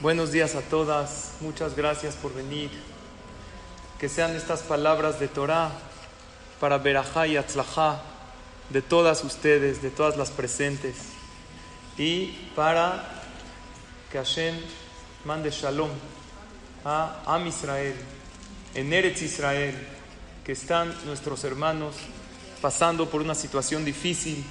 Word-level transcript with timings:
Buenos 0.00 0.30
días 0.30 0.54
a 0.56 0.60
todas, 0.60 1.32
muchas 1.40 1.74
gracias 1.74 2.16
por 2.16 2.34
venir. 2.34 2.70
Que 3.98 4.10
sean 4.10 4.36
estas 4.36 4.60
palabras 4.60 5.18
de 5.18 5.26
Torah 5.26 5.70
para 6.60 6.76
Berajá 6.76 7.26
y 7.26 7.38
Atzlajá 7.38 8.02
de 8.68 8.82
todas 8.82 9.24
ustedes, 9.24 9.80
de 9.80 9.88
todas 9.88 10.18
las 10.18 10.30
presentes, 10.30 10.96
y 11.96 12.26
para 12.54 13.22
que 14.12 14.18
Hashem 14.18 14.54
mande 15.24 15.50
Shalom 15.50 15.88
a 16.84 17.22
Am 17.24 17.46
Israel, 17.46 17.96
en 18.74 18.92
Eretz 18.92 19.22
Israel, 19.22 19.74
que 20.44 20.52
están 20.52 20.94
nuestros 21.06 21.42
hermanos 21.44 21.94
pasando 22.60 23.08
por 23.08 23.22
una 23.22 23.34
situación 23.34 23.82
difícil. 23.86 24.44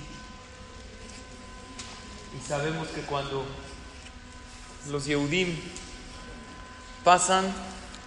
Y 2.35 2.47
sabemos 2.47 2.87
que 2.87 3.01
cuando 3.01 3.45
los 4.89 5.05
Yehudim 5.05 5.55
pasan 7.03 7.45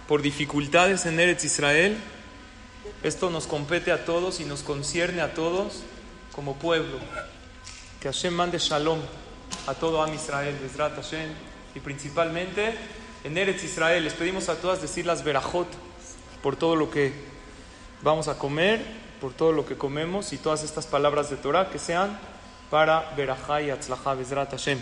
por 0.07 0.21
dificultades 0.21 1.05
en 1.05 1.19
Eretz 1.19 1.43
Israel, 1.45 1.97
esto 3.03 3.29
nos 3.29 3.47
compete 3.47 3.91
a 3.91 4.05
todos 4.05 4.39
y 4.39 4.45
nos 4.45 4.61
concierne 4.61 5.21
a 5.21 5.33
todos 5.33 5.83
como 6.33 6.55
pueblo. 6.55 6.97
Que 7.99 8.09
Hashem 8.09 8.33
mande 8.33 8.57
shalom 8.59 8.99
a 9.67 9.73
todo 9.73 10.01
Am 10.01 10.13
Israel, 10.13 10.57
Bezrat 10.61 10.95
Hashem, 10.95 11.29
y 11.75 11.79
principalmente 11.79 12.73
en 13.23 13.37
Eretz 13.37 13.63
Israel. 13.63 14.03
Les 14.03 14.13
pedimos 14.13 14.49
a 14.49 14.55
todas 14.55 14.81
decir 14.81 15.05
las 15.05 15.23
verajot 15.23 15.67
por 16.41 16.55
todo 16.55 16.75
lo 16.75 16.89
que 16.89 17.13
vamos 18.01 18.27
a 18.27 18.37
comer, 18.37 18.83
por 19.21 19.33
todo 19.33 19.51
lo 19.51 19.65
que 19.65 19.77
comemos 19.77 20.33
y 20.33 20.37
todas 20.37 20.63
estas 20.63 20.87
palabras 20.87 21.29
de 21.29 21.37
Torah 21.37 21.69
que 21.69 21.79
sean 21.79 22.17
para 22.69 23.13
Berajá 23.15 23.61
y 23.61 23.69
Atzlajá, 23.69 24.13
Bezrat 24.13 24.51
Hashem. 24.51 24.79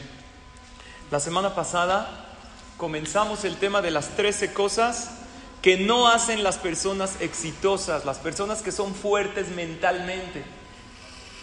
La 1.09 1.21
semana 1.21 1.55
pasada 1.55 2.09
comenzamos 2.75 3.45
el 3.45 3.55
tema 3.55 3.81
de 3.81 3.91
las 3.91 4.09
13 4.17 4.51
cosas 4.51 5.11
que 5.61 5.77
no 5.77 6.09
hacen 6.09 6.43
las 6.43 6.57
personas 6.57 7.21
exitosas, 7.21 8.03
las 8.03 8.17
personas 8.17 8.61
que 8.61 8.73
son 8.73 8.93
fuertes 8.93 9.47
mentalmente, 9.49 10.43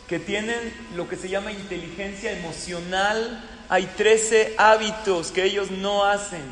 que 0.06 0.18
tienen 0.18 0.58
lo 0.94 1.08
que 1.08 1.16
se 1.16 1.30
llama 1.30 1.50
inteligencia 1.50 2.32
emocional. 2.32 3.42
Hay 3.70 3.86
13 3.86 4.56
hábitos 4.58 5.30
que 5.30 5.44
ellos 5.44 5.70
no 5.70 6.04
hacen. 6.04 6.42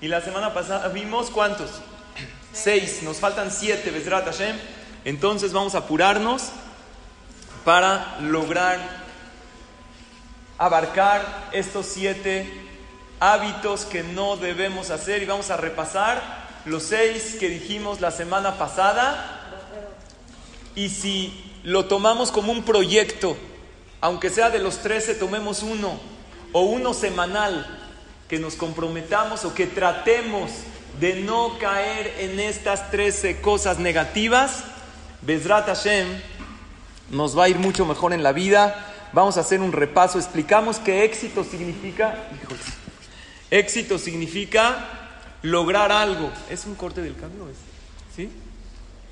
Y 0.00 0.08
la 0.08 0.20
semana 0.20 0.52
pasada 0.52 0.88
vimos 0.88 1.30
cuántos? 1.30 1.70
Seis. 2.52 3.00
Nos 3.04 3.18
faltan 3.18 3.52
siete, 3.52 3.92
Besrat 3.92 4.24
Hashem. 4.24 4.56
Entonces 5.04 5.52
vamos 5.52 5.76
a 5.76 5.78
apurarnos 5.78 6.48
para 7.64 8.18
lograr 8.22 9.05
abarcar 10.58 11.48
estos 11.52 11.86
siete 11.86 12.50
hábitos 13.20 13.84
que 13.84 14.02
no 14.02 14.36
debemos 14.36 14.90
hacer. 14.90 15.22
Y 15.22 15.26
vamos 15.26 15.50
a 15.50 15.56
repasar 15.56 16.46
los 16.64 16.82
seis 16.82 17.36
que 17.38 17.48
dijimos 17.48 18.00
la 18.00 18.10
semana 18.10 18.58
pasada. 18.58 19.42
Y 20.74 20.90
si 20.90 21.52
lo 21.62 21.86
tomamos 21.86 22.30
como 22.30 22.52
un 22.52 22.62
proyecto, 22.62 23.36
aunque 24.00 24.30
sea 24.30 24.50
de 24.50 24.58
los 24.58 24.78
trece, 24.78 25.14
tomemos 25.14 25.62
uno 25.62 25.98
o 26.52 26.62
uno 26.62 26.94
semanal, 26.94 27.66
que 28.28 28.38
nos 28.38 28.54
comprometamos 28.54 29.44
o 29.44 29.54
que 29.54 29.66
tratemos 29.66 30.50
de 31.00 31.20
no 31.20 31.58
caer 31.58 32.14
en 32.18 32.40
estas 32.40 32.90
trece 32.90 33.40
cosas 33.40 33.78
negativas, 33.78 34.64
Bezrat 35.22 35.66
Hashem 35.66 36.06
nos 37.10 37.38
va 37.38 37.44
a 37.44 37.48
ir 37.48 37.58
mucho 37.58 37.84
mejor 37.84 38.12
en 38.12 38.22
la 38.22 38.32
vida 38.32 38.95
Vamos 39.16 39.38
a 39.38 39.40
hacer 39.40 39.62
un 39.62 39.72
repaso. 39.72 40.18
Explicamos 40.18 40.76
que 40.76 41.02
éxito 41.02 41.42
significa. 41.42 42.28
Híjole, 42.34 42.60
éxito 43.50 43.98
significa 43.98 44.76
lograr 45.40 45.90
algo. 45.90 46.30
¿Es 46.50 46.66
un 46.66 46.74
corte 46.74 47.00
del 47.00 47.16
cambio? 47.16 47.46
¿Sí? 48.14 48.28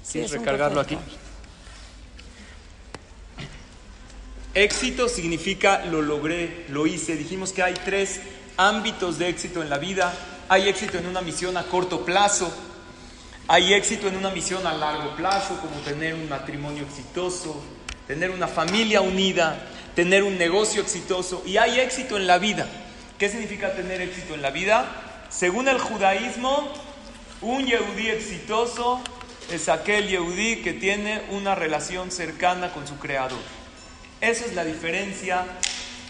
Sí, 0.03 0.21
es 0.21 0.31
recargarlo 0.31 0.83
aquí. 0.83 0.99
Éxito 4.53 5.09
significa 5.09 5.87
lo 5.87 6.03
logré, 6.03 6.67
lo 6.69 6.87
hice. 6.87 7.17
Dijimos 7.17 7.55
que 7.55 7.63
hay 7.63 7.73
tres 7.73 8.21
ámbitos 8.59 9.19
de 9.19 9.31
éxito 9.31 9.63
en 9.63 9.71
la 9.71 9.79
vida. 9.79 10.13
Hay 10.51 10.69
éxito 10.69 10.99
en 10.99 11.07
una 11.07 11.23
misión 11.23 11.57
a 11.57 11.63
corto 11.63 12.05
plazo. 12.05 12.55
Hay 13.49 13.73
éxito 13.73 14.09
en 14.09 14.19
una 14.19 14.29
misión 14.29 14.67
a 14.67 14.75
largo 14.75 15.17
plazo, 15.17 15.59
como 15.63 15.81
tener 15.81 16.13
un 16.13 16.29
matrimonio 16.29 16.85
exitoso, 16.85 17.59
tener 18.07 18.31
una 18.31 18.49
familia 18.49 19.01
unida, 19.01 19.71
tener 19.95 20.23
un 20.23 20.39
negocio 20.39 20.83
exitoso 20.83 21.43
y 21.47 21.57
hay 21.57 21.81
éxito 21.81 22.17
en 22.17 22.27
la 22.27 22.39
vida. 22.39 22.69
¿Qué 23.19 23.29
significa 23.29 23.75
tener 23.75 24.01
éxito 24.01 24.35
en 24.35 24.43
la 24.43 24.51
vida? 24.51 24.87
Según 25.31 25.69
el 25.69 25.79
judaísmo, 25.79 26.73
un 27.41 27.67
yehudí 27.67 28.09
exitoso 28.09 29.01
es 29.51 29.69
aquel 29.69 30.09
yehudí 30.09 30.63
que 30.63 30.73
tiene 30.73 31.23
una 31.31 31.55
relación 31.55 32.11
cercana 32.11 32.73
con 32.73 32.87
su 32.87 32.99
creador. 32.99 33.39
Esa 34.21 34.47
es 34.47 34.55
la 34.55 34.65
diferencia 34.65 35.45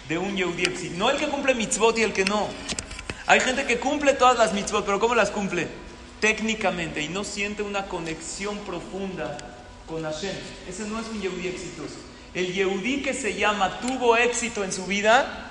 de 0.09 0.19
un 0.19 0.37
yehudí 0.37 0.63
exitoso. 0.63 0.99
No 0.99 1.11
el 1.11 1.19
que 1.19 1.29
cumple 1.29 1.55
mitzvot 1.55 1.99
y 1.99 2.03
el 2.03 2.13
que 2.13 2.25
no. 2.25 2.49
Hay 3.27 3.41
gente 3.41 3.65
que 3.67 3.79
cumple 3.79 4.15
todas 4.15 4.39
las 4.39 4.53
mitzvot, 4.53 4.85
pero 4.85 5.01
¿cómo 5.01 5.15
las 5.15 5.31
cumple? 5.31 5.69
Técnicamente 6.21 7.03
y 7.03 7.09
no 7.09 7.25
siente 7.25 7.63
una 7.63 7.87
conexión 7.87 8.59
profunda 8.61 9.37
con 9.87 10.05
Hashem. 10.05 10.35
Ese 10.69 10.85
no 10.85 11.01
es 11.01 11.07
un 11.09 11.21
yehudí 11.21 11.49
exitoso. 11.49 12.14
El 12.35 12.53
Yehudí 12.53 13.03
que 13.03 13.15
se 13.15 13.35
llama 13.35 13.81
tuvo 13.81 14.17
éxito 14.17 14.65
en 14.65 14.73
su 14.73 14.87
vida 14.87 15.51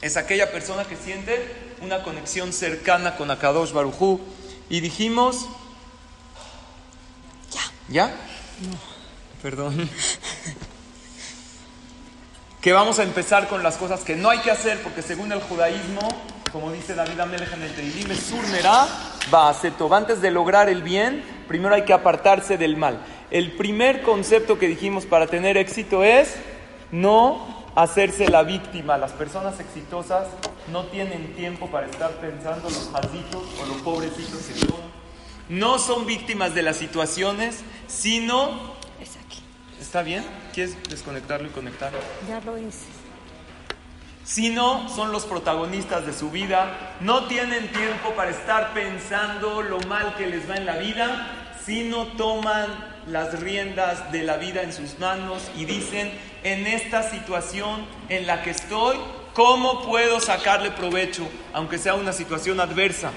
es 0.00 0.16
aquella 0.16 0.50
persona 0.50 0.84
que 0.84 0.96
siente 0.96 1.54
una 1.80 2.02
conexión 2.02 2.52
cercana 2.52 3.16
con 3.16 3.30
Akadosh 3.30 3.72
Barujú. 3.72 4.20
Y 4.68 4.80
dijimos. 4.80 5.46
Ya. 7.52 7.60
¿Ya? 7.88 8.06
No. 8.08 8.78
Perdón. 9.42 9.88
que 12.60 12.72
vamos 12.72 12.98
a 12.98 13.02
empezar 13.02 13.48
con 13.48 13.62
las 13.62 13.76
cosas 13.76 14.00
que 14.00 14.16
no 14.16 14.30
hay 14.30 14.38
que 14.38 14.50
hacer, 14.50 14.80
porque 14.82 15.02
según 15.02 15.32
el 15.32 15.40
judaísmo, 15.40 16.00
como 16.52 16.70
dice 16.72 16.94
David 16.94 17.18
Amelech 17.18 17.52
en 17.52 17.62
el 17.62 17.74
Teilim, 17.74 18.08
va 19.34 19.50
a 19.50 19.96
Antes 19.96 20.20
de 20.20 20.30
lograr 20.30 20.68
el 20.68 20.82
bien, 20.82 21.24
primero 21.48 21.74
hay 21.74 21.84
que 21.84 21.92
apartarse 21.92 22.56
del 22.56 22.76
mal. 22.76 23.00
El 23.32 23.52
primer 23.52 24.02
concepto 24.02 24.58
que 24.58 24.68
dijimos 24.68 25.06
para 25.06 25.26
tener 25.26 25.56
éxito 25.56 26.04
es 26.04 26.34
no 26.90 27.64
hacerse 27.74 28.28
la 28.28 28.42
víctima. 28.42 28.98
Las 28.98 29.12
personas 29.12 29.58
exitosas 29.58 30.26
no 30.70 30.84
tienen 30.88 31.34
tiempo 31.34 31.68
para 31.68 31.86
estar 31.86 32.10
pensando 32.20 32.68
los 32.68 32.90
malditos 32.90 33.42
o 33.58 33.64
los 33.64 33.78
pobrecitos 33.78 34.38
que 34.42 34.66
son. 34.66 34.80
No 35.48 35.78
son 35.78 36.04
víctimas 36.04 36.54
de 36.54 36.60
las 36.60 36.76
situaciones, 36.76 37.60
sino... 37.86 38.74
Es 39.00 39.16
aquí. 39.16 39.40
¿Está 39.80 40.02
bien? 40.02 40.22
¿Quieres 40.52 40.76
desconectarlo 40.90 41.48
y 41.48 41.52
conectarlo? 41.52 42.00
Ya 42.28 42.38
lo 42.42 42.58
hice. 42.58 42.84
Sino 44.24 44.90
son 44.90 45.10
los 45.10 45.24
protagonistas 45.24 46.04
de 46.04 46.12
su 46.12 46.30
vida. 46.30 46.96
No 47.00 47.24
tienen 47.28 47.72
tiempo 47.72 48.10
para 48.14 48.30
estar 48.30 48.74
pensando 48.74 49.62
lo 49.62 49.80
mal 49.88 50.16
que 50.16 50.26
les 50.26 50.50
va 50.50 50.56
en 50.56 50.66
la 50.66 50.76
vida, 50.76 51.54
sino 51.64 52.08
toman 52.08 52.91
las 53.06 53.40
riendas 53.40 54.12
de 54.12 54.22
la 54.22 54.36
vida 54.36 54.62
en 54.62 54.72
sus 54.72 54.98
manos 54.98 55.50
y 55.56 55.64
dicen, 55.64 56.10
en 56.42 56.66
esta 56.66 57.02
situación 57.02 57.84
en 58.08 58.26
la 58.26 58.42
que 58.42 58.50
estoy, 58.50 58.96
¿cómo 59.34 59.84
puedo 59.86 60.20
sacarle 60.20 60.70
provecho, 60.70 61.28
aunque 61.52 61.78
sea 61.78 61.94
una 61.94 62.12
situación 62.12 62.60
adversa? 62.60 63.10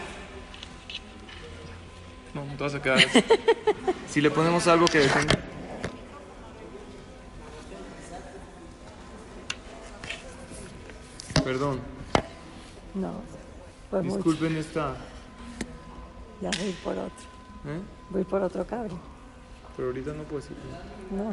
No, 2.33 2.43
te 2.57 2.63
vas 2.63 2.75
a 2.75 2.81
quedar 2.81 2.99
Si 4.09 4.21
le 4.21 4.29
ponemos 4.29 4.67
algo 4.67 4.85
que 4.85 4.99
detenga. 4.99 5.39
Perdón. 11.43 11.79
No. 12.95 13.13
Pues 13.91 14.03
Disculpen 14.03 14.57
esta. 14.57 14.95
Ya 16.41 16.49
voy 16.49 16.71
por 16.83 16.93
otro. 16.93 17.25
¿Eh? 17.67 17.79
Voy 18.09 18.23
por 18.23 18.41
otro 18.41 18.65
cable. 18.65 18.95
Pero 19.75 19.89
ahorita 19.89 20.13
no 20.13 20.23
puedo 20.23 20.41
decir. 20.41 20.57
No. 21.11 21.31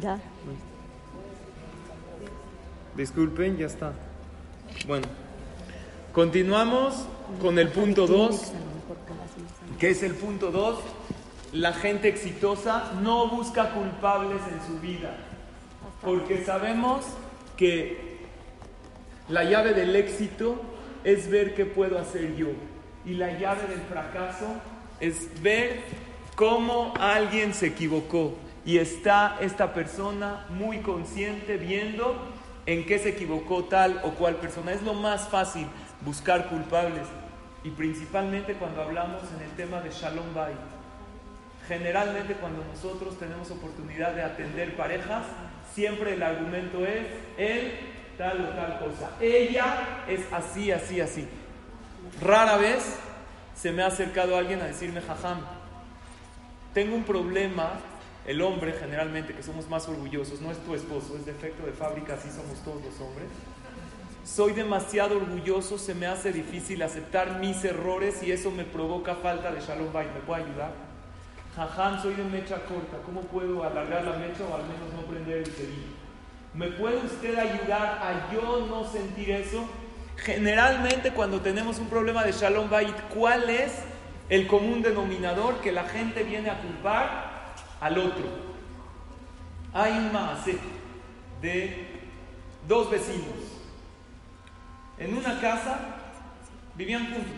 Ya. 0.00 0.18
Disculpen, 2.96 3.56
ya 3.56 3.66
está. 3.66 3.92
Bueno, 4.86 5.06
continuamos 6.12 7.06
con 7.40 7.58
el 7.58 7.68
punto 7.68 8.06
2, 8.06 8.52
que 9.78 9.90
es 9.90 10.02
el 10.02 10.14
punto 10.14 10.50
2. 10.50 10.78
La 11.52 11.72
gente 11.72 12.08
exitosa 12.08 12.92
no 13.02 13.28
busca 13.28 13.72
culpables 13.72 14.40
en 14.50 14.66
su 14.66 14.80
vida, 14.80 15.16
porque 16.02 16.44
sabemos 16.44 17.04
que 17.56 18.18
la 19.28 19.44
llave 19.44 19.72
del 19.72 19.96
éxito 19.96 20.60
es 21.04 21.30
ver 21.30 21.54
qué 21.54 21.64
puedo 21.64 21.98
hacer 21.98 22.34
yo. 22.36 22.48
Y 23.06 23.14
la 23.14 23.38
llave 23.38 23.68
del 23.68 23.80
fracaso 23.82 24.46
es 24.98 25.40
ver 25.40 25.80
cómo 26.34 26.92
alguien 26.98 27.54
se 27.54 27.68
equivocó. 27.68 28.34
Y 28.64 28.78
está 28.78 29.38
esta 29.40 29.72
persona 29.72 30.44
muy 30.50 30.78
consciente 30.80 31.56
viendo 31.56 32.16
en 32.66 32.84
qué 32.84 32.98
se 32.98 33.10
equivocó 33.10 33.64
tal 33.64 34.00
o 34.02 34.10
cual 34.10 34.36
persona. 34.36 34.72
Es 34.72 34.82
lo 34.82 34.92
más 34.92 35.28
fácil 35.28 35.68
buscar 36.04 36.48
culpables. 36.48 37.06
Y 37.62 37.70
principalmente 37.70 38.54
cuando 38.54 38.82
hablamos 38.82 39.22
en 39.36 39.44
el 39.44 39.50
tema 39.52 39.80
de 39.80 39.90
Shalom 39.90 40.34
Bay. 40.34 40.54
Generalmente 41.68 42.34
cuando 42.34 42.64
nosotros 42.64 43.18
tenemos 43.18 43.50
oportunidad 43.52 44.14
de 44.14 44.22
atender 44.22 44.76
parejas, 44.76 45.24
siempre 45.74 46.14
el 46.14 46.22
argumento 46.22 46.84
es 46.84 47.06
él 47.38 47.72
tal 48.18 48.40
o 48.40 48.48
tal 48.48 48.78
cosa. 48.78 49.10
Ella 49.20 50.04
es 50.08 50.20
así, 50.32 50.72
así, 50.72 51.00
así. 51.00 51.28
Rara 52.20 52.56
vez 52.56 52.98
se 53.54 53.72
me 53.72 53.82
ha 53.82 53.86
acercado 53.86 54.36
alguien 54.36 54.60
a 54.60 54.64
decirme, 54.64 55.00
jajam, 55.00 55.40
tengo 56.74 56.94
un 56.94 57.04
problema, 57.04 57.72
el 58.26 58.42
hombre 58.42 58.74
generalmente, 58.78 59.34
que 59.34 59.42
somos 59.42 59.68
más 59.68 59.88
orgullosos, 59.88 60.40
no 60.40 60.50
es 60.50 60.58
tu 60.58 60.74
esposo, 60.74 61.16
es 61.16 61.24
defecto 61.24 61.64
de 61.64 61.72
fábrica, 61.72 62.14
así 62.14 62.28
somos 62.30 62.62
todos 62.64 62.82
los 62.84 63.00
hombres. 63.00 63.28
Soy 64.24 64.52
demasiado 64.52 65.16
orgulloso, 65.16 65.78
se 65.78 65.94
me 65.94 66.06
hace 66.06 66.32
difícil 66.32 66.82
aceptar 66.82 67.38
mis 67.38 67.64
errores 67.64 68.22
y 68.22 68.32
eso 68.32 68.50
me 68.50 68.64
provoca 68.64 69.14
falta 69.14 69.52
de 69.52 69.60
shalom 69.60 69.92
bay. 69.92 70.08
¿Me 70.12 70.20
puede 70.20 70.42
ayudar? 70.42 70.72
Jajam, 71.54 72.02
soy 72.02 72.14
de 72.14 72.24
mecha 72.24 72.56
corta, 72.64 72.98
¿cómo 73.06 73.22
puedo 73.22 73.64
alargar 73.64 74.04
la 74.04 74.18
mecha 74.18 74.44
o 74.44 74.54
al 74.54 74.64
menos 74.64 74.92
no 74.94 75.02
prender 75.08 75.38
el 75.38 75.46
cerillo? 75.46 75.94
¿Me 76.52 76.68
puede 76.68 76.98
usted 76.98 77.38
ayudar 77.38 77.98
a 78.02 78.32
yo 78.32 78.66
no 78.66 78.84
sentir 78.90 79.30
eso? 79.30 79.66
Generalmente 80.16 81.12
cuando 81.12 81.40
tenemos 81.40 81.78
un 81.78 81.88
problema 81.88 82.24
de 82.24 82.32
Shalom 82.32 82.70
Bait, 82.70 82.94
¿cuál 83.14 83.50
es 83.50 83.72
el 84.28 84.46
común 84.46 84.82
denominador 84.82 85.60
que 85.60 85.72
la 85.72 85.84
gente 85.84 86.24
viene 86.24 86.50
a 86.50 86.60
culpar 86.60 87.54
al 87.80 87.98
otro? 87.98 88.24
Hay 89.72 89.92
un 89.92 90.12
maase 90.12 90.58
de 91.42 91.86
dos 92.66 92.90
vecinos. 92.90 93.56
En 94.98 95.16
una 95.16 95.40
casa 95.40 95.78
vivían 96.74 97.04
juntos. 97.12 97.34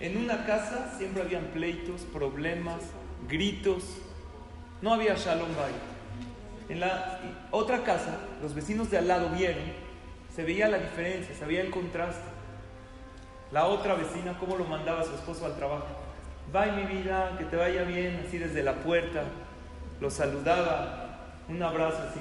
En 0.00 0.16
una 0.16 0.46
casa 0.46 0.94
siempre 0.98 1.22
habían 1.22 1.44
pleitos, 1.46 2.02
problemas, 2.12 2.80
gritos. 3.28 3.84
No 4.82 4.94
había 4.94 5.14
Shalom 5.14 5.54
Bait. 5.56 5.76
En 6.70 6.80
la 6.80 7.20
otra 7.50 7.82
casa, 7.82 8.18
los 8.42 8.54
vecinos 8.54 8.90
de 8.90 8.98
al 8.98 9.08
lado 9.08 9.28
vieron, 9.30 9.64
se 10.40 10.46
veía 10.46 10.68
la 10.68 10.78
diferencia, 10.78 11.34
se 11.34 11.44
veía 11.44 11.60
el 11.60 11.70
contraste. 11.70 12.24
La 13.52 13.66
otra 13.66 13.92
vecina, 13.94 14.38
cómo 14.38 14.56
lo 14.56 14.64
mandaba 14.64 15.04
su 15.04 15.14
esposo 15.14 15.44
al 15.44 15.54
trabajo. 15.56 15.84
Bye 16.50 16.72
mi 16.72 16.84
vida, 16.84 17.36
que 17.36 17.44
te 17.44 17.56
vaya 17.56 17.82
bien, 17.82 18.24
así 18.26 18.38
desde 18.38 18.62
la 18.62 18.76
puerta. 18.76 19.24
Lo 20.00 20.08
saludaba, 20.10 21.18
un 21.46 21.62
abrazo 21.62 21.98
así, 22.08 22.20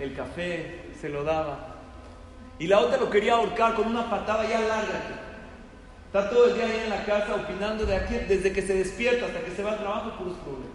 el 0.00 0.16
café, 0.16 0.90
se 1.00 1.08
lo 1.08 1.22
daba. 1.22 1.76
Y 2.58 2.66
la 2.66 2.80
otra 2.80 2.98
lo 2.98 3.08
quería 3.10 3.34
ahorcar 3.34 3.74
con 3.76 3.86
una 3.86 4.10
patada 4.10 4.48
ya 4.48 4.58
larga. 4.58 5.00
Está 6.06 6.30
todo 6.30 6.46
el 6.46 6.54
día 6.54 6.64
ahí 6.64 6.80
en 6.82 6.90
la 6.90 7.04
casa 7.04 7.36
opinando 7.36 7.86
de 7.86 7.94
aquí, 7.94 8.16
desde 8.28 8.52
que 8.52 8.62
se 8.62 8.74
despierta 8.74 9.26
hasta 9.26 9.40
que 9.42 9.52
se 9.52 9.62
va 9.62 9.74
al 9.74 9.78
trabajo, 9.78 10.18
puros 10.18 10.36
problemas. 10.38 10.68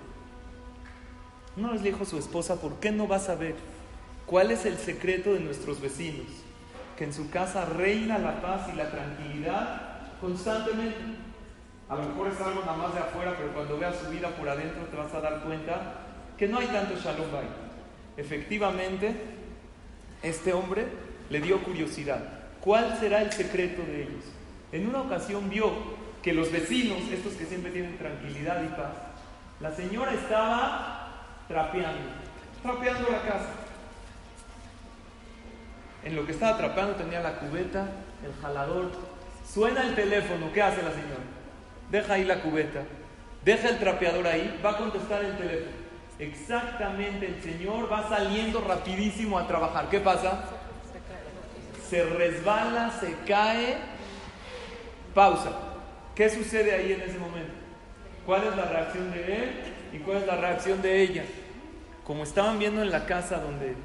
Una 1.57 1.71
vez 1.71 1.81
le 1.81 1.91
dijo 1.91 2.03
a 2.03 2.07
su 2.07 2.17
esposa, 2.17 2.61
¿por 2.61 2.75
qué 2.75 2.91
no 2.91 3.07
vas 3.07 3.27
a 3.27 3.35
ver 3.35 3.55
cuál 4.25 4.51
es 4.51 4.65
el 4.65 4.77
secreto 4.77 5.33
de 5.33 5.39
nuestros 5.39 5.81
vecinos? 5.81 6.27
Que 6.97 7.05
en 7.05 7.13
su 7.13 7.29
casa 7.29 7.65
reina 7.65 8.17
la 8.17 8.41
paz 8.41 8.67
y 8.71 8.75
la 8.75 8.89
tranquilidad 8.89 9.93
constantemente. 10.21 10.99
A 11.89 11.95
lo 11.95 12.03
mejor 12.03 12.27
es 12.27 12.39
algo 12.41 12.61
nada 12.61 12.77
más 12.77 12.93
de 12.93 12.99
afuera, 12.99 13.35
pero 13.37 13.53
cuando 13.53 13.77
veas 13.77 13.95
su 13.97 14.09
vida 14.09 14.29
por 14.29 14.47
adentro 14.47 14.83
te 14.85 14.97
vas 14.97 15.13
a 15.13 15.21
dar 15.21 15.41
cuenta 15.41 15.95
que 16.37 16.47
no 16.47 16.59
hay 16.59 16.67
tanto 16.67 16.95
shalom 16.95 17.31
bay. 17.31 17.47
Efectivamente, 18.17 19.15
este 20.21 20.53
hombre 20.53 20.85
le 21.29 21.41
dio 21.41 21.61
curiosidad. 21.63 22.23
¿Cuál 22.61 22.97
será 22.99 23.21
el 23.21 23.31
secreto 23.31 23.81
de 23.83 24.03
ellos? 24.03 24.23
En 24.71 24.87
una 24.87 25.01
ocasión 25.01 25.49
vio 25.49 25.71
que 26.21 26.33
los 26.33 26.51
vecinos, 26.51 26.99
estos 27.11 27.33
que 27.33 27.45
siempre 27.45 27.71
tienen 27.71 27.97
tranquilidad 27.97 28.63
y 28.63 28.67
paz, 28.69 28.93
la 29.59 29.71
señora 29.71 30.13
estaba 30.13 31.43
trapeando, 31.47 32.09
trapeando 32.61 33.09
la 33.09 33.21
casa. 33.21 33.49
En 36.03 36.15
lo 36.15 36.25
que 36.25 36.33
estaba 36.33 36.57
trapeando 36.57 36.95
tenía 36.95 37.21
la 37.21 37.35
cubeta, 37.35 37.87
el 38.25 38.33
jalador. 38.41 38.91
Suena 39.47 39.83
el 39.83 39.95
teléfono, 39.95 40.51
¿qué 40.53 40.61
hace 40.61 40.81
la 40.81 40.91
señora? 40.91 41.23
Deja 41.89 42.13
ahí 42.13 42.23
la 42.23 42.41
cubeta, 42.41 42.81
deja 43.43 43.69
el 43.69 43.79
trapeador 43.79 44.27
ahí, 44.27 44.59
va 44.65 44.71
a 44.71 44.77
contestar 44.77 45.23
el 45.23 45.37
teléfono. 45.37 45.83
Exactamente, 46.19 47.27
el 47.27 47.41
señor 47.41 47.91
va 47.91 48.07
saliendo 48.07 48.61
rapidísimo 48.61 49.37
a 49.37 49.47
trabajar. 49.47 49.89
¿Qué 49.89 49.99
pasa? 49.99 50.43
Se 51.89 52.03
resbala, 52.03 52.91
se 52.99 53.15
cae. 53.27 53.77
Pausa. 55.13 55.51
¿Qué 56.15 56.29
sucede 56.29 56.73
ahí 56.73 56.93
en 56.93 57.01
ese 57.01 57.17
momento? 57.17 57.53
¿Cuál 58.25 58.43
es 58.45 58.55
la 58.55 58.65
reacción 58.65 59.11
de 59.11 59.35
él 59.35 59.51
y 59.93 59.97
cuál 59.99 60.17
es 60.17 60.27
la 60.27 60.35
reacción 60.37 60.81
de 60.81 61.01
ella? 61.01 61.23
como 62.03 62.23
estaban 62.23 62.59
viendo 62.59 62.81
en 62.81 62.91
la 62.91 63.05
casa 63.05 63.39
donde 63.39 63.75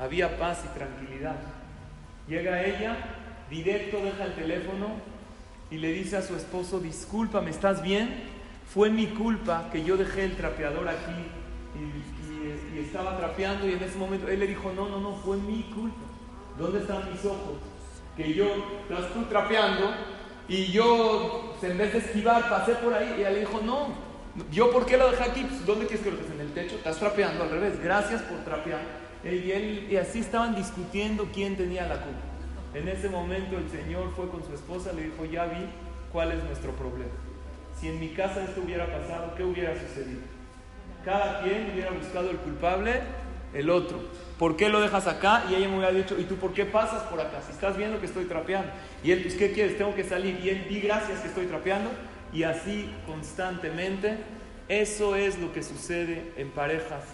había 0.00 0.38
paz 0.38 0.64
y 0.64 0.78
tranquilidad. 0.78 1.36
Llega 2.28 2.64
ella, 2.64 2.96
directo 3.50 3.98
deja 4.02 4.24
el 4.24 4.34
teléfono 4.34 4.88
y 5.70 5.78
le 5.78 5.92
dice 5.92 6.16
a 6.16 6.22
su 6.22 6.34
esposo, 6.36 6.80
discúlpame, 6.80 7.50
¿estás 7.50 7.82
bien? 7.82 8.24
Fue 8.72 8.90
mi 8.90 9.06
culpa 9.06 9.68
que 9.70 9.84
yo 9.84 9.96
dejé 9.96 10.24
el 10.24 10.36
trapeador 10.36 10.88
aquí 10.88 11.12
y, 11.74 12.16
estaba 12.78 13.16
trapeando 13.16 13.66
y 13.66 13.72
en 13.72 13.82
ese 13.82 13.96
momento 13.96 14.28
él 14.28 14.38
le 14.38 14.46
dijo, 14.46 14.70
no, 14.72 14.88
no, 14.88 15.00
no, 15.00 15.14
fue 15.16 15.36
mi 15.38 15.62
culpa. 15.74 15.96
¿Dónde 16.58 16.80
están 16.80 17.10
mis 17.10 17.24
ojos? 17.24 17.56
Que 18.16 18.32
yo, 18.32 18.46
estás 18.88 19.12
tú 19.12 19.24
trapeando 19.24 19.92
y 20.48 20.66
yo, 20.66 21.56
en 21.62 21.78
vez 21.78 21.92
de 21.92 21.98
esquivar, 21.98 22.48
pasé 22.48 22.74
por 22.76 22.94
ahí 22.94 23.14
y 23.16 23.20
ella 23.20 23.30
le 23.30 23.40
dijo, 23.40 23.60
no, 23.64 24.06
¿Yo 24.52 24.70
por 24.70 24.84
qué 24.84 24.96
lo 24.96 25.10
dejé 25.10 25.24
aquí? 25.24 25.42
Pues, 25.44 25.64
¿Dónde 25.64 25.86
quieres 25.86 26.04
que 26.04 26.10
lo 26.10 26.18
dejes? 26.18 26.32
¿En 26.32 26.40
el 26.40 26.52
techo? 26.52 26.76
Estás 26.76 26.98
trapeando 26.98 27.44
al 27.44 27.50
revés. 27.50 27.80
Gracias 27.82 28.22
por 28.22 28.38
trapear. 28.44 29.05
Y, 29.32 29.50
él, 29.50 29.88
y 29.90 29.96
así 29.96 30.20
estaban 30.20 30.54
discutiendo 30.54 31.28
quién 31.32 31.56
tenía 31.56 31.86
la 31.86 32.00
culpa. 32.00 32.20
En 32.74 32.88
ese 32.88 33.08
momento 33.08 33.56
el 33.58 33.68
Señor 33.70 34.12
fue 34.14 34.28
con 34.28 34.44
su 34.44 34.52
esposa, 34.54 34.92
le 34.92 35.04
dijo, 35.04 35.24
ya 35.24 35.46
vi 35.46 35.66
cuál 36.12 36.32
es 36.32 36.44
nuestro 36.44 36.72
problema. 36.72 37.12
Si 37.80 37.88
en 37.88 37.98
mi 37.98 38.10
casa 38.10 38.44
esto 38.44 38.62
hubiera 38.64 38.86
pasado, 38.86 39.34
¿qué 39.36 39.42
hubiera 39.42 39.74
sucedido? 39.74 40.20
Cada 41.04 41.42
quien 41.42 41.70
hubiera 41.72 41.90
buscado 41.90 42.30
el 42.30 42.36
culpable, 42.36 43.00
el 43.54 43.70
otro. 43.70 43.98
¿Por 44.38 44.56
qué 44.56 44.68
lo 44.68 44.80
dejas 44.80 45.06
acá? 45.06 45.44
Y 45.50 45.54
ella 45.54 45.68
me 45.68 45.78
hubiera 45.78 45.92
dicho, 45.92 46.18
¿y 46.18 46.24
tú 46.24 46.36
por 46.36 46.52
qué 46.52 46.64
pasas 46.64 47.02
por 47.04 47.20
acá? 47.20 47.40
Si 47.44 47.52
estás 47.52 47.76
viendo 47.76 48.00
que 48.00 48.06
estoy 48.06 48.26
trapeando. 48.26 48.70
Y 49.02 49.10
él, 49.10 49.22
pues, 49.22 49.34
¿qué 49.34 49.52
quieres? 49.52 49.78
Tengo 49.78 49.94
que 49.94 50.04
salir. 50.04 50.38
Y 50.42 50.50
él, 50.50 50.66
di 50.68 50.80
gracias 50.80 51.20
que 51.20 51.28
estoy 51.28 51.46
trapeando 51.46 51.90
y 52.32 52.42
así 52.42 52.90
constantemente. 53.06 54.18
Eso 54.68 55.16
es 55.16 55.38
lo 55.38 55.52
que 55.52 55.62
sucede 55.62 56.32
en 56.36 56.50
parejas 56.50 57.04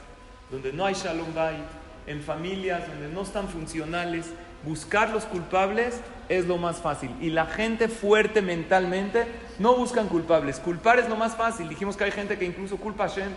donde 0.52 0.70
no 0.70 0.84
hay 0.84 0.94
shalom 0.94 1.34
bay, 1.34 1.56
en 2.06 2.22
familias 2.22 2.86
donde 2.88 3.08
no 3.08 3.22
están 3.22 3.48
funcionales. 3.48 4.30
Buscar 4.64 5.10
los 5.10 5.24
culpables 5.24 6.00
es 6.28 6.46
lo 6.46 6.56
más 6.56 6.78
fácil. 6.78 7.10
Y 7.20 7.30
la 7.30 7.46
gente 7.46 7.88
fuerte 7.88 8.42
mentalmente 8.42 9.26
no 9.58 9.74
buscan 9.74 10.08
culpables. 10.08 10.60
Culpar 10.60 10.98
es 10.98 11.08
lo 11.08 11.16
más 11.16 11.36
fácil. 11.36 11.68
Dijimos 11.68 11.96
que 11.96 12.04
hay 12.04 12.12
gente 12.12 12.38
que 12.38 12.44
incluso 12.44 12.76
culpa 12.76 13.04
a 13.04 13.08
Hashem 13.08 13.32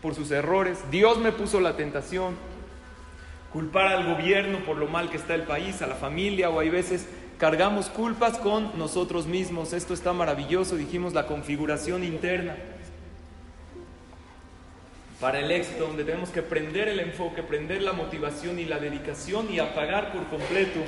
por 0.00 0.14
sus 0.14 0.30
errores. 0.30 0.78
Dios 0.90 1.18
me 1.18 1.32
puso 1.32 1.60
la 1.60 1.76
tentación. 1.76 2.36
Culpar 3.52 3.88
al 3.88 4.06
gobierno 4.14 4.58
por 4.64 4.76
lo 4.76 4.86
mal 4.86 5.10
que 5.10 5.16
está 5.16 5.34
el 5.34 5.42
país, 5.42 5.80
a 5.82 5.86
la 5.86 5.94
familia 5.94 6.50
o 6.50 6.60
hay 6.60 6.68
veces 6.68 7.06
cargamos 7.38 7.88
culpas 7.88 8.38
con 8.38 8.76
nosotros 8.78 9.26
mismos. 9.26 9.72
Esto 9.72 9.94
está 9.94 10.12
maravilloso, 10.12 10.76
dijimos 10.76 11.14
la 11.14 11.26
configuración 11.26 12.04
interna 12.04 12.56
para 15.20 15.40
el 15.40 15.50
éxito, 15.50 15.86
donde 15.86 16.04
tenemos 16.04 16.30
que 16.30 16.42
prender 16.42 16.88
el 16.88 17.00
enfoque, 17.00 17.42
prender 17.42 17.82
la 17.82 17.92
motivación 17.92 18.58
y 18.58 18.64
la 18.64 18.78
dedicación 18.78 19.50
y 19.50 19.58
apagar 19.58 20.12
por 20.12 20.26
completo 20.26 20.80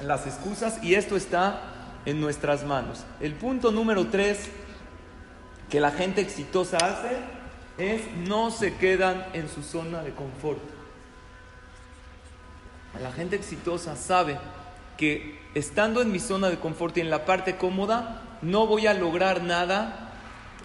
las 0.00 0.26
excusas 0.26 0.82
y 0.82 0.94
esto 0.94 1.16
está 1.16 1.62
en 2.06 2.20
nuestras 2.20 2.64
manos. 2.64 3.04
El 3.20 3.34
punto 3.34 3.70
número 3.70 4.06
tres 4.08 4.48
que 5.68 5.80
la 5.80 5.92
gente 5.92 6.20
exitosa 6.20 6.78
hace 6.78 7.18
es 7.78 8.02
no 8.26 8.50
se 8.50 8.74
quedan 8.76 9.26
en 9.32 9.48
su 9.48 9.62
zona 9.62 10.02
de 10.02 10.12
confort. 10.12 10.60
La 13.00 13.12
gente 13.12 13.36
exitosa 13.36 13.94
sabe 13.94 14.38
que 14.96 15.38
estando 15.54 16.02
en 16.02 16.10
mi 16.10 16.18
zona 16.18 16.50
de 16.50 16.58
confort 16.58 16.96
y 16.96 17.00
en 17.00 17.10
la 17.10 17.24
parte 17.24 17.56
cómoda, 17.56 18.22
no 18.42 18.66
voy 18.66 18.86
a 18.86 18.94
lograr 18.94 19.42
nada 19.42 20.12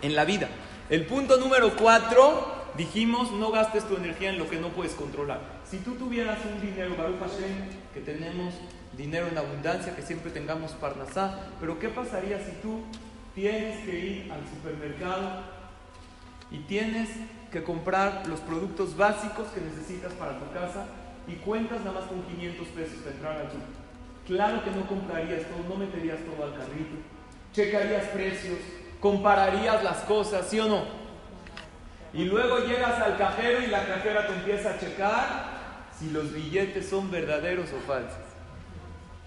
en 0.01 0.15
la 0.15 0.25
vida. 0.25 0.49
El 0.89 1.05
punto 1.05 1.37
número 1.37 1.75
cuatro, 1.75 2.54
dijimos, 2.77 3.31
no 3.31 3.51
gastes 3.51 3.87
tu 3.87 3.95
energía 3.95 4.29
en 4.29 4.37
lo 4.37 4.49
que 4.49 4.59
no 4.59 4.69
puedes 4.69 4.93
controlar. 4.93 5.41
Si 5.69 5.77
tú 5.77 5.95
tuvieras 5.95 6.39
un 6.45 6.61
dinero, 6.61 6.95
Baruch 6.97 7.19
Hashem, 7.19 7.69
que 7.93 8.01
tenemos 8.01 8.53
dinero 8.97 9.27
en 9.27 9.37
abundancia, 9.37 9.95
que 9.95 10.01
siempre 10.01 10.31
tengamos 10.31 10.71
parnasá, 10.73 11.47
pero 11.59 11.79
¿qué 11.79 11.89
pasaría 11.89 12.39
si 12.39 12.51
tú 12.61 12.81
tienes 13.33 13.85
que 13.85 13.99
ir 13.99 14.31
al 14.31 14.41
supermercado 14.47 15.43
y 16.51 16.59
tienes 16.59 17.09
que 17.51 17.63
comprar 17.63 18.27
los 18.27 18.39
productos 18.41 18.95
básicos 18.95 19.47
que 19.49 19.61
necesitas 19.61 20.13
para 20.13 20.39
tu 20.39 20.51
casa 20.51 20.85
y 21.27 21.33
cuentas 21.35 21.79
nada 21.79 21.99
más 21.99 22.09
con 22.09 22.21
500 22.23 22.67
pesos 22.69 22.97
para 22.99 23.15
entrar 23.15 23.37
al 23.37 23.51
super? 23.51 23.85
Claro 24.27 24.63
que 24.63 24.71
no 24.71 24.87
comprarías 24.87 25.43
todo, 25.43 25.69
no 25.69 25.75
meterías 25.75 26.17
todo 26.19 26.45
al 26.45 26.57
carrito, 26.57 26.95
checarías 27.53 28.05
precios, 28.07 28.57
compararías 28.99 29.83
las 29.83 29.97
cosas, 29.99 30.47
¿sí 30.49 30.59
o 30.59 30.65
no? 30.67 31.04
Y 32.15 32.23
luego 32.23 32.59
llegas 32.59 33.01
al 33.01 33.17
cajero 33.17 33.61
y 33.61 33.67
la 33.67 33.85
cajera 33.85 34.25
te 34.25 34.33
empieza 34.33 34.71
a 34.71 34.79
checar 34.79 35.55
si 35.99 36.09
los 36.11 36.33
billetes 36.33 36.87
son 36.87 37.11
verdaderos 37.11 37.69
o 37.73 37.79
falsos. 37.85 38.23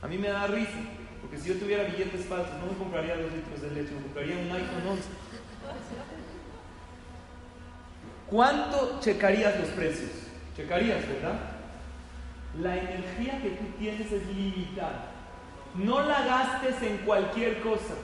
A 0.00 0.06
mí 0.06 0.16
me 0.16 0.28
da 0.28 0.46
risa, 0.46 0.78
porque 1.20 1.36
si 1.36 1.50
yo 1.50 1.56
tuviera 1.56 1.84
billetes 1.84 2.24
falsos, 2.24 2.54
no 2.54 2.72
me 2.72 2.78
compraría 2.78 3.16
dos 3.16 3.30
litros 3.30 3.60
de 3.60 3.70
leche, 3.72 3.94
me 3.94 4.02
compraría 4.02 4.38
un 4.38 4.50
iPhone 4.50 4.88
11. 4.88 5.02
¿Cuánto 8.28 9.00
checarías 9.00 9.58
los 9.60 9.68
precios? 9.70 10.10
Checarías, 10.56 11.06
¿verdad? 11.08 11.38
La 12.60 12.76
energía 12.76 13.40
que 13.42 13.50
tú 13.50 13.64
tienes 13.78 14.10
es 14.10 14.26
limitada. 14.28 15.12
No 15.74 16.00
la 16.00 16.24
gastes 16.24 16.80
en 16.82 16.98
cualquier 16.98 17.60
cosa. 17.60 17.94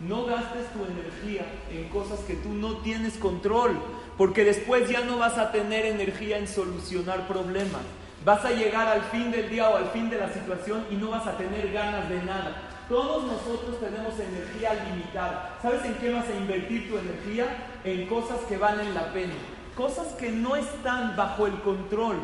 No 0.00 0.24
gastes 0.24 0.66
tu 0.72 0.84
energía 0.84 1.46
en 1.70 1.88
cosas 1.88 2.20
que 2.20 2.34
tú 2.34 2.48
no 2.48 2.78
tienes 2.78 3.16
control, 3.18 3.78
porque 4.22 4.44
después 4.44 4.88
ya 4.88 5.00
no 5.00 5.18
vas 5.18 5.36
a 5.36 5.50
tener 5.50 5.84
energía 5.84 6.38
en 6.38 6.46
solucionar 6.46 7.26
problemas. 7.26 7.82
Vas 8.24 8.44
a 8.44 8.52
llegar 8.52 8.86
al 8.86 9.02
fin 9.02 9.32
del 9.32 9.50
día 9.50 9.68
o 9.68 9.76
al 9.76 9.86
fin 9.86 10.10
de 10.10 10.16
la 10.16 10.32
situación 10.32 10.86
y 10.92 10.94
no 10.94 11.10
vas 11.10 11.26
a 11.26 11.36
tener 11.36 11.72
ganas 11.72 12.08
de 12.08 12.22
nada. 12.22 12.54
Todos 12.88 13.24
nosotros 13.24 13.80
tenemos 13.80 14.14
energía 14.20 14.74
limitada. 14.74 15.58
¿Sabes 15.60 15.84
en 15.84 15.94
qué 15.94 16.12
vas 16.12 16.28
a 16.28 16.36
invertir 16.36 16.88
tu 16.88 16.98
energía? 16.98 17.46
En 17.82 18.06
cosas 18.06 18.38
que 18.48 18.58
valen 18.58 18.94
la 18.94 19.12
pena. 19.12 19.34
Cosas 19.76 20.06
que 20.12 20.30
no 20.30 20.54
están 20.54 21.16
bajo 21.16 21.48
el 21.48 21.60
control. 21.62 22.18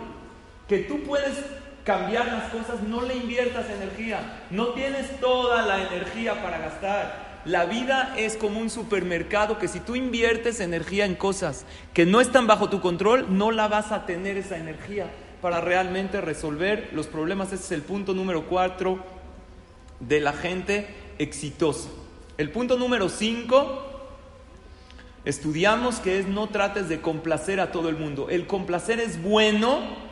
Que 0.68 0.78
tú 0.78 1.02
puedes 1.02 1.44
cambiar 1.82 2.26
las 2.26 2.44
cosas, 2.52 2.80
no 2.80 3.02
le 3.02 3.16
inviertas 3.16 3.68
energía. 3.70 4.44
No 4.50 4.68
tienes 4.68 5.18
toda 5.18 5.66
la 5.66 5.82
energía 5.82 6.40
para 6.44 6.58
gastar. 6.58 7.27
La 7.48 7.64
vida 7.64 8.12
es 8.18 8.36
como 8.36 8.60
un 8.60 8.68
supermercado 8.68 9.56
que 9.58 9.68
si 9.68 9.80
tú 9.80 9.96
inviertes 9.96 10.60
energía 10.60 11.06
en 11.06 11.14
cosas 11.14 11.64
que 11.94 12.04
no 12.04 12.20
están 12.20 12.46
bajo 12.46 12.68
tu 12.68 12.82
control, 12.82 13.38
no 13.38 13.52
la 13.52 13.68
vas 13.68 13.90
a 13.90 14.04
tener 14.04 14.36
esa 14.36 14.58
energía 14.58 15.06
para 15.40 15.62
realmente 15.62 16.20
resolver 16.20 16.90
los 16.92 17.06
problemas. 17.06 17.50
Ese 17.50 17.64
es 17.64 17.72
el 17.72 17.80
punto 17.80 18.12
número 18.12 18.44
cuatro 18.48 18.98
de 19.98 20.20
la 20.20 20.34
gente 20.34 20.88
exitosa. 21.18 21.88
El 22.36 22.50
punto 22.50 22.76
número 22.76 23.08
cinco, 23.08 23.82
estudiamos 25.24 26.00
que 26.00 26.18
es 26.18 26.26
no 26.26 26.48
trates 26.48 26.90
de 26.90 27.00
complacer 27.00 27.60
a 27.60 27.72
todo 27.72 27.88
el 27.88 27.96
mundo. 27.96 28.28
El 28.28 28.46
complacer 28.46 29.00
es 29.00 29.22
bueno 29.22 30.07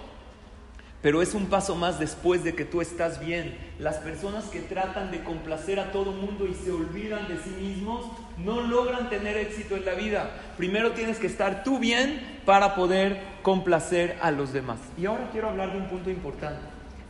pero 1.03 1.23
es 1.23 1.35
un 1.35 1.47
paso 1.47 1.77
más 1.77 1.99
después 1.99 2.43
de 2.43 2.55
que 2.55 2.65
tú 2.65 2.81
estás 2.81 3.21
bien. 3.21 3.57
Las 3.79 3.97
personas 3.97 4.45
que 4.47 4.61
tratan 4.61 5.11
de 5.11 5.23
complacer 5.23 5.79
a 5.79 5.93
todo 5.93 6.13
mundo 6.13 6.47
y 6.47 6.55
se 6.55 6.73
olvidan 6.73 7.29
de 7.29 7.37
sí 7.37 7.51
mismos 7.51 8.07
no 8.39 8.63
logran 8.63 9.09
tener 9.09 9.37
éxito 9.37 9.77
en 9.77 9.85
la 9.85 9.95
vida. 9.95 10.31
Primero 10.57 10.93
tienes 10.93 11.19
que 11.19 11.27
estar 11.27 11.63
tú 11.63 11.79
bien 11.79 12.41
para 12.45 12.75
poder 12.75 13.21
complacer 13.43 14.17
a 14.21 14.31
los 14.31 14.53
demás. 14.53 14.79
Y 14.99 15.07
ahora 15.07 15.29
quiero 15.33 15.49
hablar 15.49 15.73
de 15.73 15.79
un 15.79 15.89
punto 15.89 16.11
importante. 16.11 16.61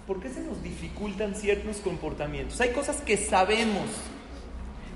¿Por 0.07 0.21
qué 0.21 0.29
se 0.29 0.41
nos 0.41 0.63
dificultan 0.63 1.35
ciertos 1.35 1.79
comportamientos? 1.79 2.61
Hay 2.61 2.71
cosas 2.71 3.01
que 3.01 3.17
sabemos 3.17 3.87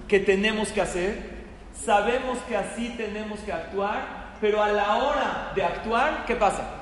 que 0.06 0.20
tenemos 0.20 0.68
que 0.70 0.80
hacer, 0.80 1.40
sabemos 1.84 2.38
que 2.48 2.56
así 2.56 2.94
tenemos 2.96 3.40
que 3.40 3.52
actuar, 3.52 4.36
pero 4.40 4.62
a 4.62 4.68
la 4.70 4.96
hora 4.96 5.52
de 5.54 5.64
actuar, 5.64 6.24
¿qué 6.26 6.34
pasa? 6.36 6.79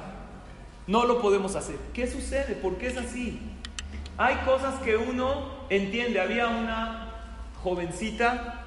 No 0.88 1.04
lo 1.04 1.20
podemos 1.20 1.54
hacer. 1.54 1.76
¿Qué 1.92 2.10
sucede? 2.10 2.54
¿Por 2.54 2.78
qué 2.78 2.88
es 2.88 2.96
así? 2.96 3.38
Hay 4.16 4.36
cosas 4.36 4.74
que 4.80 4.96
uno 4.96 5.50
entiende. 5.68 6.18
Había 6.18 6.48
una 6.48 7.12
jovencita 7.62 8.64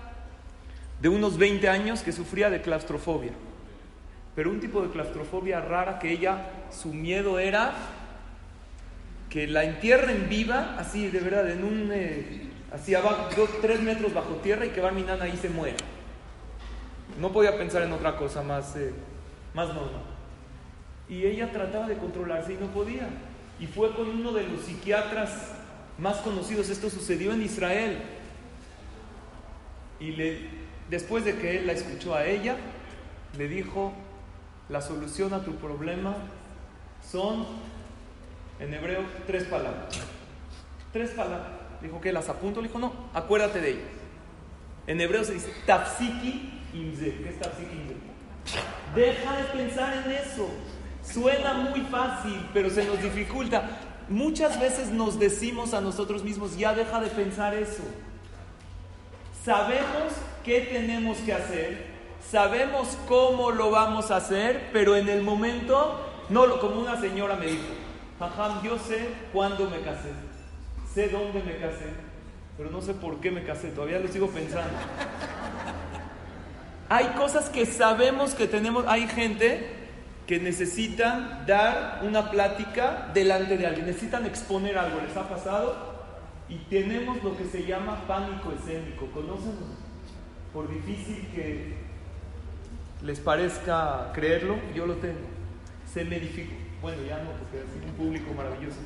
de 1.01 1.09
unos 1.09 1.37
20 1.37 1.67
años 1.67 2.03
que 2.03 2.11
sufría 2.11 2.51
de 2.51 2.61
claustrofobia, 2.61 3.31
pero 4.35 4.51
un 4.51 4.59
tipo 4.59 4.83
de 4.83 4.91
claustrofobia 4.91 5.61
rara 5.61 5.97
que 5.97 6.11
ella, 6.11 6.45
su 6.71 6.93
miedo 6.93 7.39
era 7.39 7.73
que 9.31 9.47
la 9.47 9.63
entierren 9.63 10.29
viva, 10.29 10.75
así 10.77 11.07
de 11.07 11.19
verdad, 11.19 11.49
en 11.49 11.63
un, 11.63 11.89
eh, 11.91 12.51
así 12.71 12.93
abajo, 12.93 13.29
tres 13.61 13.81
metros 13.81 14.13
bajo 14.13 14.35
tierra 14.35 14.65
y 14.65 14.69
que 14.69 14.81
va 14.81 14.91
mi 14.91 15.01
nana 15.01 15.23
ahí 15.23 15.37
se 15.37 15.49
muera. 15.49 15.77
No 17.19 17.31
podía 17.31 17.57
pensar 17.57 17.81
en 17.81 17.93
otra 17.93 18.15
cosa 18.15 18.43
más, 18.43 18.75
eh, 18.75 18.93
más 19.55 19.69
normal 19.69 20.10
y 21.11 21.25
ella 21.25 21.51
trataba 21.51 21.87
de 21.87 21.97
controlarse 21.97 22.53
y 22.53 22.57
no 22.57 22.67
podía. 22.67 23.09
Y 23.59 23.67
fue 23.67 23.93
con 23.93 24.09
uno 24.09 24.31
de 24.31 24.47
los 24.47 24.61
psiquiatras 24.61 25.51
más 25.97 26.17
conocidos, 26.19 26.69
esto 26.69 26.89
sucedió 26.89 27.33
en 27.33 27.41
Israel. 27.41 28.01
Y 29.99 30.15
después 30.89 31.25
de 31.25 31.35
que 31.35 31.57
él 31.57 31.67
la 31.67 31.73
escuchó 31.73 32.15
a 32.15 32.25
ella, 32.25 32.55
le 33.37 33.49
dijo, 33.49 33.91
la 34.69 34.81
solución 34.81 35.33
a 35.33 35.43
tu 35.43 35.55
problema 35.57 36.15
son, 37.05 37.45
en 38.61 38.73
hebreo, 38.73 39.01
tres 39.27 39.43
palabras. 39.43 39.89
Tres 40.93 41.09
palabras. 41.11 41.49
Dijo 41.81 41.99
que 41.99 42.13
las 42.13 42.29
apunto, 42.29 42.61
le 42.61 42.69
dijo, 42.69 42.79
no, 42.79 42.93
acuérdate 43.13 43.59
de 43.59 43.71
ellas. 43.71 43.83
En 44.87 45.01
hebreo 45.01 45.25
se 45.25 45.33
dice, 45.33 45.51
tafsiki 45.65 46.61
imze. 46.73 47.15
¿Qué 47.17 47.29
es 47.29 47.39
tafsiki 47.39 47.75
imze? 47.75 47.95
Deja 48.95 49.37
de 49.37 49.43
pensar 49.43 50.05
en 50.05 50.11
eso. 50.13 50.49
Suena 51.03 51.53
muy 51.53 51.81
fácil, 51.81 52.47
pero 52.53 52.69
se 52.69 52.85
nos 52.85 53.01
dificulta. 53.01 53.79
Muchas 54.09 54.59
veces 54.59 54.91
nos 54.91 55.19
decimos 55.19 55.73
a 55.73 55.81
nosotros 55.81 56.23
mismos, 56.23 56.57
ya 56.57 56.73
deja 56.73 56.99
de 56.99 57.07
pensar 57.07 57.53
eso. 57.53 57.83
Sabemos 59.43 60.13
qué 60.43 60.61
tenemos 60.61 61.17
que 61.19 61.33
hacer, 61.33 61.85
sabemos 62.29 62.97
cómo 63.07 63.51
lo 63.51 63.71
vamos 63.71 64.11
a 64.11 64.17
hacer, 64.17 64.69
pero 64.71 64.95
en 64.95 65.09
el 65.09 65.23
momento, 65.23 65.99
no, 66.29 66.59
como 66.59 66.79
una 66.79 66.99
señora 66.99 67.35
me 67.35 67.47
dijo, 67.47 67.63
Jajam, 68.19 68.61
yo 68.63 68.77
sé 68.77 69.09
cuándo 69.33 69.69
me 69.69 69.79
casé, 69.79 70.11
sé 70.93 71.09
dónde 71.09 71.41
me 71.41 71.57
casé, 71.57 71.87
pero 72.57 72.69
no 72.69 72.81
sé 72.81 72.93
por 72.93 73.19
qué 73.19 73.31
me 73.31 73.43
casé, 73.43 73.69
todavía 73.69 73.99
lo 73.99 74.07
sigo 74.07 74.27
pensando. 74.27 74.77
Hay 76.89 77.05
cosas 77.17 77.49
que 77.49 77.65
sabemos 77.65 78.35
que 78.35 78.47
tenemos, 78.47 78.85
hay 78.87 79.07
gente 79.07 79.80
que 80.27 80.39
necesitan 80.39 81.45
dar 81.45 82.01
una 82.03 82.31
plática 82.31 83.09
delante 83.13 83.57
de 83.57 83.67
alguien, 83.67 83.85
necesitan 83.85 84.25
exponer 84.25 84.77
algo, 84.77 84.99
les 85.05 85.15
ha 85.17 85.27
pasado 85.27 85.91
y 86.47 86.55
tenemos 86.69 87.23
lo 87.23 87.37
que 87.37 87.45
se 87.45 87.65
llama 87.65 88.05
pánico 88.07 88.51
escénico. 88.51 89.07
¿Conocen? 89.07 89.53
Por 90.53 90.69
difícil 90.69 91.29
que 91.33 91.77
les 93.03 93.19
parezca 93.19 94.11
creerlo, 94.13 94.57
yo 94.75 94.85
lo 94.85 94.95
tengo. 94.95 95.27
Se 95.91 96.03
me 96.03 96.19
dificulta. 96.19 96.61
Bueno, 96.81 97.03
ya 97.07 97.17
no, 97.23 97.31
porque 97.31 97.59
es 97.59 97.85
un 97.85 97.93
público 97.93 98.33
maravilloso. 98.33 98.79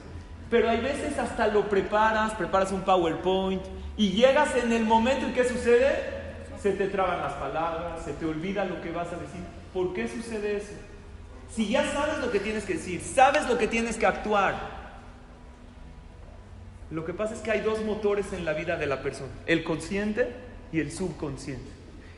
Pero 0.50 0.70
hay 0.70 0.80
veces 0.80 1.18
hasta 1.18 1.48
lo 1.48 1.68
preparas, 1.68 2.34
preparas 2.34 2.72
un 2.72 2.82
PowerPoint 2.82 3.64
y 3.98 4.12
llegas 4.12 4.56
en 4.56 4.72
el 4.72 4.86
momento 4.86 5.26
en 5.26 5.34
que 5.34 5.44
sucede, 5.44 5.96
se 6.62 6.74
te 6.74 6.88
traban 6.88 7.20
las 7.20 7.34
palabras, 7.34 8.04
se 8.04 8.14
te 8.14 8.26
olvida 8.26 8.66
lo 8.66 8.80
que 8.82 8.92
vas 8.92 9.08
a 9.08 9.18
decir. 9.18 9.42
¿Por 9.74 9.94
qué 9.94 10.08
sucede 10.08 10.58
eso? 10.58 10.74
Si 11.56 11.70
ya 11.70 11.90
sabes 11.94 12.18
lo 12.18 12.32
que 12.32 12.42
tienes 12.42 12.66
que 12.66 12.74
decir, 12.74 13.00
sabes 13.00 13.48
lo 13.48 13.58
que 13.58 13.68
tienes 13.68 13.96
que 13.96 14.06
actuar. 14.06 14.76
Lo 16.92 17.06
que 17.06 17.14
pasa 17.14 17.34
es 17.34 17.40
que 17.40 17.50
hay 17.50 17.62
dos 17.62 17.82
motores 17.84 18.34
en 18.34 18.44
la 18.44 18.54
vida 18.54 18.76
de 18.76 18.88
la 18.88 19.02
persona, 19.02 19.32
el 19.46 19.64
consciente 19.64 20.28
y 20.74 20.82
el 20.82 20.92
subconsciente. 20.92 21.70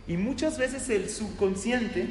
Y 0.08 0.18
muchas 0.18 0.58
veces 0.58 0.90
el 0.90 1.08
subconsciente 1.10 2.08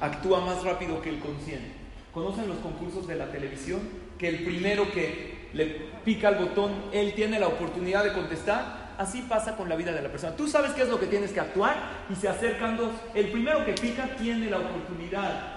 actúa 0.00 0.40
más 0.40 0.62
rápido 0.62 1.02
que 1.02 1.08
el 1.10 1.18
consciente. 1.18 1.72
¿Conocen 2.14 2.46
los 2.46 2.58
concursos 2.58 3.08
de 3.08 3.16
la 3.16 3.32
televisión? 3.32 3.80
Que 4.16 4.28
el 4.28 4.44
primero 4.44 4.90
que 4.92 5.48
le 5.52 5.66
pica 6.04 6.28
el 6.28 6.36
botón, 6.36 6.72
él 6.92 7.12
tiene 7.14 7.40
la 7.40 7.48
oportunidad 7.48 8.04
de 8.04 8.12
contestar. 8.12 8.94
Así 8.98 9.22
pasa 9.22 9.56
con 9.56 9.68
la 9.68 9.74
vida 9.74 9.92
de 9.92 10.00
la 10.00 10.10
persona. 10.10 10.36
Tú 10.36 10.46
sabes 10.46 10.72
qué 10.72 10.82
es 10.82 10.88
lo 10.88 11.00
que 11.00 11.06
tienes 11.06 11.32
que 11.32 11.40
actuar 11.40 11.76
y 12.08 12.14
se 12.14 12.28
acercan 12.28 12.76
dos. 12.76 12.92
El 13.14 13.30
primero 13.32 13.64
que 13.64 13.72
pica 13.72 14.14
tiene 14.16 14.48
la 14.48 14.58
oportunidad 14.58 15.55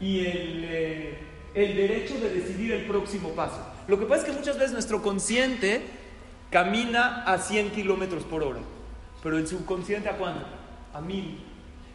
y 0.00 0.20
el, 0.20 0.64
eh, 0.64 1.18
el 1.54 1.76
derecho 1.76 2.18
de 2.18 2.30
decidir 2.30 2.72
el 2.72 2.86
próximo 2.86 3.30
paso. 3.30 3.60
Lo 3.86 3.98
que 3.98 4.06
pasa 4.06 4.22
es 4.22 4.32
que 4.32 4.38
muchas 4.38 4.56
veces 4.56 4.72
nuestro 4.72 5.02
consciente 5.02 5.82
camina 6.50 7.22
a 7.24 7.38
100 7.38 7.70
kilómetros 7.70 8.24
por 8.24 8.42
hora, 8.42 8.60
pero 9.22 9.38
el 9.38 9.46
subconsciente 9.46 10.08
a 10.08 10.16
cuánto? 10.16 10.46
A 10.92 11.00
mil. 11.00 11.38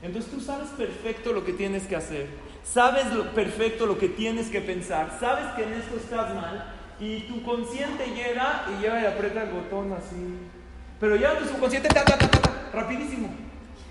Entonces 0.02 0.32
tú 0.32 0.40
sabes 0.40 0.70
perfecto 0.70 1.34
lo 1.34 1.44
que 1.44 1.54
tienes 1.54 1.88
que 1.88 1.96
hacer, 1.96 2.28
sabes 2.64 3.12
lo, 3.14 3.32
perfecto 3.32 3.86
lo 3.86 3.98
que 3.98 4.08
tienes 4.08 4.48
que 4.48 4.62
pensar, 4.62 5.18
sabes 5.20 5.48
que 5.56 5.64
en 5.64 5.74
esto 5.74 5.98
estás 5.98 6.34
mal 6.34 6.74
y 7.00 7.22
tu 7.22 7.44
consciente 7.44 8.06
llega 8.08 8.66
y 8.70 8.82
llega 8.82 9.02
y 9.02 9.06
aprieta 9.06 9.44
el 9.44 9.50
botón 9.50 9.92
así. 9.94 10.38
Pero 11.00 11.16
ya 11.16 11.38
tu 11.38 11.46
subconsciente, 11.46 11.90
ta, 11.90 12.04
ta, 12.04 12.18
ta, 12.18 12.28
ta, 12.30 12.70
rapidísimo. 12.74 13.30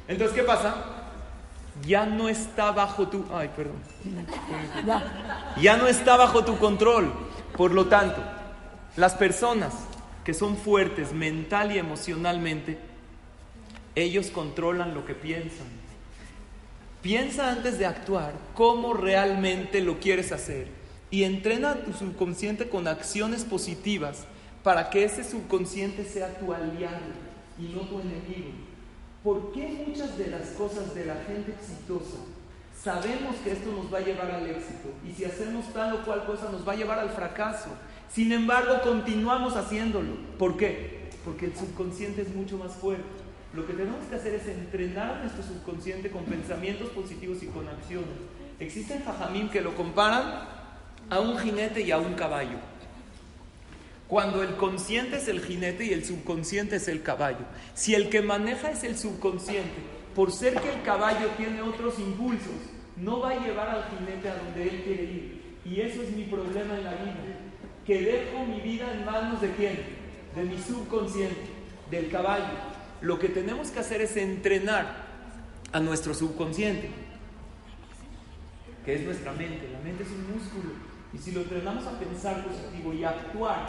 Entonces, 0.07 0.35
¿qué 0.37 0.43
pasa? 0.43 0.98
Ya 1.87 2.07
no 2.07 2.29
está 2.29 2.73
bajo 2.73 3.09
tu... 3.09 3.25
Ay, 3.33 3.51
perdón. 3.55 3.77
Ya 5.61 5.77
no 5.77 5.87
está 5.87 6.17
bajo 6.17 6.45
tu 6.45 6.59
control. 6.59 7.13
Por 7.57 7.73
lo 7.73 7.87
tanto, 7.87 8.23
las 8.97 9.15
personas 9.15 9.75
que 10.25 10.35
son 10.35 10.57
fuertes 10.57 11.13
mental 11.13 11.75
y 11.75 11.79
emocionalmente, 11.79 12.79
ellos 13.95 14.31
controlan 14.31 14.95
lo 14.95 15.07
que 15.07 15.15
piensan. 15.15 15.67
Piensa 17.01 17.51
antes 17.51 17.79
de 17.79 17.87
actuar 17.87 18.35
cómo 18.55 18.93
realmente 18.93 19.81
lo 19.81 20.01
quieres 20.01 20.33
hacer 20.33 20.69
y 21.11 21.23
entrena 21.23 21.71
a 21.71 21.85
tu 21.85 21.93
subconsciente 21.93 22.69
con 22.69 22.89
acciones 22.89 23.45
positivas 23.45 24.27
para 24.63 24.91
que 24.91 25.05
ese 25.05 25.25
subconsciente 25.25 26.05
sea 26.05 26.39
tu 26.39 26.53
aliado 26.53 27.01
y 27.59 27.75
no 27.75 27.81
tu 27.83 28.01
enemigo. 28.01 28.68
¿Por 29.23 29.53
qué 29.53 29.85
muchas 29.87 30.17
de 30.17 30.29
las 30.29 30.49
cosas 30.51 30.95
de 30.95 31.05
la 31.05 31.17
gente 31.27 31.53
exitosa 31.53 32.19
sabemos 32.83 33.35
que 33.43 33.53
esto 33.53 33.73
nos 33.73 33.93
va 33.93 33.99
a 33.99 34.03
llevar 34.03 34.31
al 34.31 34.47
éxito 34.47 34.91
y 35.05 35.13
si 35.13 35.25
hacemos 35.25 35.73
tal 35.73 35.95
o 35.95 36.05
cual 36.05 36.25
cosa 36.25 36.49
nos 36.53 36.67
va 36.67 36.73
a 36.73 36.77
llevar 36.77 36.99
al 37.01 37.11
fracaso? 37.11 37.71
Sin 38.11 38.33
embargo, 38.33 38.81
continuamos 38.83 39.57
haciéndolo. 39.57 40.13
¿Por 40.39 40.57
qué? 40.57 41.11
Porque 41.25 41.47
el 41.47 41.57
subconsciente 41.57 42.23
es 42.23 42.35
mucho 42.35 42.57
más 42.57 42.73
fuerte. 42.73 43.05
Lo 43.55 43.67
que 43.67 43.73
tenemos 43.73 44.05
que 44.07 44.17
hacer 44.17 44.35
es 44.35 44.47
entrenar 44.47 45.17
a 45.17 45.21
nuestro 45.21 45.43
subconsciente 45.43 46.11
con 46.11 46.25
pensamientos 46.25 46.91
positivos 46.91 47.43
y 47.43 47.47
con 47.47 47.67
acciones. 47.67 48.09
Existen 48.61 49.05
jajamín 49.05 49.49
que 49.49 49.61
lo 49.61 49.75
comparan 49.75 50.49
a 51.11 51.21
un 51.21 51.39
jinete 51.39 51.81
y 51.81 51.91
a 51.91 51.99
un 51.99 52.15
caballo. 52.15 52.59
Cuando 54.09 54.43
el 54.43 54.57
consciente 54.57 55.19
es 55.19 55.29
el 55.29 55.45
jinete 55.45 55.85
y 55.85 55.93
el 55.93 56.03
subconsciente 56.03 56.77
es 56.77 56.89
el 56.89 57.03
caballo. 57.03 57.45
Si 57.75 57.95
el 57.95 58.09
que 58.09 58.23
maneja 58.23 58.71
es 58.71 58.83
el 58.83 58.97
subconsciente, 58.97 59.83
por 60.15 60.33
ser 60.33 60.55
que 60.55 60.73
el 60.73 60.83
caballo 60.83 61.29
tiene 61.37 61.61
otros 61.61 61.99
impulsos, 61.99 62.55
no 62.97 63.21
va 63.21 63.31
a 63.31 63.45
llevar 63.45 63.69
al 63.69 63.85
jinete 63.91 64.31
a 64.31 64.37
donde 64.37 64.63
él 64.63 64.83
quiere 64.83 65.03
ir. 65.05 65.43
Y 65.67 65.81
eso 65.83 66.03
es 66.03 66.11
mi 66.13 66.25
problema 66.25 66.79
en 66.79 66.85
la 66.85 66.93
vida. 66.93 67.15
Que 67.87 68.01
dejo 68.01 68.47
mi 68.47 68.63
vida 68.63 68.91
en 68.95 69.05
manos 69.05 69.43
de 69.43 69.51
quién? 69.53 69.79
De 70.35 70.43
mi 70.43 70.59
subconsciente, 70.59 71.43
del 71.91 72.11
caballo. 72.11 72.57
Lo 73.03 73.19
que 73.19 73.29
tenemos 73.29 73.71
que 73.71 73.81
hacer 73.81 74.01
es 74.01 74.17
entrenar 74.17 75.07
a 75.71 75.81
nuestro 75.81 76.15
subconsciente, 76.15 76.89
que 78.87 78.95
es 78.95 79.03
nuestra 79.03 79.33
mente. 79.33 79.69
La 79.71 79.81
mente 79.81 80.03
es 80.03 80.11
un 80.11 80.35
músculo. 80.35 80.73
Y 81.13 81.19
si 81.19 81.33
lo 81.33 81.43
entrenamos 81.43 81.87
a 81.87 81.99
pensar 81.99 82.45
positivo 82.45 82.95
y 82.95 83.05
a 83.05 83.11
actuar 83.11 83.67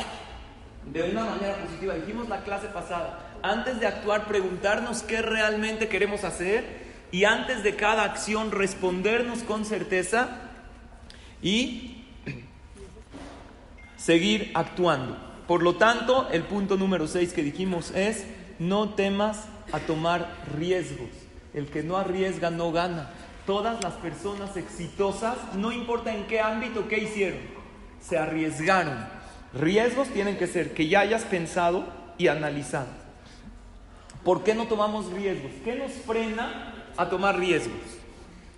de 0.85 1.03
una 1.03 1.25
manera 1.25 1.55
positiva. 1.57 1.93
Dijimos 1.95 2.29
la 2.29 2.43
clase 2.43 2.67
pasada, 2.67 3.37
antes 3.41 3.79
de 3.79 3.87
actuar, 3.87 4.27
preguntarnos 4.27 5.03
qué 5.03 5.21
realmente 5.21 5.87
queremos 5.87 6.23
hacer 6.23 6.89
y 7.11 7.23
antes 7.23 7.63
de 7.63 7.75
cada 7.75 8.03
acción 8.03 8.51
respondernos 8.51 9.43
con 9.43 9.65
certeza 9.65 10.29
y 11.41 12.03
seguir 13.97 14.51
actuando. 14.53 15.17
Por 15.47 15.63
lo 15.63 15.75
tanto, 15.75 16.29
el 16.31 16.43
punto 16.43 16.77
número 16.77 17.07
6 17.07 17.33
que 17.33 17.43
dijimos 17.43 17.91
es, 17.91 18.25
no 18.59 18.89
temas 18.89 19.45
a 19.71 19.79
tomar 19.79 20.31
riesgos. 20.55 21.09
El 21.53 21.67
que 21.67 21.81
no 21.81 21.97
arriesga 21.97 22.51
no 22.51 22.71
gana. 22.71 23.09
Todas 23.47 23.83
las 23.83 23.93
personas 23.93 24.57
exitosas, 24.57 25.37
no 25.55 25.71
importa 25.71 26.13
en 26.13 26.27
qué 26.27 26.39
ámbito, 26.39 26.87
qué 26.87 26.99
hicieron, 26.99 27.39
se 27.99 28.17
arriesgaron 28.19 29.18
Riesgos 29.53 30.07
tienen 30.09 30.37
que 30.37 30.47
ser 30.47 30.73
que 30.73 30.87
ya 30.87 30.99
hayas 30.99 31.23
pensado 31.23 31.85
y 32.17 32.27
analizado. 32.27 32.87
¿Por 34.23 34.43
qué 34.43 34.53
no 34.53 34.67
tomamos 34.67 35.11
riesgos? 35.11 35.51
¿Qué 35.63 35.75
nos 35.75 35.91
frena 35.91 36.73
a 36.97 37.09
tomar 37.09 37.39
riesgos? 37.39 37.79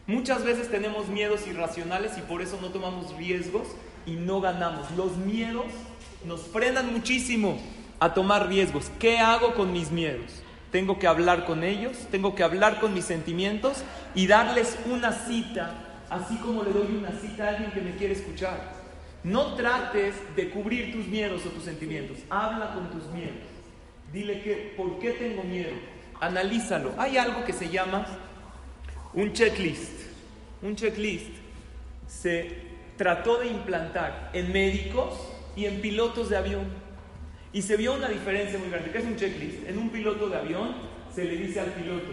Muchas 0.08 0.43
veces 0.43 0.69
tenemos 0.69 1.08
miedos 1.08 1.47
irracionales 1.47 2.17
y 2.17 2.21
por 2.21 2.41
eso 2.41 2.58
no 2.62 2.69
tomamos 2.69 3.15
riesgos 3.15 3.67
y 4.06 4.13
no 4.13 4.41
ganamos. 4.41 4.91
Los 4.97 5.15
miedos 5.15 5.67
nos 6.25 6.41
frenan 6.41 6.91
muchísimo 6.91 7.60
a 7.99 8.13
tomar 8.13 8.49
riesgos. 8.49 8.91
¿Qué 8.99 9.19
hago 9.19 9.54
con 9.54 9.71
mis 9.71 9.91
miedos? 9.91 10.41
Tengo 10.71 10.99
que 10.99 11.08
hablar 11.08 11.45
con 11.45 11.63
ellos, 11.63 11.97
tengo 12.10 12.34
que 12.34 12.43
hablar 12.43 12.80
con 12.80 12.93
mis 12.93 13.06
sentimientos 13.06 13.84
y 14.15 14.27
darles 14.27 14.77
una 14.89 15.12
cita, 15.12 15.73
así 16.10 16.36
como 16.38 16.63
le 16.63 16.71
doy 16.71 16.95
una 16.97 17.12
cita 17.12 17.45
a 17.45 17.49
alguien 17.49 17.71
que 17.71 17.82
me 17.82 17.95
quiere 17.95 18.13
escuchar. 18.13 18.81
No 19.24 19.54
trates 19.56 20.16
de 20.36 20.50
cubrir 20.50 20.92
tus 20.92 21.08
miedos 21.08 21.46
o 21.46 21.50
tus 21.50 21.64
sentimientos. 21.64 22.18
Habla 22.30 22.74
con 22.74 22.90
tus 22.90 23.06
miedos. 23.12 23.36
Dile 24.12 24.42
que, 24.42 24.74
¿por 24.76 25.00
qué 25.00 25.12
tengo 25.12 25.44
miedo? 25.44 25.72
Analízalo. 26.20 26.94
Hay 26.98 27.18
algo 27.18 27.46
que 27.46 27.54
se 27.54 27.70
llama 27.70 28.06
un 29.14 29.32
checklist. 29.34 30.02
Un 30.62 30.76
checklist 30.76 31.30
se 32.08 32.72
trató 32.98 33.38
de 33.38 33.48
implantar 33.48 34.32
en 34.34 34.52
médicos 34.52 35.14
y 35.56 35.66
en 35.66 35.82
pilotos 35.82 36.30
de 36.30 36.38
avión. 36.38 36.66
Y 37.54 37.62
se 37.62 37.78
vio 37.78 37.94
una 37.94 38.08
diferencia 38.08 38.58
muy 38.58 38.70
grande. 38.70 38.92
¿Qué 38.92 39.00
es 39.00 39.06
un 39.06 39.16
checklist? 39.16 39.68
En 39.68 39.78
un 39.78 39.90
piloto 39.90 40.30
de 40.30 40.38
avión 40.38 40.76
se 41.14 41.26
le 41.26 41.36
dice 41.36 41.60
al 41.60 41.72
piloto, 41.72 42.12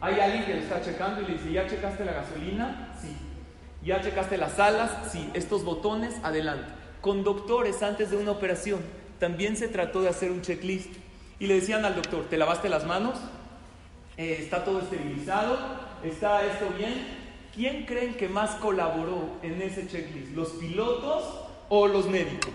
hay 0.00 0.20
alguien 0.20 0.44
que 0.44 0.54
lo 0.54 0.60
está 0.60 0.80
checando 0.80 1.22
y 1.22 1.26
le 1.26 1.32
dice, 1.34 1.52
¿ya 1.52 1.66
checaste 1.66 2.04
la 2.04 2.12
gasolina? 2.12 2.94
Sí. 3.00 3.08
¿Ya 3.88 4.02
checaste 4.02 4.36
las 4.36 4.58
alas? 4.58 4.90
Sí, 5.10 5.30
estos 5.32 5.64
botones, 5.64 6.14
adelante. 6.22 6.68
Con 7.00 7.24
doctores 7.24 7.82
antes 7.82 8.10
de 8.10 8.18
una 8.18 8.32
operación 8.32 8.80
también 9.18 9.56
se 9.56 9.66
trató 9.66 10.02
de 10.02 10.10
hacer 10.10 10.30
un 10.30 10.42
checklist 10.42 10.90
y 11.38 11.46
le 11.46 11.54
decían 11.54 11.86
al 11.86 11.94
doctor, 11.94 12.26
¿te 12.28 12.36
lavaste 12.36 12.68
las 12.68 12.84
manos? 12.84 13.18
Eh, 14.18 14.36
¿Está 14.40 14.62
todo 14.62 14.80
esterilizado? 14.80 15.56
¿Está 16.04 16.44
esto 16.44 16.66
bien? 16.76 17.02
¿Quién 17.54 17.86
creen 17.86 18.12
que 18.12 18.28
más 18.28 18.56
colaboró 18.56 19.38
en 19.42 19.62
ese 19.62 19.88
checklist? 19.88 20.32
¿Los 20.36 20.50
pilotos 20.50 21.24
o 21.70 21.88
los 21.88 22.10
médicos? 22.10 22.52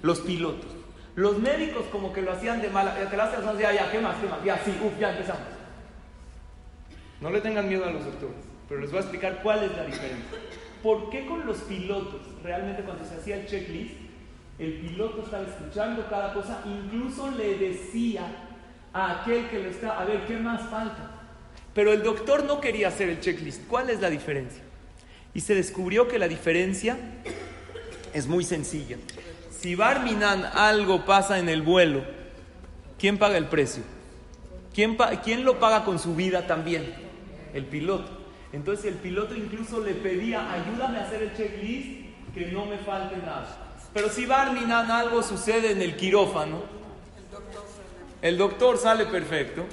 Los 0.00 0.20
pilotos. 0.20 0.70
Los 1.16 1.38
médicos 1.38 1.84
como 1.92 2.14
que 2.14 2.22
lo 2.22 2.32
hacían 2.32 2.62
de 2.62 2.70
mala, 2.70 2.94
te 2.94 3.14
las 3.14 3.58
ya, 3.58 3.74
ya, 3.74 3.92
¿qué 3.92 3.98
más? 3.98 4.16
¿Qué 4.16 4.26
más? 4.26 4.42
Ya, 4.42 4.58
sí, 4.64 4.74
uff, 4.82 4.98
ya 4.98 5.10
empezamos. 5.10 5.42
No 7.20 7.28
le 7.28 7.42
tengan 7.42 7.68
miedo 7.68 7.84
a 7.84 7.90
los 7.90 8.06
doctores 8.06 8.49
pero 8.70 8.82
les 8.82 8.92
voy 8.92 8.98
a 8.98 9.00
explicar 9.00 9.40
cuál 9.42 9.64
es 9.64 9.76
la 9.76 9.84
diferencia. 9.84 10.38
¿Por 10.80 11.10
qué 11.10 11.26
con 11.26 11.44
los 11.44 11.58
pilotos, 11.58 12.20
realmente 12.44 12.82
cuando 12.84 13.04
se 13.04 13.16
hacía 13.16 13.40
el 13.40 13.46
checklist, 13.46 13.94
el 14.60 14.74
piloto 14.74 15.24
estaba 15.24 15.44
escuchando 15.44 16.06
cada 16.08 16.32
cosa, 16.32 16.62
incluso 16.64 17.32
le 17.32 17.58
decía 17.58 18.22
a 18.92 19.22
aquel 19.22 19.48
que 19.48 19.58
lo 19.58 19.70
está, 19.70 20.00
a 20.00 20.04
ver, 20.04 20.24
¿qué 20.26 20.36
más 20.36 20.70
falta? 20.70 21.10
Pero 21.74 21.92
el 21.92 22.04
doctor 22.04 22.44
no 22.44 22.60
quería 22.60 22.88
hacer 22.88 23.08
el 23.08 23.20
checklist. 23.20 23.66
¿Cuál 23.66 23.90
es 23.90 24.00
la 24.00 24.08
diferencia? 24.08 24.62
Y 25.34 25.40
se 25.40 25.56
descubrió 25.56 26.06
que 26.06 26.20
la 26.20 26.28
diferencia 26.28 26.96
es 28.14 28.28
muy 28.28 28.44
sencilla. 28.44 28.98
Si 29.50 29.74
Barminan 29.74 30.44
algo 30.44 31.04
pasa 31.04 31.40
en 31.40 31.48
el 31.48 31.62
vuelo, 31.62 32.04
¿quién 33.00 33.18
paga 33.18 33.36
el 33.36 33.46
precio? 33.46 33.82
¿Quién, 34.72 34.96
¿Quién 35.24 35.44
lo 35.44 35.58
paga 35.58 35.84
con 35.84 35.98
su 35.98 36.14
vida 36.14 36.46
también? 36.46 36.94
El 37.52 37.64
piloto. 37.64 38.19
Entonces 38.52 38.86
el 38.86 38.94
piloto 38.94 39.34
incluso 39.34 39.80
le 39.80 39.94
pedía, 39.94 40.52
ayúdame 40.52 40.98
a 40.98 41.04
hacer 41.04 41.22
el 41.22 41.36
checklist, 41.36 42.34
que 42.34 42.46
no 42.46 42.66
me 42.66 42.78
falte 42.78 43.16
nada. 43.18 43.76
Pero 43.92 44.08
si 44.08 44.26
Barminan 44.26 44.90
algo 44.90 45.22
sucede 45.22 45.72
en 45.72 45.82
el 45.82 45.96
quirófano, 45.96 46.62
el 48.22 48.36
doctor 48.36 48.76
sale 48.76 49.06
perfecto 49.06 49.64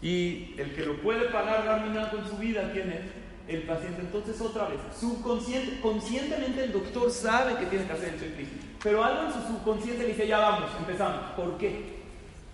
y 0.00 0.54
el 0.58 0.74
que 0.74 0.84
lo 0.84 1.00
puede 1.00 1.26
pagar 1.26 1.66
Barminan 1.66 2.08
con 2.10 2.28
su 2.28 2.36
vida, 2.36 2.70
¿quién 2.72 2.90
es? 2.90 3.00
El 3.48 3.62
paciente. 3.62 4.00
Entonces 4.00 4.40
otra 4.40 4.68
vez, 4.68 4.78
subconsciente, 4.98 5.80
conscientemente 5.80 6.64
el 6.64 6.72
doctor 6.72 7.10
sabe 7.10 7.56
que 7.56 7.66
tiene 7.66 7.86
que 7.86 7.92
hacer 7.92 8.14
el 8.14 8.20
checklist, 8.20 8.52
pero 8.82 9.04
algo 9.04 9.24
en 9.24 9.32
su 9.32 9.40
subconsciente 9.42 10.02
le 10.02 10.08
dice, 10.10 10.26
ya 10.26 10.38
vamos, 10.38 10.70
empezamos. 10.78 11.32
¿Por 11.36 11.58
qué? 11.58 11.95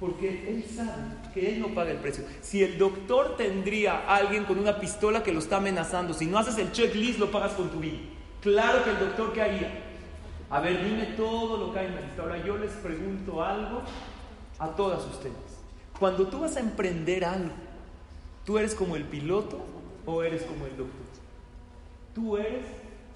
Porque 0.03 0.51
él 0.51 0.65
sabe 0.65 1.31
que 1.33 1.55
él 1.55 1.61
no 1.61 1.69
paga 1.69 1.93
el 1.93 1.99
precio. 1.99 2.25
Si 2.41 2.61
el 2.61 2.77
doctor 2.77 3.37
tendría 3.37 4.01
a 4.01 4.17
alguien 4.17 4.43
con 4.43 4.59
una 4.59 4.81
pistola 4.81 5.23
que 5.23 5.31
lo 5.31 5.39
está 5.39 5.59
amenazando, 5.59 6.13
si 6.13 6.27
no 6.27 6.39
haces 6.39 6.59
el 6.59 6.73
checklist, 6.73 7.21
lo 7.21 7.31
pagas 7.31 7.53
con 7.53 7.71
tu 7.71 7.79
vida. 7.79 7.99
Claro 8.41 8.83
que 8.83 8.91
el 8.91 8.99
doctor, 8.99 9.33
¿qué 9.33 9.43
haría? 9.43 9.71
A 10.51 10.59
ver, 10.59 10.85
dime 10.85 11.05
todo 11.17 11.57
lo 11.57 11.73
que 11.73 11.79
hay 11.79 11.87
en 11.87 11.95
la 11.95 12.01
lista. 12.01 12.23
Ahora 12.23 12.45
yo 12.45 12.59
les 12.59 12.73
pregunto 12.73 13.45
algo 13.45 13.83
a 14.59 14.71
todas 14.71 15.07
ustedes. 15.07 15.37
Cuando 15.97 16.27
tú 16.27 16.41
vas 16.41 16.57
a 16.57 16.61
emprender 16.61 17.25
algo, 17.25 17.53
¿tú 18.45 18.59
eres 18.59 18.75
como 18.75 18.97
el 18.97 19.05
piloto 19.05 19.65
o 20.05 20.25
eres 20.25 20.43
como 20.43 20.67
el 20.67 20.77
doctor? 20.77 21.07
Tú 22.13 22.37
eres 22.39 22.65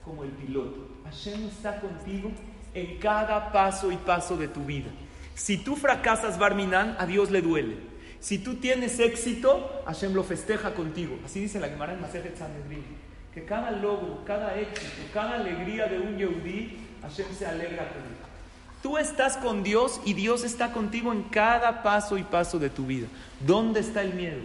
como 0.04 0.22
el 0.22 0.30
piloto. 0.30 0.86
Hashem 1.02 1.48
está 1.48 1.80
contigo 1.80 2.30
en 2.74 2.96
cada 2.98 3.50
paso 3.50 3.90
y 3.90 3.96
paso 3.96 4.36
de 4.36 4.46
tu 4.46 4.60
vida. 4.60 4.92
Si 5.36 5.58
tú 5.58 5.76
fracasas, 5.76 6.38
Barminan, 6.38 6.96
a 6.98 7.04
Dios 7.04 7.30
le 7.30 7.42
duele. 7.42 7.76
Si 8.20 8.38
tú 8.38 8.54
tienes 8.54 8.98
éxito, 8.98 9.82
Hashem 9.84 10.14
lo 10.14 10.24
festeja 10.24 10.72
contigo. 10.72 11.18
Así 11.26 11.40
dice 11.40 11.60
la 11.60 11.68
Gemara 11.68 11.92
en 11.92 12.00
Masejet 12.00 12.38
Sanedrin. 12.38 12.82
Que 13.34 13.44
cada 13.44 13.70
logro, 13.70 14.24
cada 14.24 14.58
éxito, 14.58 15.02
cada 15.12 15.34
alegría 15.34 15.88
de 15.88 16.00
un 16.00 16.16
Yehudí, 16.16 16.78
Hashem 17.02 17.26
se 17.38 17.44
alegra 17.44 17.86
con 17.90 17.98
él. 17.98 18.16
Tú 18.82 18.96
estás 18.96 19.36
con 19.36 19.62
Dios 19.62 20.00
y 20.06 20.14
Dios 20.14 20.42
está 20.42 20.72
contigo 20.72 21.12
en 21.12 21.24
cada 21.24 21.82
paso 21.82 22.16
y 22.16 22.22
paso 22.22 22.58
de 22.58 22.70
tu 22.70 22.86
vida. 22.86 23.06
¿Dónde 23.40 23.80
está 23.80 24.00
el 24.00 24.14
miedo? 24.14 24.40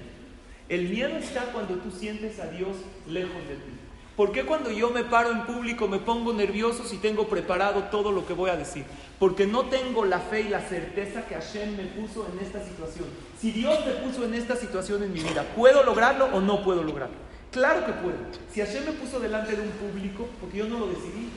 El 0.67 0.89
miedo 0.89 1.15
está 1.15 1.53
cuando 1.53 1.75
tú 1.75 1.89
sientes 1.91 2.37
a 2.39 2.47
Dios 2.47 2.75
lejos 3.07 3.47
de 3.47 3.55
ti. 3.55 3.80
¿Por 4.15 4.33
qué 4.33 4.43
cuando 4.43 4.69
yo 4.69 4.89
me 4.89 5.05
paro 5.05 5.31
en 5.31 5.45
público 5.45 5.87
me 5.87 5.97
pongo 5.97 6.33
nervioso 6.33 6.83
si 6.83 6.97
tengo 6.97 7.27
preparado 7.27 7.83
todo 7.85 8.11
lo 8.11 8.25
que 8.27 8.33
voy 8.33 8.49
a 8.49 8.57
decir? 8.57 8.83
Porque 9.17 9.47
no 9.47 9.65
tengo 9.65 10.03
la 10.03 10.19
fe 10.19 10.41
y 10.41 10.49
la 10.49 10.59
certeza 10.59 11.25
que 11.25 11.35
Hashem 11.35 11.77
me 11.77 11.85
puso 11.85 12.27
en 12.31 12.45
esta 12.45 12.63
situación. 12.63 13.05
Si 13.39 13.51
Dios 13.51 13.79
me 13.85 13.93
puso 13.93 14.25
en 14.25 14.33
esta 14.33 14.57
situación 14.57 15.03
en 15.03 15.13
mi 15.13 15.21
vida, 15.21 15.45
¿puedo 15.55 15.83
lograrlo 15.83 16.25
o 16.25 16.41
no 16.41 16.61
puedo 16.61 16.83
lograrlo? 16.83 17.15
Claro 17.51 17.85
que 17.85 17.93
puedo. 17.93 18.17
Si 18.53 18.59
Hashem 18.59 18.85
me 18.85 18.91
puso 18.91 19.19
delante 19.19 19.55
de 19.55 19.61
un 19.61 19.71
público, 19.71 20.27
porque 20.41 20.57
yo 20.57 20.67
no 20.67 20.79
lo 20.79 20.87
decidí, 20.87 21.29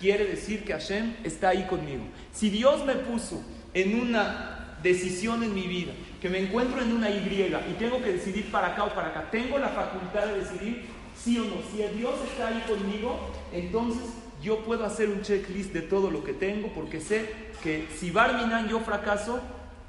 quiere 0.00 0.24
decir 0.24 0.64
que 0.64 0.72
Hashem 0.72 1.14
está 1.22 1.50
ahí 1.50 1.64
conmigo. 1.68 2.02
Si 2.32 2.50
Dios 2.50 2.84
me 2.84 2.96
puso 2.96 3.40
en 3.72 4.00
una 4.00 4.76
decisión 4.82 5.44
en 5.44 5.54
mi 5.54 5.68
vida, 5.68 5.92
que 6.20 6.28
me 6.28 6.38
encuentro 6.38 6.80
en 6.80 6.92
una 6.92 7.08
Y 7.08 7.18
y 7.18 7.74
tengo 7.78 8.02
que 8.02 8.12
decidir 8.12 8.50
para 8.50 8.68
acá 8.68 8.84
o 8.84 8.94
para 8.94 9.08
acá, 9.08 9.28
tengo 9.30 9.58
la 9.58 9.68
facultad 9.68 10.26
de 10.26 10.40
decidir 10.40 10.99
sí 11.22 11.38
o 11.38 11.44
no. 11.44 11.56
Si 11.70 11.82
Dios 11.96 12.14
está 12.30 12.48
ahí 12.48 12.62
conmigo, 12.66 13.18
entonces 13.52 14.02
yo 14.42 14.60
puedo 14.64 14.84
hacer 14.84 15.08
un 15.10 15.22
checklist 15.22 15.72
de 15.72 15.82
todo 15.82 16.10
lo 16.10 16.24
que 16.24 16.32
tengo, 16.32 16.68
porque 16.74 17.00
sé 17.00 17.30
que 17.62 17.86
si 17.98 18.10
Barminan 18.10 18.68
yo 18.68 18.80
fracaso, 18.80 19.40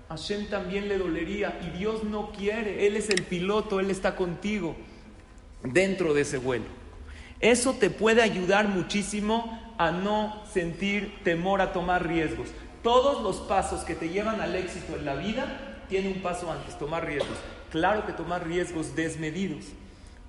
Hashem 0.09 0.47
también 0.47 0.89
le 0.89 0.97
dolería 0.97 1.59
y 1.65 1.77
Dios 1.77 2.03
no 2.03 2.31
quiere, 2.31 2.85
Él 2.85 2.97
es 2.97 3.09
el 3.09 3.23
piloto, 3.23 3.79
Él 3.79 3.89
está 3.89 4.15
contigo 4.15 4.75
dentro 5.63 6.13
de 6.13 6.21
ese 6.21 6.37
vuelo. 6.37 6.65
Eso 7.39 7.73
te 7.73 7.89
puede 7.89 8.21
ayudar 8.21 8.67
muchísimo 8.67 9.73
a 9.77 9.91
no 9.91 10.43
sentir 10.51 11.23
temor 11.23 11.61
a 11.61 11.71
tomar 11.71 12.05
riesgos. 12.05 12.49
Todos 12.83 13.23
los 13.23 13.37
pasos 13.47 13.81
que 13.81 13.95
te 13.95 14.09
llevan 14.09 14.41
al 14.41 14.55
éxito 14.55 14.95
en 14.97 15.05
la 15.05 15.15
vida 15.15 15.85
tienen 15.87 16.13
un 16.13 16.21
paso 16.21 16.51
antes, 16.51 16.77
tomar 16.77 17.05
riesgos. 17.05 17.37
Claro 17.71 18.05
que 18.05 18.11
tomar 18.11 18.45
riesgos 18.45 18.95
desmedidos 18.95 19.65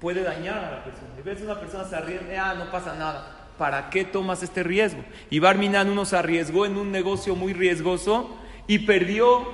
puede 0.03 0.25
dañar 0.25 0.59
a 0.59 0.71
la 0.73 0.85
persona. 0.85 1.09
Y 1.17 1.23
ves 1.23 1.41
una 1.41 1.61
persona 1.61 1.85
se 1.85 1.95
arriesga, 1.95 2.51
ah, 2.51 2.55
no 2.55 2.71
pasa 2.73 2.95
nada. 2.97 3.47
¿Para 3.57 3.89
qué 3.89 4.05
tomas 4.05 4.43
este 4.43 4.65
riesgo? 4.65 5.05
Y 5.31 5.39
Barminan 5.39 5.89
uno 5.89 6.05
se 6.05 6.17
arriesgó 6.17 6.67
en 6.67 6.77
un 6.77 6.91
negocio 6.91 7.37
muy 7.37 7.53
riesgoso 7.53 8.37
y 8.67 8.81
perdió 8.81 9.47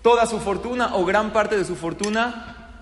toda 0.00 0.24
su 0.24 0.40
fortuna 0.40 0.96
o 0.96 1.04
gran 1.04 1.32
parte 1.32 1.58
de 1.58 1.64
su 1.66 1.76
fortuna 1.76 2.72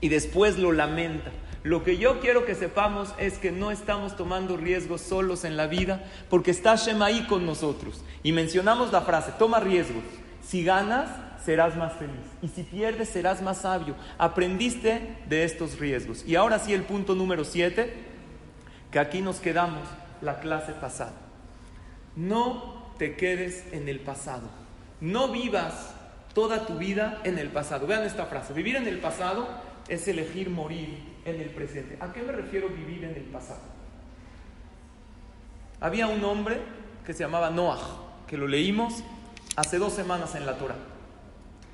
y 0.00 0.08
después 0.08 0.58
lo 0.58 0.72
lamenta. 0.72 1.30
Lo 1.62 1.84
que 1.84 1.98
yo 1.98 2.20
quiero 2.20 2.46
que 2.46 2.54
sepamos 2.54 3.14
es 3.18 3.36
que 3.36 3.52
no 3.52 3.70
estamos 3.70 4.16
tomando 4.16 4.56
riesgos 4.56 5.02
solos 5.02 5.44
en 5.44 5.58
la 5.58 5.66
vida 5.66 6.04
porque 6.30 6.52
está 6.52 6.76
Shema 6.76 7.06
ahí 7.06 7.26
con 7.26 7.44
nosotros. 7.44 8.02
Y 8.22 8.32
mencionamos 8.32 8.92
la 8.92 9.02
frase, 9.02 9.32
toma 9.38 9.60
riesgos. 9.60 10.04
Si 10.42 10.64
ganas, 10.64 11.10
serás 11.44 11.76
más 11.76 11.92
feliz. 11.94 12.24
Y 12.42 12.48
si 12.48 12.62
pierdes, 12.62 13.08
serás 13.08 13.42
más 13.42 13.58
sabio. 13.58 13.94
Aprendiste 14.18 15.16
de 15.28 15.44
estos 15.44 15.78
riesgos. 15.78 16.24
Y 16.26 16.36
ahora 16.36 16.58
sí 16.58 16.72
el 16.72 16.82
punto 16.82 17.14
número 17.14 17.44
7, 17.44 17.92
que 18.90 18.98
aquí 18.98 19.20
nos 19.20 19.40
quedamos 19.40 19.82
la 20.20 20.40
clase 20.40 20.72
pasada. 20.72 21.14
No 22.16 22.92
te 22.98 23.16
quedes 23.16 23.64
en 23.72 23.88
el 23.88 24.00
pasado. 24.00 24.48
No 25.00 25.28
vivas 25.28 25.94
toda 26.32 26.66
tu 26.66 26.78
vida 26.78 27.20
en 27.24 27.38
el 27.38 27.50
pasado. 27.50 27.86
Vean 27.86 28.04
esta 28.04 28.26
frase. 28.26 28.52
Vivir 28.52 28.76
en 28.76 28.86
el 28.86 28.98
pasado 28.98 29.46
es 29.88 30.08
elegir 30.08 30.48
morir 30.48 30.98
en 31.24 31.40
el 31.40 31.50
presente. 31.50 31.98
¿A 32.00 32.12
qué 32.12 32.22
me 32.22 32.32
refiero 32.32 32.68
vivir 32.68 33.04
en 33.04 33.16
el 33.16 33.24
pasado? 33.24 33.60
Había 35.80 36.06
un 36.06 36.24
hombre 36.24 36.58
que 37.04 37.12
se 37.12 37.24
llamaba 37.24 37.50
Noah, 37.50 37.78
que 38.26 38.38
lo 38.38 38.46
leímos 38.46 39.02
hace 39.56 39.78
dos 39.78 39.92
semanas 39.92 40.34
en 40.34 40.46
la 40.46 40.56
Torah. 40.56 40.93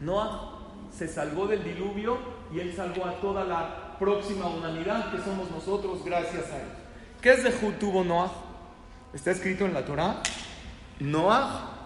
Noah 0.00 0.58
se 0.96 1.06
salvó 1.06 1.46
del 1.46 1.62
diluvio 1.62 2.18
y 2.52 2.60
él 2.60 2.74
salvó 2.74 3.06
a 3.06 3.20
toda 3.20 3.44
la 3.44 3.96
próxima 3.98 4.46
humanidad 4.46 5.12
que 5.12 5.22
somos 5.22 5.50
nosotros 5.50 6.04
gracias 6.04 6.50
a 6.50 6.56
él. 6.56 6.68
¿Qué 7.20 7.32
es 7.32 7.44
de 7.44 7.50
tuvo 7.50 8.02
Noah? 8.02 8.30
Está 9.12 9.30
escrito 9.30 9.66
en 9.66 9.74
la 9.74 9.84
Torah. 9.84 10.22
Noah 11.00 11.80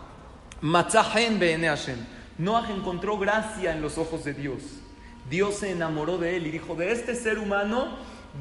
Matzahen 0.61 1.41
Hashem. 1.41 1.99
Noah 2.39 2.71
encontró 2.71 3.19
gracia 3.19 3.73
en 3.73 3.83
los 3.83 3.99
ojos 3.99 4.25
de 4.25 4.35
Dios. 4.35 4.63
Dios 5.29 5.57
se 5.57 5.71
enamoró 5.71 6.19
de 6.19 6.37
él 6.37 6.47
y 6.47 6.51
dijo, 6.51 6.75
de 6.75 6.93
este 6.93 7.15
ser 7.15 7.39
humano 7.39 7.89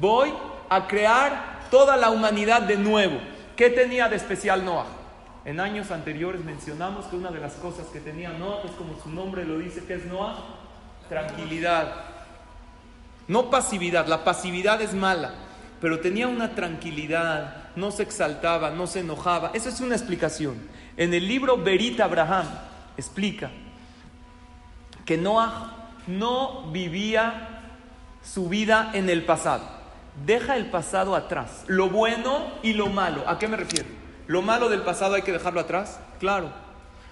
voy 0.00 0.32
a 0.68 0.86
crear 0.86 1.60
toda 1.70 1.96
la 1.96 2.10
humanidad 2.10 2.62
de 2.62 2.76
nuevo. 2.76 3.18
¿Qué 3.56 3.70
tenía 3.70 4.08
de 4.08 4.16
especial 4.16 4.64
Noah? 4.64 4.86
En 5.44 5.60
años 5.60 5.90
anteriores 5.90 6.42
mencionamos 6.42 7.04
que 7.06 7.16
una 7.16 7.30
de 7.30 7.38
las 7.38 7.54
cosas 7.54 7.86
que 7.88 8.00
tenía 8.00 8.30
Noah 8.30 8.62
es 8.64 8.70
como 8.72 8.98
su 9.02 9.10
nombre 9.10 9.44
lo 9.44 9.58
dice, 9.58 9.84
que 9.84 9.94
es 9.94 10.06
Noah, 10.06 10.36
tranquilidad. 11.08 11.92
No 13.28 13.50
pasividad, 13.50 14.06
la 14.06 14.24
pasividad 14.24 14.80
es 14.80 14.94
mala, 14.94 15.34
pero 15.80 16.00
tenía 16.00 16.28
una 16.28 16.54
tranquilidad, 16.54 17.72
no 17.76 17.90
se 17.90 18.04
exaltaba, 18.04 18.70
no 18.70 18.86
se 18.86 19.00
enojaba. 19.00 19.50
Esa 19.52 19.68
es 19.68 19.80
una 19.80 19.94
explicación. 19.94 20.56
En 20.96 21.12
el 21.12 21.28
libro 21.28 21.58
Berit 21.58 22.00
Abraham 22.00 22.46
explica 22.96 23.50
que 25.04 25.18
Noah 25.18 25.90
no 26.06 26.70
vivía 26.70 27.60
su 28.22 28.48
vida 28.48 28.92
en 28.94 29.10
el 29.10 29.24
pasado. 29.24 29.68
Deja 30.24 30.56
el 30.56 30.70
pasado 30.70 31.14
atrás, 31.16 31.64
lo 31.66 31.90
bueno 31.90 32.46
y 32.62 32.72
lo 32.72 32.86
malo. 32.86 33.28
¿A 33.28 33.38
qué 33.38 33.46
me 33.46 33.58
refiero? 33.58 34.03
¿Lo 34.26 34.42
malo 34.42 34.68
del 34.68 34.82
pasado 34.82 35.14
hay 35.14 35.22
que 35.22 35.32
dejarlo 35.32 35.60
atrás? 35.60 36.00
Claro. 36.18 36.50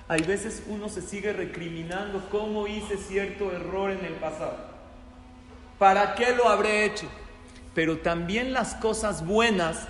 Hay 0.09 0.23
veces 0.23 0.65
uno 0.67 0.89
se 0.89 1.03
sigue 1.03 1.33
recriminando 1.33 2.27
cómo 2.31 2.67
hice 2.67 2.97
cierto 2.97 3.53
error 3.53 3.91
en 3.91 4.05
el 4.05 4.15
pasado. 4.15 4.57
¿Para 5.79 6.15
qué 6.15 6.35
lo 6.35 6.49
habré 6.49 6.85
hecho? 6.85 7.07
Pero 7.75 7.99
también 7.99 8.53
las 8.53 8.75
cosas 8.75 9.25
buenas 9.27 9.89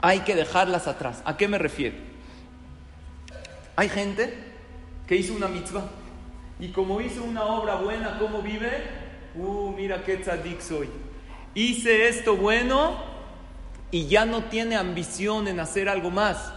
hay 0.00 0.20
que 0.20 0.34
dejarlas 0.34 0.86
atrás. 0.86 1.22
¿A 1.24 1.36
qué 1.36 1.48
me 1.48 1.58
refiero? 1.58 1.96
Hay 3.76 3.88
gente 3.88 4.34
que 5.06 5.16
hizo 5.16 5.34
una 5.34 5.48
mitzvah 5.48 5.84
y 6.60 6.68
como 6.68 7.00
hizo 7.00 7.24
una 7.24 7.44
obra 7.44 7.76
buena, 7.76 8.18
¿cómo 8.18 8.42
vive? 8.42 8.70
Uh, 9.34 9.72
mira 9.76 10.04
qué 10.04 10.16
tzadik 10.16 10.60
soy. 10.60 10.88
Hice 11.54 12.08
esto 12.08 12.36
bueno 12.36 13.13
y 13.94 14.08
ya 14.08 14.24
no 14.24 14.42
tiene 14.46 14.74
ambición 14.74 15.46
en 15.46 15.60
hacer 15.60 15.88
algo 15.88 16.10
más. 16.10 16.52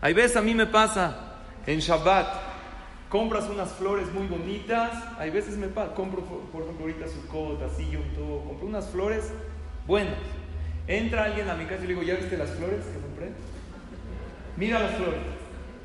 Hay 0.00 0.12
veces 0.12 0.36
a 0.36 0.42
mí 0.42 0.56
me 0.56 0.66
pasa 0.66 1.36
en 1.64 1.78
Shabbat, 1.78 2.26
compras 3.08 3.48
unas 3.48 3.70
flores 3.70 4.12
muy 4.12 4.26
bonitas, 4.26 4.90
hay 5.16 5.30
veces 5.30 5.56
me 5.56 5.68
pasa, 5.68 5.94
compro 5.94 6.24
por 6.24 6.64
ejemplo 6.64 6.86
ahorita 6.86 7.06
su 7.06 7.64
así 7.64 7.88
yo 7.92 8.00
todo, 8.16 8.42
compro 8.42 8.66
unas 8.66 8.88
flores 8.88 9.30
buenas. 9.86 10.16
Entra 10.88 11.26
alguien 11.26 11.48
a 11.48 11.54
mi 11.54 11.66
casa 11.66 11.84
y 11.84 11.86
le 11.86 11.94
digo, 11.94 12.02
¿ya 12.02 12.16
viste 12.16 12.36
las 12.36 12.50
flores 12.50 12.84
que 12.84 13.00
compré? 13.00 13.30
Mira 14.56 14.80
las 14.80 14.96
flores. 14.96 15.20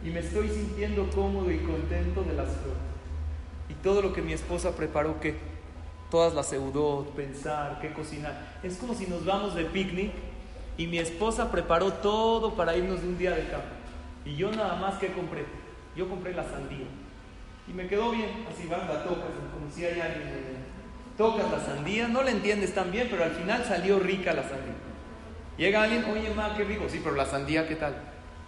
Y 0.03 0.09
me 0.09 0.21
estoy 0.21 0.49
sintiendo 0.49 1.07
cómodo 1.11 1.51
y 1.51 1.59
contento 1.59 2.23
de 2.23 2.33
las 2.33 2.47
flores. 2.47 2.81
Y 3.69 3.75
todo 3.75 4.01
lo 4.01 4.11
que 4.11 4.23
mi 4.23 4.33
esposa 4.33 4.75
preparó, 4.75 5.19
que 5.19 5.35
todas 6.09 6.33
las 6.33 6.47
seudó, 6.47 7.05
pensar, 7.15 7.77
qué 7.79 7.93
cocinar. 7.93 8.57
Es 8.63 8.77
como 8.77 8.95
si 8.95 9.05
nos 9.05 9.23
vamos 9.23 9.53
de 9.53 9.65
picnic 9.65 10.11
y 10.77 10.87
mi 10.87 10.97
esposa 10.99 11.51
preparó 11.51 11.93
todo 11.93 12.55
para 12.55 12.75
irnos 12.75 13.01
de 13.01 13.07
un 13.07 13.17
día 13.17 13.31
de 13.31 13.47
campo. 13.47 13.67
Y 14.25 14.35
yo 14.35 14.51
nada 14.51 14.75
más 14.75 14.95
que 14.95 15.11
compré. 15.13 15.45
Yo 15.95 16.09
compré 16.09 16.33
la 16.33 16.43
sandía. 16.43 16.87
Y 17.67 17.73
me 17.73 17.87
quedó 17.87 18.11
bien. 18.11 18.45
Así 18.51 18.67
vas, 18.67 18.87
la 18.87 19.03
tocas, 19.03 19.25
como 19.53 19.71
si 19.71 19.85
alguien. 19.85 20.65
Tocas 21.17 21.49
la 21.49 21.59
sandía, 21.59 22.07
no 22.07 22.21
la 22.23 22.31
entiendes 22.31 22.73
tan 22.73 22.91
bien, 22.91 23.07
pero 23.09 23.23
al 23.23 23.31
final 23.31 23.63
salió 23.63 23.99
rica 23.99 24.33
la 24.33 24.43
sandía. 24.43 24.75
Llega 25.57 25.83
alguien, 25.83 26.03
oye, 26.11 26.33
ma, 26.35 26.55
qué 26.57 26.65
rico. 26.65 26.85
Sí, 26.89 26.99
pero 27.01 27.15
la 27.15 27.25
sandía, 27.25 27.67
¿qué 27.67 27.75
tal? 27.75 27.95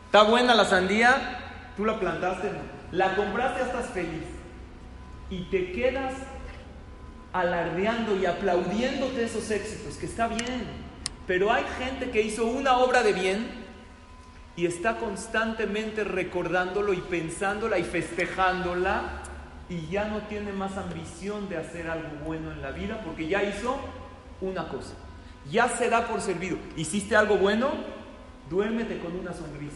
¿Está 0.06 0.24
buena 0.24 0.54
la 0.54 0.66
sandía? 0.66 1.40
¿Tú 1.78 1.86
la 1.86 1.98
plantaste? 2.00 2.52
La 2.92 3.16
compraste, 3.16 3.62
estás 3.62 3.88
feliz 3.92 4.24
y 5.30 5.42
te 5.50 5.72
quedas 5.72 6.13
alardeando 7.34 8.16
y 8.16 8.26
aplaudiéndote 8.26 9.26
esos 9.26 9.50
éxitos, 9.52 9.96
que 9.98 10.06
está 10.06 10.28
bien. 10.28 10.87
Pero 11.28 11.52
hay 11.52 11.66
gente 11.78 12.10
que 12.10 12.22
hizo 12.22 12.46
una 12.46 12.78
obra 12.78 13.04
de 13.04 13.12
bien 13.12 13.48
y 14.56 14.66
está 14.66 14.98
constantemente 14.98 16.06
recordándolo 16.06 16.94
y 16.94 17.02
pensándola 17.02 17.78
y 17.78 17.84
festejándola 17.84 19.22
y 19.70 19.88
ya 19.88 20.06
no 20.06 20.22
tiene 20.22 20.54
más 20.54 20.78
ambición 20.78 21.50
de 21.50 21.58
hacer 21.58 21.90
algo 21.90 22.10
bueno 22.26 22.52
en 22.54 22.62
la 22.62 22.72
vida 22.72 23.02
porque 23.04 23.28
ya 23.28 23.44
hizo 23.44 23.78
una 24.40 24.70
cosa. 24.70 24.94
Ya 25.52 25.68
se 25.68 25.90
da 25.90 26.08
por 26.08 26.22
servido. 26.22 26.58
¿Hiciste 26.78 27.16
algo 27.16 27.38
bueno? 27.38 27.72
Duérmete 28.50 28.98
con 29.00 29.16
una 29.16 29.34
sonrisa. 29.34 29.76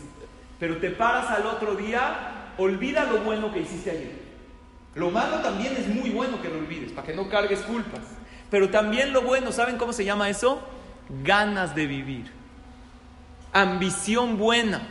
pero 0.57 0.77
te 0.77 0.91
paras 0.91 1.29
al 1.31 1.45
otro 1.47 1.75
día, 1.75 2.53
olvida 2.57 3.05
lo 3.05 3.19
bueno 3.19 3.51
que 3.51 3.61
hiciste 3.61 3.91
ayer. 3.91 4.21
Lo 4.95 5.09
malo 5.09 5.39
también 5.39 5.75
es 5.75 5.87
muy 5.87 6.11
bueno 6.11 6.41
que 6.41 6.49
lo 6.49 6.59
olvides, 6.59 6.91
para 6.91 7.07
que 7.07 7.15
no 7.15 7.29
cargues 7.29 7.61
culpas. 7.61 8.01
Pero 8.49 8.69
también 8.69 9.11
lo 9.11 9.21
bueno, 9.21 9.51
¿saben 9.51 9.77
cómo 9.77 9.91
se 9.91 10.05
llama 10.05 10.29
eso? 10.29 10.61
Ganas 11.23 11.75
de 11.75 11.87
vivir. 11.87 12.31
Ambición 13.53 14.37
buena. 14.37 14.87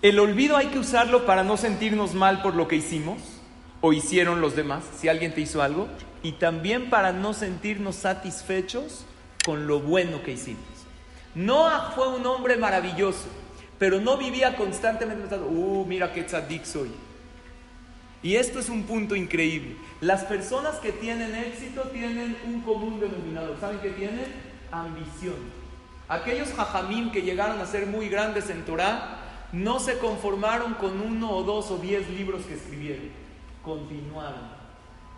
El 0.00 0.18
olvido 0.18 0.56
hay 0.56 0.68
que 0.68 0.78
usarlo 0.78 1.26
para 1.26 1.44
no 1.44 1.56
sentirnos 1.56 2.14
mal 2.14 2.40
por 2.40 2.54
lo 2.54 2.66
que 2.66 2.76
hicimos 2.76 3.18
o 3.80 3.92
hicieron 3.92 4.40
los 4.40 4.56
demás, 4.56 4.84
si 4.96 5.08
alguien 5.08 5.34
te 5.34 5.40
hizo 5.40 5.62
algo, 5.62 5.88
y 6.22 6.32
también 6.32 6.90
para 6.90 7.12
no 7.12 7.32
sentirnos 7.32 7.96
satisfechos 7.96 9.04
con 9.44 9.66
lo 9.66 9.80
bueno 9.80 10.22
que 10.22 10.32
hicimos. 10.32 10.64
Noah 11.34 11.92
fue 11.94 12.08
un 12.08 12.26
hombre 12.26 12.56
maravilloso, 12.56 13.28
pero 13.78 14.00
no 14.00 14.16
vivía 14.16 14.56
constantemente 14.56 15.22
pensando, 15.22 15.46
uh, 15.46 15.84
mira 15.86 16.12
qué 16.12 16.22
tzadik 16.22 16.64
soy. 16.64 16.90
Y 18.22 18.34
esto 18.34 18.58
es 18.58 18.68
un 18.68 18.82
punto 18.84 19.14
increíble. 19.14 19.76
Las 20.00 20.24
personas 20.24 20.76
que 20.76 20.92
tienen 20.92 21.34
éxito 21.34 21.82
tienen 21.92 22.36
un 22.46 22.62
común 22.62 22.98
denominador. 22.98 23.56
¿Saben 23.60 23.78
qué 23.80 23.90
tienen? 23.90 24.26
Ambición. 24.72 25.36
Aquellos 26.08 26.52
jajamim 26.52 27.12
que 27.12 27.22
llegaron 27.22 27.60
a 27.60 27.66
ser 27.66 27.86
muy 27.86 28.08
grandes 28.08 28.50
en 28.50 28.64
Torah 28.64 29.20
no 29.52 29.78
se 29.78 29.98
conformaron 29.98 30.74
con 30.74 31.00
uno 31.00 31.30
o 31.30 31.42
dos 31.42 31.70
o 31.70 31.78
diez 31.78 32.08
libros 32.10 32.42
que 32.46 32.54
escribieron. 32.54 33.10
Continuaron. 33.62 34.58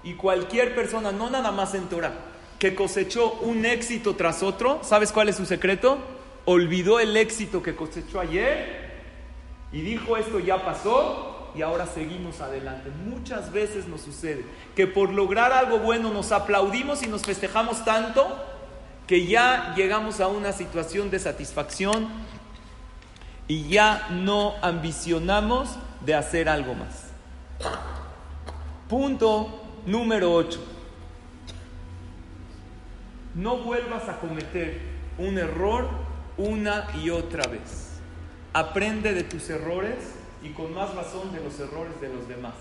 Y 0.03 0.15
cualquier 0.15 0.75
persona, 0.75 1.13
no 1.13 1.31
nada 1.31 1.53
más 1.53 1.75
en 1.75 1.89
Torah, 1.89 2.13
que 2.59 2.75
cosechó 2.75 3.33
un 3.41 3.65
éxito 3.65 4.17
tras 4.17 4.43
otro, 4.43 4.81
¿sabes 4.83 5.13
cuál 5.13 5.29
es 5.29 5.37
su 5.37 5.47
secreto? 5.47 5.99
Olvidó 6.45 7.01
el 7.01 7.17
éxito 7.17 7.63
que 7.63 7.75
cosechó 7.75 8.21
ayer 8.21 8.91
y 9.73 9.83
dijo 9.83 10.17
esto 10.17 10.41
ya 10.41 10.65
pasó 10.65 11.30
y 11.55 11.63
ahora 11.63 11.87
seguimos 11.87 12.41
adelante. 12.41 12.91
Muchas 13.07 13.53
veces 13.53 13.89
nos 13.89 14.03
sucede 14.03 14.45
que 14.75 14.87
por 14.87 15.13
lograr 15.13 15.53
algo 15.53 15.79
bueno 15.79 16.13
nos 16.13 16.33
aplaudimos 16.33 17.03
y 17.03 17.07
nos 17.07 17.23
festejamos 17.23 17.85
tanto 17.85 18.27
que 19.07 19.27
ya 19.27 19.75
llegamos 19.77 20.21
a 20.21 20.29
una 20.29 20.53
situación 20.53 21.11
de 21.11 21.19
satisfacción 21.19 22.09
y 23.49 23.69
ya 23.69 24.07
no 24.11 24.55
ambicionamos 24.63 25.77
de 26.05 26.15
hacer 26.15 26.49
algo 26.49 26.75
más. 26.75 27.07
Punto 28.89 29.63
número 29.87 30.33
8. 30.33 30.61
No 33.35 33.59
vuelvas 33.59 34.09
a 34.09 34.19
cometer 34.19 34.81
un 35.19 35.39
error 35.39 35.89
una 36.37 36.87
y 37.03 37.11
otra 37.11 37.47
vez. 37.49 38.01
Aprende 38.53 39.13
de 39.13 39.25
tus 39.25 39.51
errores 39.51 40.20
y 40.43 40.51
con 40.51 40.75
más 40.75 40.95
razón 40.95 41.33
de 41.33 41.43
los 41.43 41.59
errores 41.61 42.01
de 42.01 42.09
los 42.09 42.29
demás. 42.29 42.55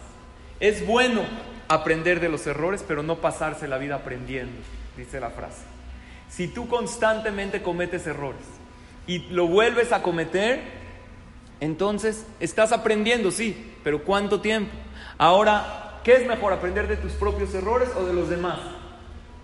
Es 0.59 0.85
bueno 0.85 1.23
aprender 1.67 2.19
de 2.19 2.29
los 2.29 2.45
errores, 2.47 2.83
pero 2.87 3.03
no 3.03 3.17
pasarse 3.17 3.67
la 3.67 3.77
vida 3.77 3.95
aprendiendo, 3.95 4.59
dice 4.97 5.19
la 5.19 5.29
frase. 5.29 5.63
Si 6.29 6.47
tú 6.47 6.67
constantemente 6.67 7.61
cometes 7.61 8.05
errores 8.07 8.41
y 9.07 9.19
lo 9.29 9.47
vuelves 9.47 9.91
a 9.91 10.03
cometer, 10.03 10.61
entonces 11.59 12.25
estás 12.39 12.71
aprendiendo, 12.71 13.31
sí, 13.31 13.73
pero 13.83 14.03
¿cuánto 14.03 14.41
tiempo? 14.41 14.71
Ahora, 15.17 15.99
¿qué 16.03 16.13
es 16.13 16.27
mejor, 16.27 16.53
aprender 16.53 16.87
de 16.87 16.97
tus 16.97 17.13
propios 17.13 17.53
errores 17.53 17.89
o 17.97 18.05
de 18.05 18.13
los 18.13 18.29
demás? 18.29 18.59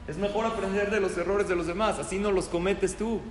Es 0.07 0.17
mejor 0.17 0.45
aprender 0.45 0.91
de 0.91 0.99
los 0.99 1.17
errores 1.17 1.47
de 1.47 1.55
los 1.55 1.67
demás, 1.67 1.97
así 1.97 2.19
no 2.19 2.31
los 2.31 2.45
cometes 2.45 2.95
tú. 2.95 3.21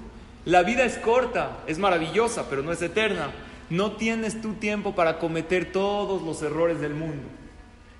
La 0.44 0.62
vida 0.62 0.84
es 0.84 0.98
corta, 0.98 1.58
es 1.66 1.78
maravillosa, 1.78 2.50
pero 2.50 2.62
no 2.62 2.72
es 2.72 2.82
eterna. 2.82 3.30
No 3.70 3.92
tienes 3.92 4.40
tu 4.40 4.54
tiempo 4.54 4.94
para 4.94 5.18
cometer 5.18 5.72
todos 5.72 6.22
los 6.22 6.42
errores 6.42 6.80
del 6.80 6.94
mundo. 6.94 7.28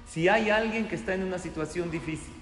Si 0.07 0.29
hay 0.29 0.51
alguien 0.51 0.89
que 0.89 0.95
está 0.95 1.15
en 1.15 1.25
una 1.25 1.39
situación 1.39 1.91
difícil, 1.91 2.35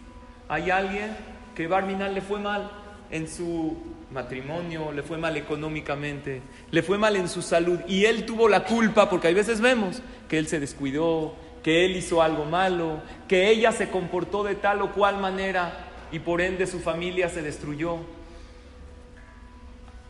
hay 0.48 0.70
alguien 0.70 1.16
que 1.54 1.66
Barminal 1.66 2.14
le 2.14 2.20
fue 2.20 2.40
mal 2.40 2.70
en 3.10 3.28
su 3.28 3.76
matrimonio, 4.10 4.90
le 4.92 5.02
fue 5.02 5.18
mal 5.18 5.36
económicamente, 5.36 6.42
le 6.70 6.82
fue 6.82 6.98
mal 6.98 7.16
en 7.16 7.28
su 7.28 7.42
salud 7.42 7.78
y 7.86 8.04
él 8.06 8.26
tuvo 8.26 8.48
la 8.48 8.64
culpa 8.64 9.08
porque 9.08 9.28
hay 9.28 9.34
veces 9.34 9.60
vemos 9.60 10.02
que 10.28 10.38
él 10.38 10.48
se 10.48 10.60
descuidó, 10.60 11.34
que 11.62 11.84
él 11.84 11.96
hizo 11.96 12.22
algo 12.22 12.44
malo, 12.44 13.02
que 13.28 13.50
ella 13.50 13.72
se 13.72 13.88
comportó 13.88 14.42
de 14.44 14.54
tal 14.54 14.82
o 14.82 14.92
cual 14.92 15.18
manera 15.18 15.88
y 16.10 16.18
por 16.18 16.40
ende 16.40 16.66
su 16.66 16.80
familia 16.80 17.28
se 17.28 17.42
destruyó. 17.42 17.98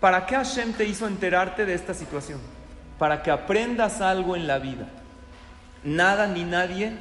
¿Para 0.01 0.27
qué 0.27 0.35
Hashem 0.35 0.73
te 0.73 0.85
hizo 0.85 1.07
enterarte 1.07 1.65
de 1.65 1.75
esta 1.75 1.95
situación? 1.95 2.41
Para 3.03 3.25
que 3.25 3.33
aprendas 3.33 4.01
algo 4.01 4.37
en 4.37 4.47
la 4.47 4.61
vida. 4.61 4.87
Nada 5.83 6.29
ni 6.29 6.45
nadie 6.45 6.93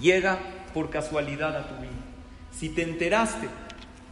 llega 0.00 0.38
por 0.72 0.88
casualidad 0.88 1.54
a 1.54 1.68
tu 1.68 1.74
vida. 1.82 1.92
Si 2.50 2.70
te 2.70 2.82
enteraste 2.82 3.46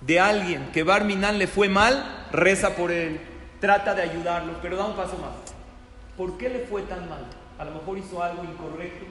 de 0.02 0.20
alguien 0.20 0.70
que 0.72 0.82
Barminan 0.82 1.38
le 1.38 1.46
fue 1.46 1.70
mal, 1.70 2.26
reza 2.32 2.76
por 2.76 2.90
él, 2.90 3.18
trata 3.62 3.94
de 3.94 4.02
ayudarlo, 4.02 4.58
pero 4.60 4.76
da 4.76 4.84
un 4.84 4.94
paso 4.94 5.16
más. 5.16 5.32
¿Por 6.18 6.36
qué 6.36 6.50
le 6.50 6.58
fue 6.66 6.82
tan 6.82 7.08
mal? 7.08 7.24
A 7.58 7.64
lo 7.64 7.70
mejor 7.70 7.96
hizo 7.96 8.22
algo 8.22 8.44
incorrecto 8.44 9.06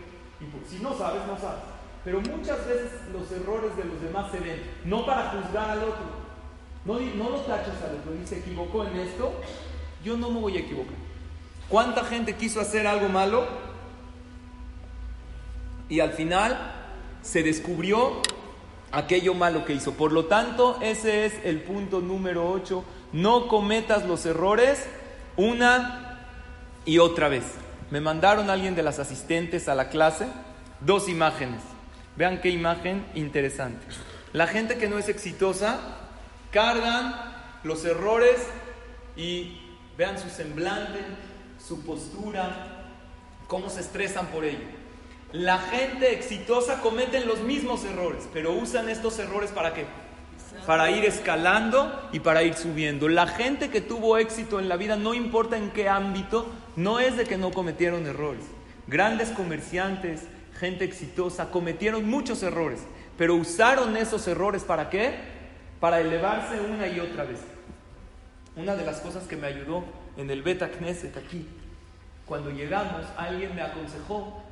si 0.69 0.77
no 0.77 0.95
sabes, 0.95 1.25
no 1.25 1.39
sabes. 1.39 1.63
Pero 2.05 2.21
muchas 2.21 2.67
veces 2.67 2.91
los 3.11 3.31
errores 3.31 3.75
de 3.75 3.85
los 3.85 3.99
demás 3.99 4.31
se 4.31 4.39
ven, 4.41 4.61
no 4.85 5.07
para 5.07 5.31
juzgar 5.31 5.71
al 5.71 5.79
otro. 5.79 6.05
No, 6.85 6.99
no 6.99 7.29
lo 7.31 7.37
tachas 7.39 7.81
al 7.81 7.95
otro, 7.95 8.11
dice, 8.11 8.37
equivocó 8.37 8.85
en 8.85 8.95
esto, 8.97 9.33
yo 10.03 10.17
no 10.17 10.29
me 10.29 10.39
voy 10.39 10.57
a 10.57 10.59
equivocar. 10.59 11.02
¿Cuánta 11.69 12.03
gente 12.03 12.35
quiso 12.35 12.59
hacer 12.61 12.87
algo 12.87 13.09
malo? 13.09 13.47
Y 15.89 15.99
al 15.99 16.13
final 16.13 16.57
se 17.21 17.43
descubrió 17.43 18.21
aquello 18.91 19.33
malo 19.33 19.65
que 19.65 19.73
hizo. 19.73 19.93
Por 19.93 20.11
lo 20.11 20.25
tanto, 20.25 20.77
ese 20.81 21.25
es 21.25 21.33
el 21.43 21.61
punto 21.61 21.99
número 21.99 22.49
8. 22.49 22.83
No 23.13 23.47
cometas 23.47 24.05
los 24.05 24.25
errores 24.25 24.85
una 25.35 26.27
y 26.85 26.99
otra 26.99 27.27
vez. 27.27 27.43
Me 27.91 28.01
mandaron 28.01 28.49
alguien 28.49 28.75
de 28.75 28.83
las 28.83 28.99
asistentes 28.99 29.67
a 29.67 29.75
la 29.75 29.89
clase 29.89 30.27
dos 30.81 31.09
imágenes. 31.09 31.61
Vean 32.15 32.41
qué 32.41 32.49
imagen 32.49 33.05
interesante. 33.15 33.85
La 34.33 34.47
gente 34.47 34.77
que 34.77 34.87
no 34.87 34.97
es 34.97 35.09
exitosa 35.09 35.79
cargan 36.51 37.15
los 37.63 37.85
errores 37.85 38.47
y 39.15 39.59
vean 39.97 40.19
su 40.19 40.29
semblante, 40.29 40.99
su 41.65 41.81
postura, 41.81 42.89
cómo 43.47 43.69
se 43.69 43.79
estresan 43.79 44.27
por 44.27 44.43
ello. 44.43 44.65
La 45.31 45.57
gente 45.57 46.13
exitosa 46.13 46.81
cometen 46.81 47.27
los 47.27 47.39
mismos 47.39 47.83
errores, 47.85 48.27
pero 48.33 48.51
usan 48.53 48.89
estos 48.89 49.17
errores 49.19 49.51
para 49.51 49.73
qué? 49.73 49.85
Para 50.67 50.91
ir 50.91 51.05
escalando 51.05 52.09
y 52.11 52.19
para 52.19 52.43
ir 52.43 52.53
subiendo. 52.53 53.07
La 53.07 53.27
gente 53.27 53.69
que 53.69 53.81
tuvo 53.81 54.17
éxito 54.17 54.59
en 54.59 54.69
la 54.69 54.77
vida, 54.77 54.95
no 54.95 55.13
importa 55.13 55.57
en 55.57 55.71
qué 55.71 55.89
ámbito, 55.89 56.47
no 56.75 56.99
es 56.99 57.17
de 57.17 57.25
que 57.25 57.37
no 57.37 57.51
cometieron 57.51 58.05
errores. 58.05 58.43
Grandes 58.87 59.29
comerciantes, 59.29 60.23
gente 60.59 60.85
exitosa, 60.85 61.49
cometieron 61.49 62.07
muchos 62.07 62.43
errores, 62.43 62.81
pero 63.17 63.35
usaron 63.35 63.97
esos 63.97 64.27
errores 64.27 64.63
para 64.63 64.89
qué? 64.89 65.15
Para 65.79 66.01
elevarse 66.01 66.59
una 66.59 66.87
y 66.87 66.99
otra 66.99 67.23
vez. 67.23 67.39
Una 68.55 68.75
de 68.75 68.85
las 68.85 68.99
cosas 68.99 69.23
que 69.23 69.35
me 69.35 69.47
ayudó 69.47 70.02
en 70.17 70.29
el 70.29 70.41
Beta 70.41 70.69
Knesset 70.69 71.17
aquí, 71.17 71.47
cuando 72.25 72.51
llegamos, 72.51 73.05
alguien 73.17 73.55
me 73.55 73.61
aconsejó, 73.61 74.43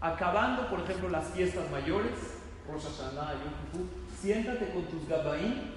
acabando, 0.00 0.68
por 0.68 0.80
ejemplo, 0.80 1.08
las 1.08 1.26
fiestas 1.28 1.70
mayores, 1.70 2.12
Rosh 2.70 2.82
Hashanah, 2.82 3.32
Yom 3.32 3.88
siéntate 4.20 4.70
con 4.70 4.84
tus 4.84 5.06
gabaín 5.06 5.72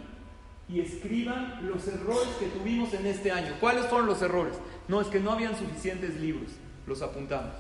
y 0.70 0.80
escriban 0.80 1.60
los 1.68 1.88
errores 1.88 2.30
que 2.40 2.48
tuvimos 2.48 2.94
en 2.94 3.06
este 3.06 3.32
año. 3.32 3.54
¿Cuáles 3.60 3.86
fueron 3.88 4.08
los 4.08 4.22
errores? 4.22 4.54
No, 4.88 5.02
es 5.02 5.08
que 5.08 5.20
no 5.20 5.32
habían 5.32 5.58
suficientes 5.58 6.16
libros, 6.20 6.52
los 6.86 7.02
apuntamos. 7.02 7.54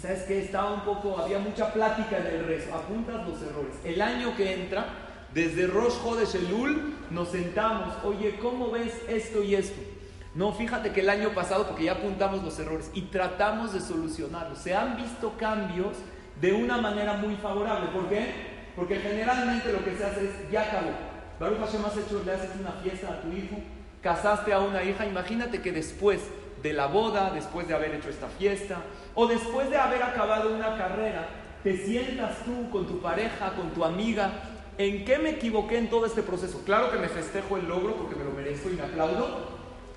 ¿Sabes 0.00 0.22
que 0.22 0.42
Estaba 0.42 0.72
un 0.72 0.80
poco, 0.80 1.18
había 1.18 1.38
mucha 1.38 1.72
plática 1.72 2.18
en 2.18 2.26
el 2.26 2.46
rezo, 2.46 2.74
apuntas 2.74 3.28
los 3.28 3.42
errores. 3.42 3.74
El 3.84 4.00
año 4.00 4.34
que 4.36 4.54
entra, 4.54 4.86
desde 5.34 5.66
Rosh 5.66 5.94
Hodesh 6.02 6.34
Elul, 6.34 6.94
nos 7.10 7.28
sentamos, 7.28 7.94
oye, 8.02 8.38
¿cómo 8.40 8.70
ves 8.70 8.94
esto 9.06 9.42
y 9.42 9.54
esto? 9.54 9.91
No, 10.34 10.52
fíjate 10.52 10.92
que 10.92 11.00
el 11.00 11.10
año 11.10 11.30
pasado, 11.30 11.66
porque 11.66 11.84
ya 11.84 11.92
apuntamos 11.92 12.42
los 12.42 12.58
errores 12.58 12.90
y 12.94 13.02
tratamos 13.02 13.74
de 13.74 13.80
solucionarlos. 13.80 14.58
Se 14.58 14.74
han 14.74 14.96
visto 14.96 15.34
cambios 15.38 15.96
de 16.40 16.52
una 16.52 16.78
manera 16.78 17.14
muy 17.14 17.36
favorable. 17.36 17.88
¿Por 17.88 18.08
qué? 18.08 18.32
Porque 18.74 18.96
generalmente 18.96 19.72
lo 19.72 19.84
que 19.84 19.94
se 19.94 20.04
hace 20.04 20.24
es, 20.24 20.50
ya 20.50 20.62
acabó. 20.62 20.90
Baruch 21.38 21.58
Hashem 21.58 21.84
has 21.84 21.96
hecho, 21.98 22.22
le 22.24 22.32
haces 22.32 22.50
una 22.58 22.72
fiesta 22.82 23.08
a 23.08 23.20
tu 23.20 23.32
hijo, 23.32 23.56
casaste 24.00 24.52
a 24.52 24.60
una 24.60 24.82
hija, 24.82 25.06
imagínate 25.06 25.60
que 25.60 25.72
después 25.72 26.20
de 26.62 26.72
la 26.72 26.86
boda, 26.86 27.30
después 27.34 27.68
de 27.68 27.74
haber 27.74 27.94
hecho 27.94 28.08
esta 28.08 28.28
fiesta, 28.28 28.78
o 29.14 29.26
después 29.26 29.68
de 29.68 29.76
haber 29.76 30.02
acabado 30.02 30.54
una 30.54 30.76
carrera, 30.78 31.26
te 31.62 31.76
sientas 31.76 32.44
tú 32.44 32.70
con 32.70 32.86
tu 32.86 33.00
pareja, 33.00 33.54
con 33.54 33.70
tu 33.70 33.84
amiga, 33.84 34.30
¿en 34.78 35.04
qué 35.04 35.18
me 35.18 35.30
equivoqué 35.30 35.78
en 35.78 35.90
todo 35.90 36.06
este 36.06 36.22
proceso? 36.22 36.62
Claro 36.64 36.90
que 36.90 36.98
me 36.98 37.08
festejo 37.08 37.56
el 37.56 37.68
logro 37.68 37.96
porque 37.96 38.14
me 38.14 38.24
lo 38.24 38.30
merezco 38.30 38.70
y 38.70 38.74
me 38.74 38.82
aplaudo, 38.82 39.51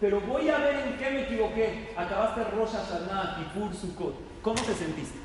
pero 0.06 0.22
voy 0.22 0.48
a 0.50 0.60
ver 0.60 0.76
en 0.86 0.98
qué 1.00 1.10
me 1.10 1.22
equivoqué. 1.24 1.89
Acabaste 1.98 2.44
Rosh 2.44 2.74
Hashanah, 2.74 3.38
Kippur, 3.38 3.74
Sukkot. 3.74 4.13
¿Cómo 4.44 4.62
te 4.62 4.76
sentiste? 4.76 5.18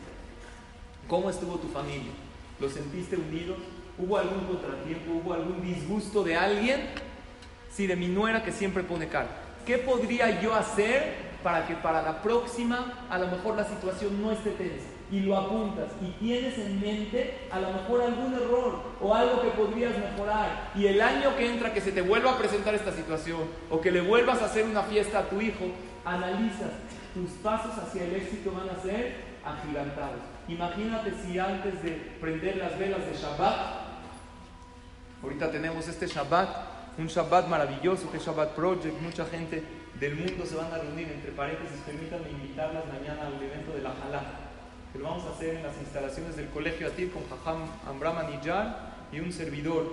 ¿Cómo 1.07 1.29
estuvo 1.29 1.57
tu 1.57 1.69
familia? 1.69 2.13
¿Lo 2.59 2.67
sentiste 2.71 3.15
unido? 3.17 3.57
¿Hubo 3.99 4.17
algún 4.17 4.47
contratiempo? 4.47 5.21
¿Hubo 5.23 5.35
algún 5.35 5.61
disgusto 5.61 6.25
de 6.25 6.35
alguien? 6.35 6.81
Sí, 7.71 7.87
de 7.87 7.95
mi 7.95 8.09
nuera 8.09 8.43
que 8.43 8.53
siempre 8.53 8.83
pone 8.83 9.07
cara. 9.09 9.29
¿Qué 9.67 9.77
podría 9.77 10.41
yo 10.41 10.55
hacer 10.55 11.15
para 11.43 11.67
que 11.67 11.75
para 11.75 12.01
la 12.01 12.23
próxima 12.23 13.07
a 13.11 13.19
lo 13.19 13.27
mejor 13.27 13.59
la 13.59 13.65
situación 13.65 14.23
no 14.23 14.33
esté 14.33 14.53
tensa? 14.53 14.89
Y 15.11 15.21
lo 15.21 15.37
apuntas 15.37 15.91
y 16.01 16.11
tienes 16.25 16.57
en 16.59 16.81
mente 16.81 17.49
a 17.51 17.59
lo 17.59 17.73
mejor 17.73 18.03
algún 18.03 18.33
error 18.33 18.83
o 19.01 19.15
algo 19.15 19.43
que 19.43 19.49
podrías 19.49 19.93
mejorar. 19.99 20.71
Y 20.75 20.87
el 20.87 21.01
año 21.01 21.37
que 21.37 21.51
entra 21.51 21.75
que 21.75 21.81
se 21.81 21.91
te 21.91 22.01
vuelva 22.01 22.33
a 22.33 22.39
presentar 22.39 22.75
esta 22.75 22.93
situación 22.93 23.41
o 23.71 23.81
que 23.81 23.91
le 23.91 24.01
vuelvas 24.01 24.41
a 24.41 24.47
hacer 24.47 24.65
una 24.65 24.83
fiesta 24.83 25.19
a 25.19 25.29
tu 25.29 25.41
hijo, 25.41 25.67
analizas 26.05 26.71
tus 27.15 27.31
pasos 27.43 27.77
hacia 27.77 28.05
el 28.05 28.15
éxito 28.15 28.53
van 28.53 28.69
a 28.71 28.81
ser 28.81 29.31
agigantados. 29.45 30.21
Imagínate 30.49 31.13
si 31.25 31.39
antes 31.39 31.83
de 31.83 31.91
prender 32.21 32.57
las 32.57 32.79
velas 32.79 33.05
de 33.07 33.15
Shabbat, 33.15 33.57
ahorita 35.23 35.51
tenemos 35.51 35.89
este 35.89 36.07
Shabbat, 36.07 36.49
un 36.99 37.07
Shabbat 37.07 37.49
maravilloso 37.49 38.11
que 38.11 38.19
es 38.19 38.27
Shabbat 38.27 38.51
Project, 38.55 39.01
mucha 39.01 39.25
gente 39.25 39.63
del 39.99 40.17
mundo 40.17 40.45
se 40.47 40.57
van 40.57 40.73
a 40.73 40.79
reunir, 40.79 41.09
entre 41.13 41.33
paréntesis, 41.33 41.81
permítanme 41.85 42.31
invitarlas 42.31 42.85
mañana 42.87 43.27
al 43.27 43.43
evento 43.43 43.73
de 43.73 43.83
la 43.83 43.91
Jalá, 43.91 44.50
que 44.93 44.99
lo 44.99 45.05
vamos 45.05 45.25
a 45.25 45.31
hacer 45.31 45.57
en 45.57 45.63
las 45.63 45.77
instalaciones 45.81 46.37
del 46.37 46.49
Colegio 46.49 46.89
Atir 46.89 47.13
con 47.13 47.23
Jajam 47.29 47.63
Ambram 47.89 48.19
Aniyar 48.19 48.91
y 49.13 49.21
un 49.21 49.33
servidor 49.33 49.87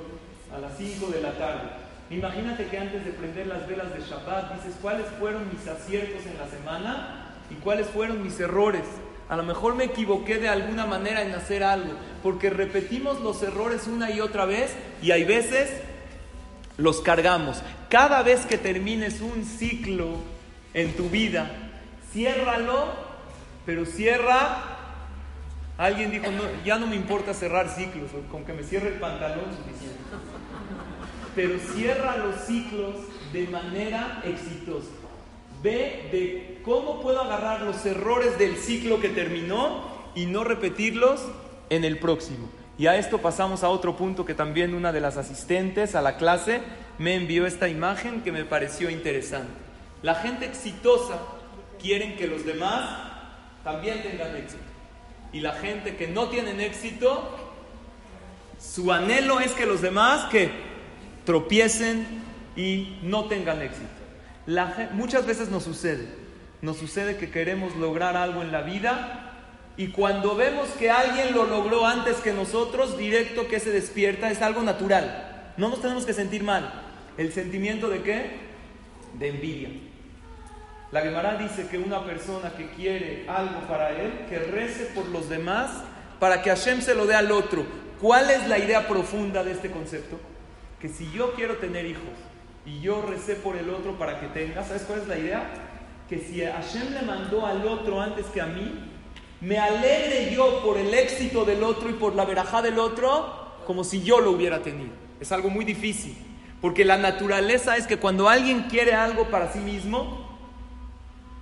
a 0.54 0.58
las 0.60 0.78
5 0.78 1.08
de 1.08 1.22
la 1.22 1.34
tarde. 1.38 1.70
Imagínate 2.10 2.68
que 2.68 2.78
antes 2.80 3.06
de 3.06 3.12
prender 3.12 3.48
las 3.48 3.68
velas 3.68 3.94
de 3.94 4.00
Shabbat 4.00 4.56
dices 4.56 4.76
cuáles 4.82 5.06
fueron 5.20 5.50
mis 5.52 5.68
aciertos 5.68 6.26
en 6.26 6.38
la 6.38 6.48
semana 6.48 7.36
y 7.52 7.56
cuáles 7.56 7.88
fueron 7.88 8.24
mis 8.24 8.40
errores. 8.40 8.84
A 9.30 9.36
lo 9.36 9.44
mejor 9.44 9.76
me 9.76 9.84
equivoqué 9.84 10.38
de 10.38 10.48
alguna 10.48 10.86
manera 10.86 11.22
en 11.22 11.34
hacer 11.36 11.64
algo, 11.64 11.92
porque 12.24 12.50
repetimos 12.50 13.20
los 13.20 13.44
errores 13.44 13.88
una 13.88 14.10
y 14.10 14.22
otra 14.22 14.46
vez 14.46 14.74
y 15.02 15.12
hay 15.12 15.26
veces 15.26 15.70
los 16.78 17.02
cargamos. 17.02 17.62
Cada 17.90 18.24
vez 18.24 18.46
que 18.46 18.58
termines 18.58 19.22
un 19.22 19.44
ciclo 19.44 20.16
en 20.74 20.94
tu 20.96 21.10
vida, 21.10 21.52
ciérralo, 22.14 22.86
pero 23.66 23.86
cierra. 23.86 24.77
Alguien 25.78 26.10
dijo, 26.10 26.32
no, 26.32 26.44
ya 26.66 26.80
no 26.80 26.88
me 26.88 26.96
importa 26.96 27.34
cerrar 27.34 27.70
ciclos, 27.70 28.10
con 28.32 28.44
que 28.46 28.54
me 28.54 28.64
cierre 28.64 28.90
el 28.90 29.00
pantalón 29.00 29.46
suficiente. 29.56 30.00
Pero 31.36 31.60
cierra 31.60 32.18
los 32.18 32.36
ciclos 32.46 32.96
de 33.32 33.48
manera 33.48 34.22
exitosa. 34.26 34.90
Ve 35.62 36.10
de 36.12 36.62
cómo 36.64 37.02
puedo 37.02 37.22
agarrar 37.22 37.62
los 37.62 37.86
errores 37.86 38.40
del 38.40 38.58
ciclo 38.58 39.00
que 39.00 39.10
terminó 39.10 39.86
y 40.16 40.26
no 40.26 40.44
repetirlos 40.44 41.22
en 41.70 41.84
el 41.84 42.00
próximo. 42.00 42.50
Y 42.80 42.88
a 42.88 42.96
esto 42.96 43.20
pasamos 43.20 43.64
a 43.64 43.70
otro 43.70 43.96
punto 43.96 44.26
que 44.26 44.34
también 44.34 44.74
una 44.74 44.92
de 44.92 45.02
las 45.02 45.18
asistentes 45.18 45.96
a 45.96 46.02
la 46.02 46.18
clase 46.18 46.62
me 46.98 47.16
envió 47.16 47.46
esta 47.46 47.68
imagen 47.68 48.22
que 48.22 48.32
me 48.32 48.46
pareció 48.46 48.90
interesante. 48.90 49.52
La 50.02 50.16
gente 50.16 50.46
exitosa 50.46 51.20
quieren 51.82 52.16
que 52.18 52.28
los 52.28 52.46
demás 52.46 52.90
también 53.64 54.02
tengan 54.04 54.36
éxito. 54.36 54.67
Y 55.38 55.40
la 55.40 55.54
gente 55.54 55.96
que 55.96 56.08
no 56.08 56.30
tienen 56.30 56.60
éxito, 56.60 57.30
su 58.60 58.92
anhelo 58.92 59.40
es 59.40 59.52
que 59.52 59.68
los 59.68 59.84
demás 59.84 60.26
que 60.32 60.50
tropiecen 61.26 62.08
y 62.56 62.98
no 63.04 63.26
tengan 63.26 63.62
éxito 63.62 63.98
muchas 64.94 65.28
veces 65.28 65.50
nos 65.50 65.64
sucede, 65.64 66.08
nos 66.64 66.78
sucede 66.78 67.18
que 67.18 67.30
queremos 67.30 67.76
lograr 67.76 68.18
algo 68.18 68.42
en 68.42 68.52
la 68.52 68.62
vida 68.62 69.34
y 69.78 69.90
cuando 69.90 70.36
vemos 70.36 70.70
que 70.80 70.90
alguien 70.90 71.36
lo 71.36 71.46
logró 71.46 71.86
antes 71.86 72.18
que 72.18 72.34
nosotros, 72.34 72.98
directo 72.98 73.48
que 73.48 73.60
se 73.60 73.70
despierta, 73.70 74.32
es 74.32 74.42
algo 74.42 74.64
natural. 74.64 75.54
No 75.58 75.70
nos 75.70 75.84
tenemos 75.84 76.04
que 76.04 76.14
sentir 76.14 76.42
mal. 76.42 76.82
¿El 77.16 77.32
sentimiento 77.32 77.90
de 77.90 78.02
qué? 78.02 78.32
De 79.20 79.30
envidia. 79.30 79.70
La 80.92 81.02
Gemara 81.02 81.36
dice 81.36 81.68
que 81.68 81.78
una 81.78 82.06
persona 82.06 82.54
que 82.56 82.70
quiere 82.70 83.26
algo 83.28 83.60
para 83.68 83.92
él, 83.92 84.26
que 84.30 84.40
rece 84.40 84.86
por 84.86 85.06
los 85.10 85.28
demás 85.28 85.70
para 86.18 86.42
que 86.42 86.50
Hashem 86.50 86.82
se 86.82 86.96
lo 86.96 87.06
dé 87.06 87.14
al 87.14 87.32
otro. 87.32 87.66
¿Cuál 88.00 88.30
es 88.30 88.48
la 88.48 88.58
idea 88.58 88.88
profunda 88.88 89.44
de 89.44 89.52
este 89.52 89.70
concepto? 89.70 90.18
Que 90.80 90.88
si 90.88 91.12
yo 91.12 91.34
quiero 91.34 91.58
tener 91.58 91.86
hijos 91.86 92.04
y 92.66 92.80
yo 92.80 93.02
recé 93.02 93.36
por 93.36 93.58
el 93.58 93.70
otro 93.70 93.98
para 94.00 94.22
que 94.22 94.28
tenga, 94.28 94.64
¿sabes 94.64 94.84
cuál 94.84 95.02
es 95.02 95.08
la 95.08 95.18
idea? 95.18 95.44
Que 96.08 96.20
si 96.20 96.42
Hashem 96.42 96.94
le 96.94 97.02
mandó 97.02 97.46
al 97.46 97.68
otro 97.68 98.00
antes 98.00 98.28
que 98.28 98.40
a 98.40 98.46
mí, 98.46 98.80
me 99.42 99.60
alegre 99.60 100.34
yo 100.34 100.64
por 100.64 100.78
el 100.78 100.94
éxito 100.94 101.44
del 101.44 101.64
otro 101.64 101.90
y 101.90 101.94
por 101.94 102.16
la 102.16 102.24
verajá 102.24 102.62
del 102.62 102.80
otro, 102.80 103.58
como 103.66 103.84
si 103.84 104.04
yo 104.04 104.22
lo 104.22 104.32
hubiera 104.32 104.64
tenido. 104.64 104.94
Es 105.20 105.34
algo 105.34 105.50
muy 105.50 105.66
difícil, 105.66 106.18
porque 106.62 106.86
la 106.86 106.98
naturaleza 106.98 107.76
es 107.76 107.88
que 107.88 107.98
cuando 107.98 108.30
alguien 108.30 108.64
quiere 108.70 108.94
algo 108.94 109.26
para 109.30 109.52
sí 109.52 109.60
mismo 109.60 110.27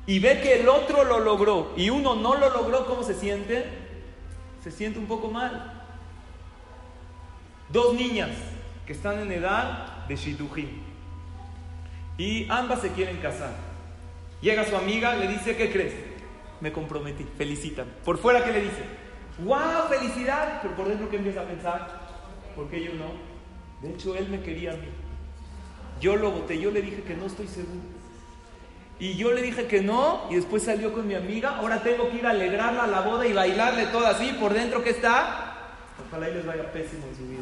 y 0.08 0.20
ve 0.20 0.40
que 0.42 0.60
el 0.60 0.70
otro 0.70 1.04
lo 1.04 1.20
logró 1.20 1.74
y 1.76 1.90
uno 1.90 2.16
no 2.16 2.36
lo 2.36 2.50
logró, 2.50 2.86
¿cómo 2.86 3.04
se 3.04 3.14
siente? 3.14 3.66
Se 4.64 4.72
siente 4.72 5.00
un 5.00 5.08
poco 5.08 5.30
mal. 5.30 5.84
Dos 7.70 7.96
niñas 7.96 8.32
que 8.86 8.94
están 8.94 9.20
en 9.20 9.32
edad 9.32 10.06
de 10.08 10.16
shidujim 10.16 10.70
y 12.18 12.48
ambas 12.50 12.82
se 12.82 12.92
quieren 12.92 13.18
casar. 13.18 13.52
Llega 14.42 14.66
su 14.66 14.76
amiga, 14.76 15.16
le 15.16 15.28
dice, 15.28 15.56
¿qué 15.56 15.72
crees? 15.72 15.94
Me 16.62 16.72
comprometí, 16.72 17.26
felicítame. 17.38 17.92
Por 18.04 18.18
fuera, 18.18 18.44
¿qué 18.44 18.52
le 18.52 18.62
dice? 18.62 18.84
¡Wow! 19.40 19.90
¡Felicidad! 19.90 20.60
Pero 20.62 20.76
por 20.76 20.88
dentro, 20.88 21.10
¿qué 21.10 21.18
empieza 21.18 21.42
a 21.42 21.46
pensar? 21.46 22.02
¿Por 22.56 22.70
qué 22.70 22.84
yo 22.84 22.94
no? 22.94 23.12
De 23.82 23.94
hecho, 23.94 24.16
él 24.16 24.30
me 24.30 24.42
quería 24.42 24.74
a 24.74 24.76
mí. 24.76 24.88
Yo 26.00 26.16
lo 26.16 26.32
voté, 26.32 26.60
yo 26.60 26.72
le 26.72 26.82
dije 26.82 27.04
que 27.04 27.16
no 27.16 27.26
estoy 27.26 27.48
seguro. 27.48 27.95
Y 29.00 29.16
yo 29.16 29.34
le 29.34 29.42
dije 29.42 29.68
que 29.68 29.82
no, 29.82 30.28
y 30.30 30.36
después 30.36 30.64
salió 30.64 30.94
con 30.94 31.08
mi 31.08 31.16
amiga. 31.16 31.58
Ahora 31.58 31.82
tengo 31.82 32.10
que 32.10 32.18
ir 32.18 32.26
a 32.26 32.30
alegrarla 32.30 32.84
a 32.84 32.88
la 32.88 33.02
boda 33.02 33.28
y 33.28 33.34
bailarle 33.34 33.88
todo 33.88 34.08
así. 34.08 34.36
Por 34.40 34.54
dentro, 34.54 34.84
¿qué 34.84 34.92
está? 34.92 35.58
Ojalá 36.08 36.30
y 36.30 36.34
les 36.34 36.46
vaya 36.46 36.72
pésimo 36.72 37.06
en 37.08 37.16
su 37.16 37.28
vida. 37.28 37.42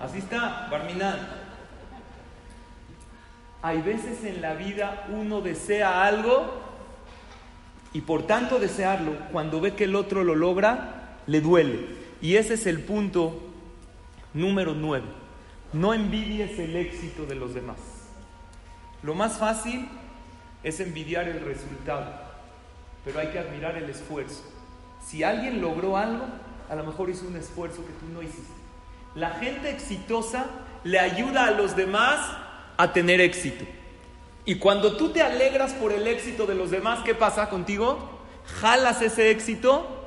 Así 0.00 0.18
está, 0.18 0.68
Barminán. 0.70 1.18
Hay 3.62 3.80
veces 3.82 4.24
en 4.24 4.42
la 4.42 4.54
vida 4.54 5.06
uno 5.08 5.40
desea 5.40 6.04
algo 6.04 6.62
y 7.94 8.02
por 8.02 8.26
tanto 8.26 8.58
desearlo, 8.58 9.12
cuando 9.30 9.60
ve 9.60 9.74
que 9.74 9.84
el 9.84 9.94
otro 9.94 10.24
lo 10.24 10.34
logra, 10.34 11.18
le 11.26 11.40
duele. 11.40 11.86
Y 12.20 12.36
ese 12.36 12.54
es 12.54 12.66
el 12.66 12.80
punto 12.80 13.40
número 14.34 14.74
nueve. 14.74 15.06
No 15.72 15.94
envidies 15.94 16.58
el 16.58 16.76
éxito 16.76 17.24
de 17.24 17.36
los 17.36 17.54
demás. 17.54 17.78
Lo 19.02 19.14
más 19.14 19.38
fácil 19.38 19.88
es 20.64 20.80
envidiar 20.80 21.28
el 21.28 21.40
resultado, 21.42 22.10
pero 23.04 23.20
hay 23.20 23.28
que 23.28 23.38
admirar 23.38 23.76
el 23.76 23.88
esfuerzo. 23.88 24.42
Si 25.06 25.22
alguien 25.22 25.60
logró 25.60 25.96
algo, 25.96 26.24
a 26.68 26.74
lo 26.74 26.84
mejor 26.84 27.10
hizo 27.10 27.26
un 27.26 27.36
esfuerzo 27.36 27.84
que 27.84 27.92
tú 27.92 28.06
no 28.12 28.22
hiciste. 28.22 28.54
La 29.14 29.30
gente 29.32 29.70
exitosa 29.70 30.46
le 30.82 30.98
ayuda 30.98 31.46
a 31.46 31.50
los 31.50 31.76
demás 31.76 32.18
a 32.78 32.92
tener 32.92 33.20
éxito. 33.20 33.64
Y 34.46 34.56
cuando 34.56 34.96
tú 34.96 35.10
te 35.10 35.22
alegras 35.22 35.72
por 35.74 35.92
el 35.92 36.06
éxito 36.06 36.46
de 36.46 36.54
los 36.54 36.70
demás, 36.70 37.00
¿qué 37.04 37.14
pasa 37.14 37.48
contigo? 37.48 38.20
Jalas 38.60 39.02
ese 39.02 39.30
éxito 39.30 40.06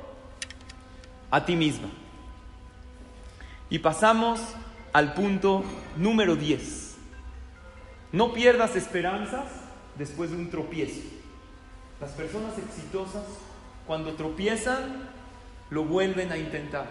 a 1.30 1.44
ti 1.44 1.56
misma. 1.56 1.88
Y 3.70 3.78
pasamos 3.78 4.40
al 4.92 5.14
punto 5.14 5.64
número 5.96 6.34
10. 6.34 6.96
No 8.12 8.32
pierdas 8.32 8.74
esperanzas 8.74 9.44
después 9.98 10.30
de 10.30 10.36
un 10.36 10.50
tropiezo. 10.50 11.00
Las 12.00 12.12
personas 12.12 12.56
exitosas, 12.58 13.24
cuando 13.86 14.14
tropiezan, 14.14 15.10
lo 15.70 15.84
vuelven 15.84 16.32
a 16.32 16.38
intentar. 16.38 16.86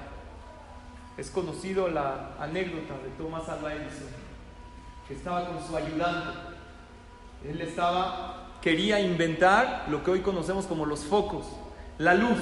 Es 1.17 1.29
conocido 1.29 1.87
la 1.87 2.35
anécdota 2.39 2.93
de 2.93 3.09
Thomas 3.17 3.47
Alva 3.49 3.73
Edison 3.73 4.27
que 5.07 5.13
estaba 5.13 5.47
con 5.47 5.65
su 5.65 5.75
ayudante. 5.75 6.37
Él 7.47 7.61
estaba, 7.61 8.49
quería 8.61 8.99
inventar 8.99 9.85
lo 9.89 10.03
que 10.03 10.11
hoy 10.11 10.19
conocemos 10.19 10.65
como 10.65 10.85
los 10.85 11.05
focos, 11.05 11.45
la 11.97 12.13
luz. 12.13 12.39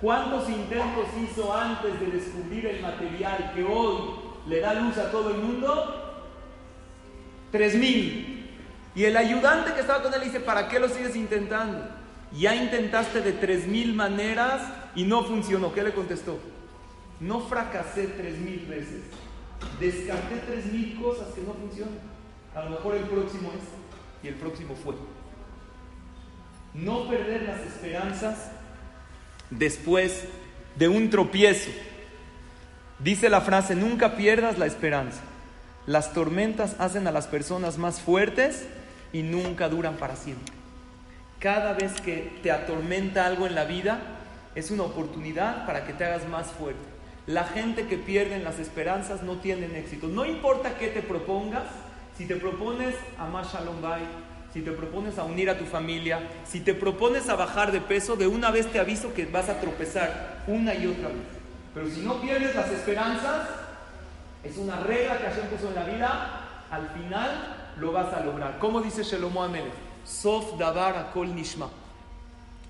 ¿Cuántos 0.00 0.48
intentos 0.48 1.06
hizo 1.22 1.54
antes 1.54 1.98
de 2.00 2.06
descubrir 2.06 2.66
el 2.66 2.82
material 2.82 3.52
que 3.54 3.64
hoy 3.64 3.98
le 4.46 4.60
da 4.60 4.74
luz 4.74 4.96
a 4.98 5.10
todo 5.10 5.30
el 5.30 5.38
mundo? 5.38 6.24
Tres 7.50 7.74
mil. 7.74 8.35
Y 8.96 9.04
el 9.04 9.16
ayudante 9.18 9.74
que 9.74 9.80
estaba 9.80 10.02
con 10.02 10.12
él 10.14 10.22
dice, 10.24 10.40
¿para 10.40 10.68
qué 10.68 10.80
lo 10.80 10.88
sigues 10.88 11.14
intentando? 11.14 11.86
Ya 12.32 12.56
intentaste 12.56 13.20
de 13.20 13.32
tres 13.32 13.66
mil 13.66 13.94
maneras 13.94 14.62
y 14.94 15.04
no 15.04 15.22
funcionó. 15.22 15.72
¿Qué 15.74 15.82
le 15.82 15.92
contestó? 15.92 16.38
No 17.20 17.40
fracasé 17.40 18.06
tres 18.08 18.38
mil 18.38 18.64
veces, 18.66 19.02
descarté 19.78 20.36
tres 20.46 20.66
mil 20.66 20.98
cosas 21.00 21.28
que 21.34 21.42
no 21.42 21.52
funcionan. 21.52 21.98
A 22.54 22.64
lo 22.64 22.70
mejor 22.70 22.94
el 22.94 23.02
próximo 23.02 23.52
es. 23.52 24.24
y 24.24 24.28
el 24.28 24.34
próximo 24.34 24.74
fue. 24.74 24.94
No 26.72 27.06
perder 27.06 27.42
las 27.42 27.60
esperanzas 27.60 28.50
después 29.50 30.24
de 30.76 30.88
un 30.88 31.10
tropiezo. 31.10 31.70
Dice 32.98 33.28
la 33.28 33.42
frase, 33.42 33.74
nunca 33.74 34.16
pierdas 34.16 34.58
la 34.58 34.64
esperanza. 34.64 35.20
Las 35.86 36.14
tormentas 36.14 36.76
hacen 36.78 37.06
a 37.06 37.12
las 37.12 37.26
personas 37.26 37.76
más 37.76 38.00
fuertes 38.00 38.66
y 39.16 39.22
nunca 39.22 39.70
duran 39.70 39.96
para 39.96 40.14
siempre. 40.14 40.52
Cada 41.38 41.72
vez 41.72 42.02
que 42.02 42.38
te 42.42 42.50
atormenta 42.50 43.24
algo 43.24 43.46
en 43.46 43.54
la 43.54 43.64
vida, 43.64 43.98
es 44.54 44.70
una 44.70 44.82
oportunidad 44.82 45.64
para 45.64 45.86
que 45.86 45.94
te 45.94 46.04
hagas 46.04 46.28
más 46.28 46.48
fuerte. 46.48 46.84
La 47.26 47.44
gente 47.44 47.86
que 47.86 47.96
pierde 47.96 48.38
las 48.40 48.58
esperanzas 48.58 49.22
no 49.22 49.36
tienen 49.36 49.74
éxito. 49.74 50.06
No 50.08 50.26
importa 50.26 50.76
qué 50.76 50.88
te 50.88 51.00
propongas, 51.00 51.64
si 52.18 52.26
te 52.26 52.36
propones 52.36 52.94
amar 53.18 53.46
Shalom 53.46 53.80
Bay, 53.80 54.02
si 54.52 54.60
te 54.60 54.72
propones 54.72 55.16
a 55.16 55.24
unir 55.24 55.48
a 55.48 55.56
tu 55.56 55.64
familia, 55.64 56.20
si 56.46 56.60
te 56.60 56.74
propones 56.74 57.30
a 57.30 57.36
bajar 57.36 57.72
de 57.72 57.80
peso, 57.80 58.16
de 58.16 58.26
una 58.26 58.50
vez 58.50 58.70
te 58.70 58.78
aviso 58.78 59.14
que 59.14 59.24
vas 59.24 59.48
a 59.48 59.60
tropezar 59.60 60.44
una 60.46 60.74
y 60.74 60.88
otra 60.88 61.08
vez. 61.08 61.24
Pero 61.72 61.88
si 61.88 62.02
no 62.02 62.20
pierdes 62.20 62.54
las 62.54 62.68
esperanzas, 62.70 63.48
es 64.44 64.58
una 64.58 64.76
regla 64.80 65.16
que 65.16 65.24
Hashem 65.24 65.46
puso 65.46 65.68
en 65.68 65.74
la 65.74 65.84
vida, 65.84 66.66
al 66.70 66.88
final 66.90 67.55
lo 67.78 67.92
vas 67.92 68.12
a 68.12 68.20
lograr. 68.20 68.58
¿Cómo 68.58 68.80
dice 68.80 69.02
Shelomo 69.02 69.42
Amelech? 69.42 69.72
Sof 70.04 70.58
davar 70.58 70.96
akol 70.96 71.34
nishma. 71.34 71.68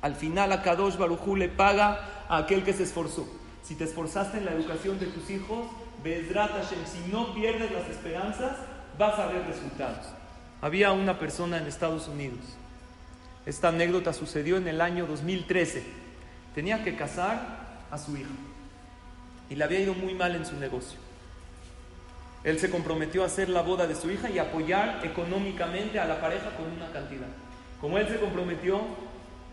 Al 0.03 0.15
final 0.15 0.53
a 0.53 0.63
Kadosh 0.63 0.97
Baruchu 0.97 1.37
le 1.37 1.49
paga 1.49 2.25
a 2.29 2.39
aquel 2.39 2.65
que 2.65 2.73
se 2.73 2.85
esforzó. 2.85 3.27
Si 3.63 3.75
te 3.75 3.85
esforzaste 3.85 4.39
en 4.39 4.45
la 4.45 4.53
educación 4.53 4.99
de 4.99 5.07
tus 5.07 5.29
hijos, 5.31 5.67
Bezrat 6.03 6.53
Hashem, 6.53 6.87
si 6.87 7.11
no 7.11 7.35
pierdes 7.35 7.73
las 7.73 7.89
esperanzas, 7.89 8.57
vas 8.99 9.19
a 9.19 9.27
ver 9.27 9.47
resultados. 9.47 10.07
Había 10.61 10.93
una 10.93 11.19
persona 11.19 11.59
en 11.59 11.67
Estados 11.67 12.09
Unidos. 12.09 12.41
Esta 13.45 13.69
anécdota 13.69 14.13
sucedió 14.13 14.57
en 14.57 14.69
el 14.69 14.81
año 14.81 15.07
2013. 15.07 15.85
Tenía 16.55 16.83
que 16.83 16.97
casar 16.97 17.67
a 17.91 17.99
su 17.99 18.17
hija 18.17 18.31
y 19.49 19.55
le 19.55 19.65
había 19.65 19.81
ido 19.81 19.95
muy 19.95 20.15
mal 20.15 20.35
en 20.35 20.47
su 20.47 20.57
negocio. 20.57 21.06
Él 22.47 22.61
se 22.61 22.71
comprometió 22.71 23.25
a 23.25 23.27
hacer 23.27 23.49
la 23.49 23.63
boda 23.63 23.89
de 23.89 23.97
su 23.97 24.09
hija 24.09 24.31
y 24.31 24.39
apoyar 24.39 25.01
económicamente 25.03 25.99
a 25.99 26.05
la 26.05 26.21
pareja 26.21 26.51
con 26.57 26.71
una 26.71 26.93
cantidad. 26.93 27.27
Como 27.81 27.99
él 27.99 28.07
se 28.07 28.21
comprometió, 28.21 28.83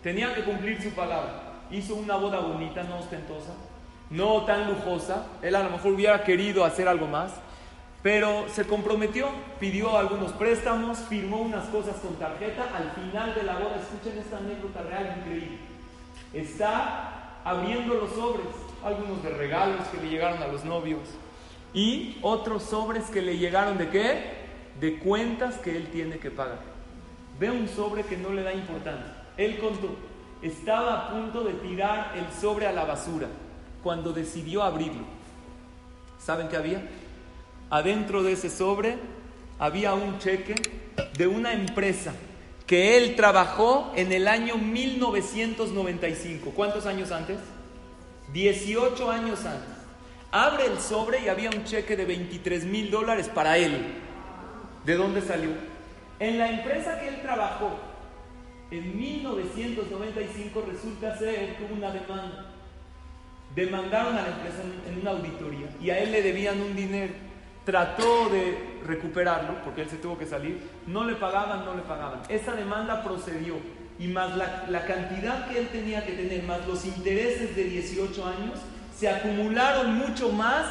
tenía 0.00 0.32
que 0.32 0.44
cumplir 0.44 0.80
su 0.80 0.90
palabra. 0.90 1.54
Hizo 1.72 1.96
una 1.96 2.14
boda 2.14 2.38
bonita, 2.38 2.84
no 2.84 3.00
ostentosa, 3.00 3.52
no 4.10 4.44
tan 4.44 4.68
lujosa. 4.68 5.26
Él 5.42 5.56
a 5.56 5.64
lo 5.64 5.70
mejor 5.70 5.94
hubiera 5.94 6.22
querido 6.22 6.64
hacer 6.64 6.86
algo 6.86 7.08
más, 7.08 7.32
pero 8.00 8.48
se 8.48 8.64
comprometió, 8.64 9.26
pidió 9.58 9.98
algunos 9.98 10.30
préstamos, 10.30 10.98
firmó 10.98 11.38
unas 11.38 11.64
cosas 11.70 11.96
con 11.96 12.14
tarjeta. 12.14 12.62
Al 12.76 12.92
final 12.92 13.34
de 13.34 13.42
la 13.42 13.54
boda, 13.54 13.74
escuchen 13.74 14.20
esta 14.20 14.38
anécdota 14.38 14.82
real 14.82 15.16
increíble. 15.18 15.58
Está 16.32 17.40
abriendo 17.42 17.94
los 17.94 18.10
sobres, 18.10 18.46
algunos 18.84 19.20
de 19.24 19.30
regalos 19.30 19.84
que 19.88 20.00
le 20.00 20.10
llegaron 20.10 20.40
a 20.40 20.46
los 20.46 20.64
novios 20.64 21.00
y 21.74 22.16
otros 22.22 22.62
sobres 22.62 23.04
que 23.06 23.20
le 23.20 23.36
llegaron 23.36 23.76
de 23.76 23.90
qué? 23.90 24.44
De 24.80 24.98
cuentas 24.98 25.58
que 25.58 25.76
él 25.76 25.88
tiene 25.88 26.18
que 26.18 26.30
pagar. 26.30 26.60
Ve 27.38 27.50
un 27.50 27.68
sobre 27.68 28.04
que 28.04 28.16
no 28.16 28.30
le 28.30 28.42
da 28.42 28.54
importancia. 28.54 29.24
Él 29.36 29.58
contó, 29.58 29.96
estaba 30.40 30.94
a 30.94 31.10
punto 31.10 31.42
de 31.42 31.54
tirar 31.54 32.14
el 32.16 32.32
sobre 32.40 32.68
a 32.68 32.72
la 32.72 32.84
basura 32.84 33.26
cuando 33.82 34.12
decidió 34.12 34.62
abrirlo. 34.62 35.04
¿Saben 36.18 36.48
qué 36.48 36.56
había? 36.56 36.88
Adentro 37.70 38.22
de 38.22 38.32
ese 38.32 38.50
sobre 38.50 38.96
había 39.58 39.94
un 39.94 40.18
cheque 40.18 40.54
de 41.18 41.26
una 41.26 41.52
empresa 41.52 42.14
que 42.66 42.96
él 42.96 43.16
trabajó 43.16 43.92
en 43.96 44.12
el 44.12 44.28
año 44.28 44.56
1995. 44.56 46.52
¿Cuántos 46.54 46.86
años 46.86 47.10
antes? 47.10 47.38
18 48.32 49.10
años 49.10 49.44
antes. 49.44 49.73
Abre 50.36 50.66
el 50.66 50.80
sobre 50.80 51.20
y 51.20 51.28
había 51.28 51.48
un 51.48 51.62
cheque 51.62 51.96
de 51.96 52.04
23 52.06 52.64
mil 52.64 52.90
dólares 52.90 53.30
para 53.32 53.56
él. 53.56 53.94
¿De 54.84 54.96
dónde 54.96 55.20
salió? 55.20 55.50
En 56.18 56.38
la 56.38 56.50
empresa 56.50 56.98
que 56.98 57.06
él 57.06 57.22
trabajó, 57.22 57.70
en 58.72 58.98
1995 58.98 60.64
resulta 60.68 61.16
ser 61.16 61.56
hubo 61.60 61.76
una 61.76 61.92
demanda. 61.92 62.46
Demandaron 63.54 64.16
a 64.16 64.22
la 64.22 64.28
empresa 64.30 64.62
en 64.88 64.98
una 65.02 65.12
auditoría 65.12 65.68
y 65.80 65.90
a 65.90 66.00
él 66.00 66.10
le 66.10 66.20
debían 66.20 66.60
un 66.60 66.74
dinero. 66.74 67.12
Trató 67.64 68.28
de 68.28 68.80
recuperarlo 68.84 69.62
porque 69.62 69.82
él 69.82 69.88
se 69.88 69.98
tuvo 69.98 70.18
que 70.18 70.26
salir. 70.26 70.60
No 70.88 71.04
le 71.04 71.14
pagaban, 71.14 71.64
no 71.64 71.76
le 71.76 71.82
pagaban. 71.82 72.22
Esa 72.28 72.56
demanda 72.56 73.04
procedió 73.04 73.54
y 74.00 74.08
más 74.08 74.36
la, 74.36 74.66
la 74.68 74.84
cantidad 74.84 75.48
que 75.48 75.60
él 75.60 75.68
tenía 75.68 76.04
que 76.04 76.14
tener, 76.14 76.42
más 76.42 76.66
los 76.66 76.84
intereses 76.84 77.54
de 77.54 77.62
18 77.62 78.26
años, 78.26 78.58
se 78.98 79.08
acumularon 79.08 79.96
mucho 79.96 80.30
más 80.30 80.66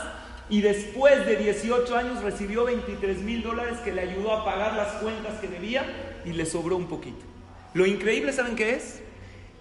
y 0.50 0.62
después 0.62 1.26
de 1.26 1.36
18 1.38 1.96
años 1.96 2.22
recibió 2.22 2.66
23 2.66 3.20
mil 3.20 3.44
dólares 3.44 3.80
que 3.80 3.92
le 3.92 4.02
ayudó 4.02 4.34
a 4.34 4.46
pagar 4.46 4.76
las 4.76 4.94
cuentas 5.02 5.40
que 5.40 5.48
debía 5.48 6.22
y 6.26 6.34
le 6.34 6.46
sobró 6.46 6.78
un 6.78 6.88
poquito. 6.88 7.26
Lo 7.74 7.86
increíble, 7.86 8.34
¿saben 8.34 8.56
qué 8.56 8.76
es? 8.76 9.02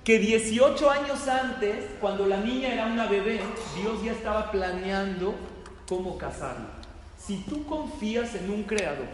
Que 0.04 0.18
18 0.18 0.90
años 0.90 1.28
antes, 1.28 1.86
cuando 2.00 2.26
la 2.26 2.38
niña 2.38 2.72
era 2.72 2.86
una 2.86 3.06
bebé, 3.06 3.40
Dios 3.80 4.02
ya 4.04 4.12
estaba 4.12 4.50
planeando 4.50 5.34
cómo 5.88 6.18
casarla. 6.18 6.68
Si 7.16 7.38
tú 7.48 7.64
confías 7.66 8.34
en 8.34 8.50
un 8.50 8.64
creador 8.64 9.06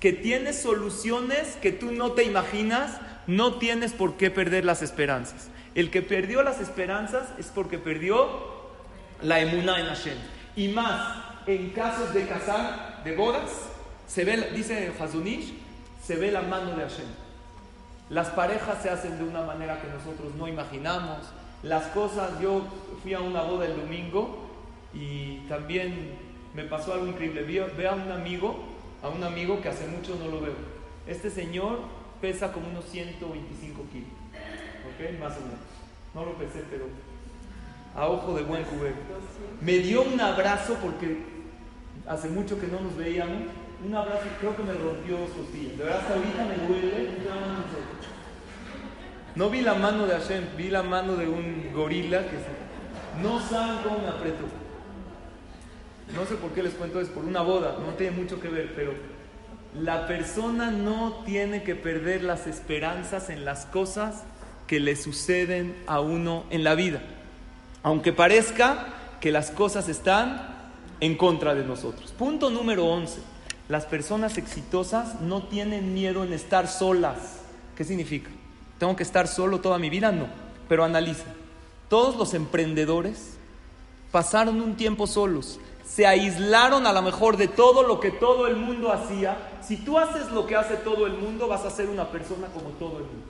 que 0.00 0.12
tiene 0.12 0.52
soluciones 0.52 1.56
que 1.62 1.72
tú 1.72 1.92
no 1.92 2.12
te 2.12 2.24
imaginas, 2.24 2.98
no 3.26 3.58
tienes 3.58 3.92
por 3.92 4.16
qué 4.16 4.30
perder 4.30 4.64
las 4.64 4.82
esperanzas. 4.82 5.48
El 5.74 5.90
que 5.90 6.02
perdió 6.02 6.42
las 6.42 6.60
esperanzas 6.60 7.28
es 7.38 7.46
porque 7.46 7.78
perdió 7.78 8.59
la 9.22 9.40
emuná 9.40 9.80
en 9.80 9.86
Hashem. 9.86 10.18
Y 10.56 10.68
más, 10.68 11.16
en 11.46 11.70
casos 11.70 12.12
de 12.12 12.26
casar, 12.26 13.02
de 13.04 13.16
bodas, 13.16 13.50
se 14.06 14.24
ve, 14.24 14.50
dice 14.54 14.92
Hazunish, 14.98 15.54
se 16.02 16.16
ve 16.16 16.30
la 16.32 16.42
mano 16.42 16.70
de 16.76 16.82
Hashem. 16.82 17.06
Las 18.08 18.28
parejas 18.30 18.82
se 18.82 18.90
hacen 18.90 19.18
de 19.18 19.24
una 19.24 19.42
manera 19.42 19.80
que 19.80 19.88
nosotros 19.88 20.34
no 20.34 20.48
imaginamos. 20.48 21.18
Las 21.62 21.84
cosas, 21.88 22.40
yo 22.40 22.64
fui 23.02 23.14
a 23.14 23.20
una 23.20 23.42
boda 23.42 23.66
el 23.66 23.76
domingo 23.76 24.50
y 24.92 25.38
también 25.48 26.16
me 26.54 26.64
pasó 26.64 26.94
algo 26.94 27.06
increíble. 27.06 27.42
Vi, 27.44 27.58
a 27.58 27.92
un 27.92 28.10
amigo, 28.10 28.64
a 29.02 29.08
un 29.08 29.22
amigo 29.22 29.60
que 29.60 29.68
hace 29.68 29.86
mucho 29.86 30.16
no 30.16 30.26
lo 30.28 30.40
veo. 30.40 30.54
Este 31.06 31.30
señor 31.30 31.80
pesa 32.20 32.52
como 32.52 32.68
unos 32.68 32.84
125 32.86 33.82
kilos, 33.92 34.08
¿ok? 34.32 35.20
Más 35.20 35.36
o 35.36 35.40
menos. 35.40 35.60
No 36.14 36.24
lo 36.24 36.32
pesé, 36.34 36.64
pero 36.68 36.86
a 37.94 38.08
ojo 38.08 38.34
de 38.34 38.42
buen 38.42 38.64
cubero. 38.64 38.94
Me 39.60 39.78
dio 39.78 40.02
un 40.02 40.20
abrazo 40.20 40.76
porque 40.80 41.22
hace 42.06 42.28
mucho 42.28 42.60
que 42.60 42.66
no 42.66 42.80
nos 42.80 42.96
veíamos. 42.96 43.42
Un 43.84 43.94
abrazo, 43.94 44.24
creo 44.38 44.56
que 44.56 44.62
me 44.62 44.74
rompió 44.74 45.16
costillas. 45.34 45.78
De 45.78 45.84
verdad, 45.84 46.00
hasta 46.00 46.14
ahorita 46.14 46.44
me 46.44 46.66
duele. 46.66 47.10
No 49.34 49.48
vi 49.48 49.60
la 49.60 49.74
mano 49.74 50.06
de 50.06 50.18
Hashem, 50.18 50.44
vi 50.56 50.68
la 50.68 50.82
mano 50.82 51.16
de 51.16 51.28
un 51.28 51.72
gorila 51.72 52.24
que 52.24 52.36
se... 52.36 53.22
no 53.22 53.40
saben 53.40 53.82
cómo 53.82 53.98
me 53.98 54.08
apretó. 54.08 54.44
No 56.14 56.26
sé 56.26 56.34
por 56.34 56.50
qué 56.50 56.62
les 56.62 56.74
cuento, 56.74 57.00
es 57.00 57.08
por 57.08 57.24
una 57.24 57.40
boda, 57.40 57.76
no 57.86 57.94
tiene 57.94 58.16
mucho 58.16 58.40
que 58.40 58.48
ver, 58.48 58.72
pero 58.74 58.92
la 59.74 60.08
persona 60.08 60.72
no 60.72 61.22
tiene 61.24 61.62
que 61.62 61.76
perder 61.76 62.24
las 62.24 62.48
esperanzas 62.48 63.30
en 63.30 63.44
las 63.44 63.66
cosas 63.66 64.24
que 64.66 64.80
le 64.80 64.96
suceden 64.96 65.76
a 65.86 66.00
uno 66.00 66.44
en 66.50 66.64
la 66.64 66.74
vida. 66.74 67.00
Aunque 67.82 68.12
parezca 68.12 68.86
que 69.20 69.32
las 69.32 69.50
cosas 69.50 69.88
están 69.88 70.70
en 71.00 71.16
contra 71.16 71.54
de 71.54 71.64
nosotros. 71.64 72.12
Punto 72.12 72.50
número 72.50 72.86
11. 72.86 73.20
Las 73.68 73.86
personas 73.86 74.38
exitosas 74.38 75.20
no 75.20 75.44
tienen 75.44 75.94
miedo 75.94 76.24
en 76.24 76.32
estar 76.32 76.68
solas. 76.68 77.40
¿Qué 77.76 77.84
significa? 77.84 78.30
¿Tengo 78.78 78.96
que 78.96 79.02
estar 79.02 79.28
solo 79.28 79.60
toda 79.60 79.78
mi 79.78 79.90
vida? 79.90 80.12
No. 80.12 80.26
Pero 80.68 80.84
analiza. 80.84 81.26
Todos 81.88 82.16
los 82.16 82.34
emprendedores 82.34 83.36
pasaron 84.10 84.60
un 84.60 84.76
tiempo 84.76 85.06
solos 85.06 85.60
se 85.90 86.06
aislaron 86.06 86.86
a 86.86 86.92
lo 86.92 87.02
mejor 87.02 87.36
de 87.36 87.48
todo 87.48 87.82
lo 87.82 87.98
que 87.98 88.12
todo 88.12 88.46
el 88.46 88.54
mundo 88.54 88.92
hacía. 88.92 89.36
Si 89.60 89.76
tú 89.76 89.98
haces 89.98 90.30
lo 90.30 90.46
que 90.46 90.54
hace 90.54 90.76
todo 90.76 91.06
el 91.06 91.14
mundo, 91.14 91.48
vas 91.48 91.64
a 91.64 91.70
ser 91.70 91.88
una 91.88 92.08
persona 92.10 92.46
como 92.48 92.70
todo 92.70 92.98
el 92.98 93.04
mundo. 93.04 93.26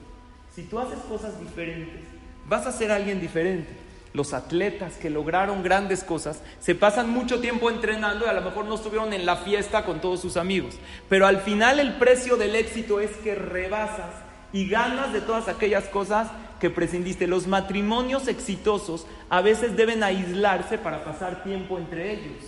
Si 0.53 0.63
tú 0.63 0.77
haces 0.77 0.99
cosas 1.09 1.39
diferentes, 1.39 2.01
vas 2.47 2.67
a 2.67 2.71
ser 2.71 2.91
alguien 2.91 3.19
diferente. 3.19 3.75
Los 4.13 4.33
atletas 4.33 4.95
que 4.95 5.09
lograron 5.09 5.63
grandes 5.63 6.03
cosas 6.03 6.41
se 6.59 6.75
pasan 6.75 7.09
mucho 7.09 7.39
tiempo 7.39 7.69
entrenando 7.69 8.25
y 8.25 8.29
a 8.29 8.33
lo 8.33 8.41
mejor 8.41 8.65
no 8.65 8.75
estuvieron 8.75 9.13
en 9.13 9.25
la 9.25 9.37
fiesta 9.37 9.85
con 9.85 10.01
todos 10.01 10.19
sus 10.19 10.35
amigos. 10.35 10.75
Pero 11.07 11.25
al 11.27 11.39
final 11.39 11.79
el 11.79 11.93
precio 11.93 12.35
del 12.35 12.55
éxito 12.55 12.99
es 12.99 13.11
que 13.17 13.35
rebasas 13.35 14.13
y 14.51 14.67
ganas 14.67 15.13
de 15.13 15.21
todas 15.21 15.47
aquellas 15.47 15.85
cosas 15.85 16.29
que 16.59 16.69
prescindiste. 16.69 17.25
Los 17.25 17.47
matrimonios 17.47 18.27
exitosos 18.27 19.07
a 19.29 19.41
veces 19.41 19.77
deben 19.77 20.03
aislarse 20.03 20.77
para 20.77 21.05
pasar 21.05 21.43
tiempo 21.43 21.77
entre 21.77 22.13
ellos. 22.13 22.43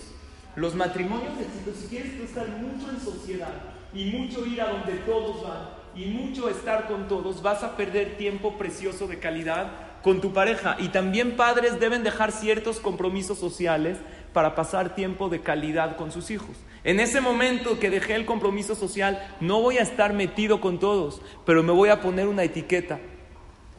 Los 0.57 0.75
matrimonios 0.75 1.33
exitosos, 1.39 1.81
si 1.81 1.87
quieres 1.87 2.17
tú 2.17 2.23
estar 2.23 2.47
mucho 2.47 2.89
en 2.89 2.99
sociedad 2.99 3.53
y 3.93 4.05
mucho 4.05 4.45
ir 4.45 4.61
a 4.61 4.69
donde 4.69 4.93
todos 4.97 5.43
van, 5.43 5.83
y 5.95 6.05
mucho 6.05 6.49
estar 6.49 6.87
con 6.87 7.07
todos, 7.07 7.41
vas 7.41 7.63
a 7.63 7.77
perder 7.77 8.17
tiempo 8.17 8.57
precioso 8.57 9.07
de 9.07 9.19
calidad 9.19 9.92
con 10.03 10.21
tu 10.21 10.33
pareja. 10.33 10.75
Y 10.79 10.89
también 10.89 11.35
padres 11.35 11.79
deben 11.79 12.03
dejar 12.03 12.31
ciertos 12.31 12.79
compromisos 12.79 13.39
sociales 13.39 13.97
para 14.33 14.53
pasar 14.53 14.93
tiempo 14.93 15.29
de 15.29 15.41
calidad 15.41 15.95
con 15.95 16.11
sus 16.11 16.29
hijos. 16.29 16.55
En 16.83 16.99
ese 16.99 17.21
momento 17.21 17.79
que 17.79 17.89
dejé 17.89 18.15
el 18.15 18.25
compromiso 18.25 18.75
social, 18.75 19.25
no 19.39 19.61
voy 19.61 19.77
a 19.77 19.83
estar 19.83 20.13
metido 20.13 20.59
con 20.59 20.79
todos, 20.79 21.21
pero 21.45 21.63
me 21.63 21.71
voy 21.71 21.89
a 21.89 22.01
poner 22.01 22.27
una 22.27 22.43
etiqueta 22.43 22.99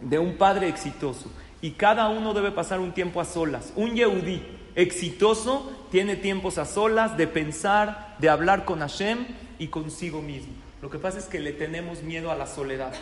de 0.00 0.18
un 0.18 0.36
padre 0.36 0.68
exitoso. 0.68 1.30
Y 1.60 1.72
cada 1.72 2.08
uno 2.08 2.34
debe 2.34 2.50
pasar 2.50 2.80
un 2.80 2.92
tiempo 2.92 3.20
a 3.20 3.24
solas. 3.24 3.72
Un 3.76 3.94
Yehudí 3.94 4.42
exitoso 4.74 5.70
tiene 5.90 6.16
tiempos 6.16 6.58
a 6.58 6.64
solas 6.64 7.16
de 7.16 7.26
pensar, 7.26 8.16
de 8.18 8.28
hablar 8.28 8.64
con 8.64 8.80
Hashem 8.80 9.26
y 9.58 9.68
consigo 9.68 10.22
mismo. 10.22 10.52
Lo 10.82 10.90
que 10.90 10.98
pasa 10.98 11.18
es 11.18 11.26
que 11.26 11.40
le 11.40 11.52
tenemos 11.52 12.02
miedo 12.02 12.30
a 12.30 12.34
la 12.34 12.46
soledad. 12.46 12.92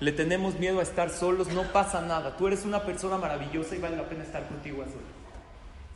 Le 0.00 0.12
tenemos 0.12 0.58
miedo 0.58 0.80
a 0.80 0.82
estar 0.82 1.10
solos, 1.10 1.48
no 1.48 1.62
pasa 1.72 2.00
nada. 2.00 2.36
Tú 2.36 2.46
eres 2.46 2.64
una 2.64 2.82
persona 2.82 3.16
maravillosa 3.16 3.76
y 3.76 3.78
vale 3.78 3.96
la 3.96 4.08
pena 4.08 4.24
estar 4.24 4.46
contigo 4.48 4.82
a 4.82 4.86
solas. 4.86 5.02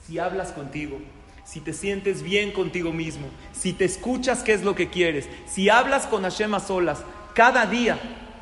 Si 0.07 0.19
hablas 0.19 0.53
contigo, 0.53 0.99
si 1.45 1.61
te 1.61 1.73
sientes 1.73 2.23
bien 2.23 2.53
contigo 2.53 2.93
mismo, 2.93 3.29
si 3.53 3.73
te 3.73 3.85
escuchas 3.85 4.43
qué 4.43 4.53
es 4.53 4.63
lo 4.63 4.75
que 4.75 4.89
quieres, 4.91 5.29
si 5.47 5.69
hablas 5.69 6.07
con 6.07 6.23
Hashem 6.23 6.55
a 6.55 6.61
solas, 6.61 7.03
cada 7.35 7.67
día, 7.67 7.99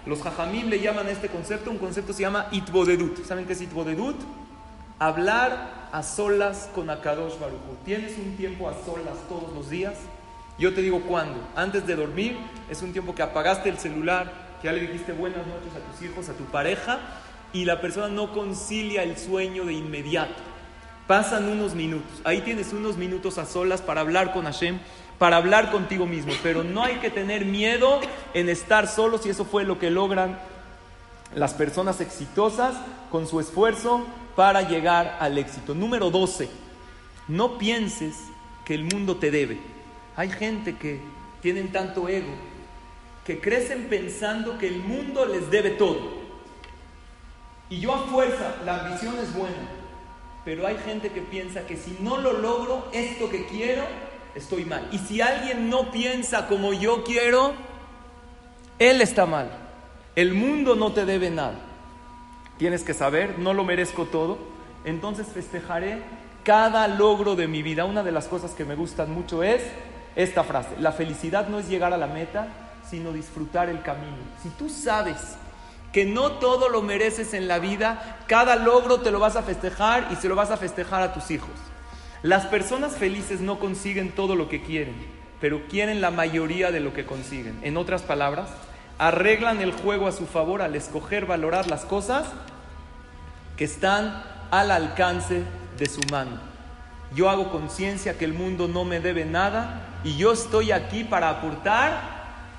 los 0.07 0.23
jajamim 0.23 0.69
le 0.69 0.81
llaman 0.81 1.09
este 1.09 1.29
concepto, 1.29 1.71
un 1.71 1.79
concepto 1.79 2.13
se 2.13 2.23
llama 2.23 2.49
itbodedut. 2.53 3.25
¿Saben 3.25 3.47
qué 3.47 3.55
es 3.55 3.61
itbodedut? 3.61 4.17
Hablar 4.99 5.89
a 5.93 6.03
solas 6.03 6.71
con 6.75 6.89
Akadosh 6.91 7.39
Baruch 7.39 7.61
¿Tienes 7.85 8.17
un 8.19 8.37
tiempo 8.37 8.69
a 8.69 8.75
solas 8.85 9.17
todos 9.29 9.53
los 9.55 9.69
días? 9.69 9.95
Yo 10.59 10.75
te 10.75 10.83
digo 10.83 11.03
cuándo. 11.03 11.39
Antes 11.55 11.87
de 11.87 11.97
dormir 11.97 12.37
es 12.71 12.83
un 12.83 12.93
tiempo 12.93 13.15
que 13.15 13.23
apagaste 13.23 13.69
el 13.69 13.79
celular, 13.79 14.46
que 14.61 14.67
ya 14.67 14.73
le 14.73 14.81
dijiste 14.81 15.13
buenas 15.13 15.47
noches 15.47 15.73
a 15.75 15.93
tus 15.93 16.03
hijos, 16.03 16.29
a 16.29 16.35
tu 16.35 16.45
pareja, 16.45 16.99
y 17.53 17.65
la 17.65 17.81
persona 17.81 18.09
no 18.09 18.33
concilia 18.33 19.03
el 19.03 19.17
sueño 19.17 19.65
de 19.65 19.75
inmediato. 19.75 20.43
Pasan 21.07 21.49
unos 21.49 21.75
minutos. 21.75 22.21
Ahí 22.25 22.41
tienes 22.41 22.73
unos 22.73 22.97
minutos 22.97 23.39
a 23.39 23.47
solas 23.47 23.81
para 23.81 24.01
hablar 24.01 24.33
con 24.33 24.45
Hashem, 24.45 24.79
para 25.19 25.37
hablar 25.37 25.71
contigo 25.71 26.07
mismo. 26.07 26.33
Pero 26.43 26.65
no 26.65 26.83
hay 26.83 26.97
que 26.97 27.11
tener 27.11 27.45
miedo 27.45 28.01
en 28.35 28.49
estar 28.49 28.89
solos 28.89 29.25
y 29.25 29.31
eso 29.31 29.45
fue 29.45 29.65
lo 29.65 29.79
que 29.79 29.91
logran 29.91 30.39
las 31.35 31.55
personas 31.55 32.01
exitosas 32.01 32.75
con 33.11 33.27
su 33.27 33.41
esfuerzo 33.41 34.05
para 34.35 34.63
llegar 34.63 35.17
al 35.21 35.39
éxito. 35.39 35.75
Número 35.75 36.11
12. 36.11 36.49
No 37.29 37.57
pienses 37.59 38.17
que 38.65 38.75
el 38.75 38.85
mundo 38.85 39.17
te 39.17 39.31
debe. 39.31 39.61
Hay 40.17 40.31
gente 40.31 40.77
que 40.77 41.01
tienen 41.41 41.73
tanto 41.73 42.09
ego 42.09 42.35
que 43.27 43.41
crecen 43.41 43.89
pensando 43.89 44.57
que 44.57 44.69
el 44.69 44.79
mundo 44.79 45.27
les 45.27 45.51
debe 45.51 45.71
todo. 45.71 45.99
Y 47.69 47.81
yo 47.81 47.93
a 47.93 47.99
fuerza, 48.07 48.55
la 48.65 48.85
ambición 48.85 49.17
es 49.19 49.35
buena, 49.35 49.69
pero 50.45 50.65
hay 50.67 50.77
gente 50.79 51.11
que 51.11 51.21
piensa 51.21 51.67
que 51.67 51.77
si 51.77 51.97
no 51.99 52.19
lo 52.19 52.35
logro, 52.35 52.89
esto 52.93 53.29
que 53.29 53.47
quiero, 53.47 53.83
estoy 54.37 54.65
mal. 54.65 54.89
Y 54.93 54.99
si 54.99 55.21
alguien 55.21 55.69
no 55.69 55.91
piensa 55.91 56.47
como 56.47 56.73
yo 56.73 57.03
quiero, 57.03 57.53
él 58.79 59.01
está 59.01 59.27
mal. 59.27 59.51
El 60.15 60.33
mundo 60.33 60.77
no 60.77 60.93
te 60.93 61.05
debe 61.05 61.29
nada. 61.29 61.59
Tienes 62.59 62.85
que 62.85 62.95
saber, 62.95 63.41
no 63.41 63.55
lo 63.55 63.65
merezco 63.65 64.05
todo, 64.05 64.39
entonces 64.85 65.27
festejaré 65.27 65.99
cada 66.45 66.87
logro 66.87 67.35
de 67.35 67.49
mi 67.49 67.63
vida. 67.63 67.85
Una 67.85 68.05
de 68.05 68.13
las 68.13 68.29
cosas 68.29 68.53
que 68.53 68.65
me 68.65 68.77
gustan 68.77 69.13
mucho 69.13 69.43
es 69.43 69.63
esta 70.15 70.45
frase, 70.45 70.77
la 70.79 70.93
felicidad 70.93 71.49
no 71.49 71.59
es 71.59 71.69
llegar 71.69 71.93
a 71.93 71.99
la 71.99 72.07
meta, 72.07 72.66
sino 72.91 73.13
disfrutar 73.13 73.69
el 73.69 73.83
camino. 73.83 74.17
Si 74.43 74.49
tú 74.51 74.69
sabes 74.69 75.37
que 75.93 76.05
no 76.05 76.33
todo 76.33 76.69
lo 76.69 76.83
mereces 76.83 77.35
en 77.35 77.49
la 77.49 77.59
vida, 77.59 78.19
cada 78.27 78.57
logro 78.57 79.01
te 79.01 79.11
lo 79.11 79.19
vas 79.19 79.37
a 79.37 79.43
festejar 79.43 80.09
y 80.13 80.17
se 80.17 80.29
lo 80.29 80.35
vas 80.35 80.51
a 80.51 80.57
festejar 80.57 81.03
a 81.03 81.15
tus 81.15 81.31
hijos. 81.31 81.51
Las 82.23 82.47
personas 82.47 82.97
felices 82.97 83.41
no 83.41 83.59
consiguen 83.59 84.13
todo 84.13 84.37
lo 84.37 84.49
que 84.49 84.63
quieren, 84.63 84.95
pero 85.41 85.67
quieren 85.69 86.01
la 86.01 86.11
mayoría 86.11 86.71
de 86.71 86.81
lo 86.81 86.93
que 86.93 87.07
consiguen. 87.07 87.59
En 87.63 87.77
otras 87.77 88.03
palabras, 88.03 88.51
arreglan 88.99 89.61
el 89.61 89.73
juego 89.73 90.07
a 90.07 90.13
su 90.13 90.27
favor 90.27 90.63
al 90.63 90.75
escoger 90.75 91.27
valorar 91.27 91.67
las 91.67 91.85
cosas 91.85 92.27
que 93.57 93.65
están 93.65 94.23
al 94.51 94.71
alcance 94.71 95.43
de 95.79 95.87
su 95.87 96.01
mano. 96.11 96.41
Yo 97.15 97.31
hago 97.31 97.51
conciencia 97.51 98.19
que 98.19 98.25
el 98.25 98.33
mundo 98.33 98.69
no 98.69 98.85
me 98.85 99.01
debe 99.01 99.25
nada 99.25 100.01
y 100.05 100.17
yo 100.17 100.33
estoy 100.33 100.73
aquí 100.73 101.05
para 101.05 101.31
aportar 101.31 102.16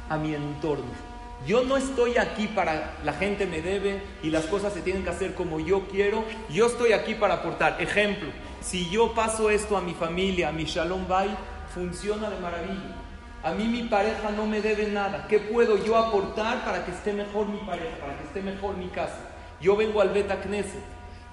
a 0.10 0.18
mi 0.18 0.34
entorno. 0.34 1.08
Yo 1.46 1.64
no 1.64 1.78
estoy 1.78 2.18
aquí 2.18 2.48
para 2.48 2.96
la 3.04 3.14
gente 3.14 3.46
me 3.46 3.62
debe 3.62 4.02
y 4.24 4.32
las 4.32 4.46
cosas 4.46 4.74
se 4.74 4.82
tienen 4.82 5.04
que 5.04 5.12
hacer 5.12 5.34
como 5.36 5.60
yo 5.60 5.88
quiero. 5.88 6.24
Yo 6.50 6.66
estoy 6.66 6.94
aquí 6.94 7.14
para 7.14 7.36
aportar. 7.36 7.82
Ejemplo, 7.82 8.30
si 8.62 8.90
yo 8.90 9.14
paso 9.14 9.50
esto 9.50 9.78
a 9.78 9.82
mi 9.82 9.94
familia, 9.94 10.50
a 10.50 10.52
mi 10.52 10.66
Shalom 10.66 11.08
Bay, 11.08 11.30
funciona 11.74 12.30
de 12.30 12.40
maravilla. 12.40 12.96
A 13.44 13.52
mí 13.52 13.66
mi 13.66 13.84
pareja 13.84 14.32
no 14.32 14.46
me 14.46 14.62
debe 14.62 14.88
nada. 14.88 15.28
¿Qué 15.28 15.40
puedo 15.40 15.84
yo 15.86 15.96
aportar 15.96 16.66
para 16.66 16.84
que 16.84 16.92
esté 16.92 17.14
mejor 17.14 17.48
mi 17.48 17.60
pareja, 17.60 17.98
para 18.00 18.18
que 18.18 18.24
esté 18.24 18.42
mejor 18.42 18.76
mi 18.76 18.88
casa? 18.88 19.20
Yo 19.62 19.76
vengo 19.76 20.02
al 20.02 20.10
Beta 20.10 20.42
Knesset. 20.42 20.84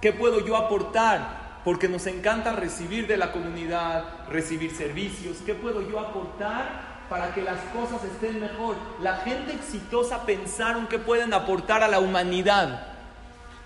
¿Qué 0.00 0.12
puedo 0.12 0.46
yo 0.46 0.56
aportar? 0.56 1.62
Porque 1.64 1.88
nos 1.88 2.06
encanta 2.06 2.52
recibir 2.52 3.06
de 3.06 3.16
la 3.16 3.32
comunidad, 3.32 4.04
recibir 4.28 4.70
servicios. 4.70 5.38
¿Qué 5.46 5.54
puedo 5.54 5.80
yo 5.90 5.98
aportar 5.98 6.93
para 7.08 7.34
que 7.34 7.42
las 7.42 7.60
cosas 7.72 8.02
estén 8.04 8.40
mejor. 8.40 8.76
La 9.00 9.16
gente 9.18 9.52
exitosa 9.52 10.24
pensaron 10.24 10.86
que 10.86 10.98
pueden 10.98 11.34
aportar 11.34 11.82
a 11.82 11.88
la 11.88 12.00
humanidad, 12.00 12.86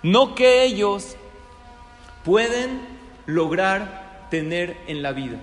no 0.03 0.34
que 0.34 0.64
ellos 0.64 1.16
pueden 2.24 2.80
lograr 3.26 4.26
tener 4.30 4.76
en 4.86 5.03
la 5.03 5.12
vida. 5.12 5.39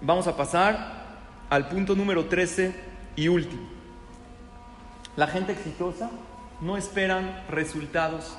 Vamos 0.00 0.26
a 0.26 0.36
pasar 0.36 1.04
al 1.48 1.68
punto 1.68 1.94
número 1.94 2.26
13 2.26 2.74
y 3.16 3.28
último. 3.28 3.62
La 5.16 5.28
gente 5.28 5.52
exitosa 5.52 6.10
no 6.60 6.76
esperan 6.76 7.44
resultados 7.48 8.36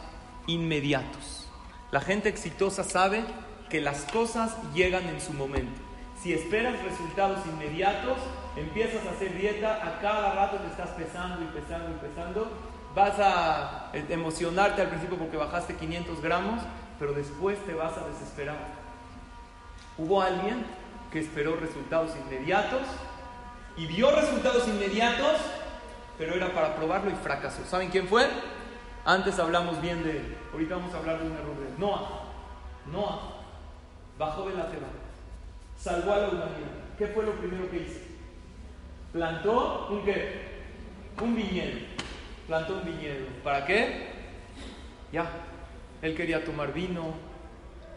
inmediatos. 0.48 1.48
La 1.92 2.02
gente 2.02 2.30
exitosa 2.30 2.84
sabe 2.84 3.24
que 3.70 3.82
las 3.82 4.04
cosas 4.12 4.56
llegan 4.74 5.08
en 5.08 5.20
su 5.20 5.34
momento. 5.34 5.82
Si 6.22 6.34
esperas 6.34 6.82
resultados 6.84 7.46
inmediatos, 7.46 8.18
empiezas 8.56 9.06
a 9.06 9.12
hacer 9.12 9.38
dieta, 9.38 9.86
a 9.86 10.00
cada 10.00 10.34
rato 10.34 10.58
te 10.58 10.68
estás 10.68 10.90
pesando 10.92 11.44
y 11.44 11.48
pesando 11.48 11.92
y 11.92 12.08
pesando, 12.08 12.52
vas 12.96 13.20
a 13.20 13.92
emocionarte 14.10 14.82
al 14.82 14.90
principio 14.90 15.18
porque 15.18 15.38
bajaste 15.38 15.76
500 15.76 16.22
gramos, 16.22 16.62
pero 16.98 17.14
después 17.14 17.64
te 17.66 17.74
vas 17.74 17.98
a 17.98 18.08
desesperar. 18.08 18.58
Hubo 19.98 20.22
alguien 20.22 20.66
que 21.12 21.20
esperó 21.20 21.56
resultados 21.58 22.12
inmediatos 22.26 22.82
y 23.78 23.86
vio 23.88 24.12
resultados 24.12 24.68
inmediatos, 24.68 25.36
pero 26.18 26.34
era 26.34 26.54
para 26.54 26.76
probarlo 26.76 27.12
y 27.12 27.16
fracasó. 27.16 27.66
¿Saben 27.66 27.90
quién 27.90 28.08
fue? 28.08 28.28
Antes 29.04 29.38
hablamos 29.38 29.82
bien 29.82 30.04
de. 30.04 30.38
Ahorita 30.54 30.76
vamos 30.76 30.94
a 30.94 30.98
hablar 30.98 31.20
de 31.20 31.28
un 31.28 31.34
error 31.34 31.56
de 31.58 31.78
Noah. 31.78 32.24
Noah 32.92 33.35
bajó 34.18 34.50
de 34.50 34.56
la 34.56 34.70
tierra, 34.70 34.88
salvó 35.78 36.14
a 36.14 36.18
la 36.18 36.28
humanidad. 36.30 36.72
¿Qué 36.98 37.08
fue 37.08 37.26
lo 37.26 37.34
primero 37.34 37.70
que 37.70 37.78
hizo? 37.78 38.00
Plantó 39.12 39.88
un 39.92 40.04
qué? 40.04 40.56
Un 41.22 41.36
viñedo. 41.36 41.80
Plantó 42.48 42.76
un 42.76 42.86
viñedo. 42.86 43.26
¿Para 43.44 43.66
qué? 43.66 44.08
Ya. 45.12 45.26
Él 46.02 46.16
quería 46.16 46.44
tomar 46.44 46.74
vino, 46.74 47.14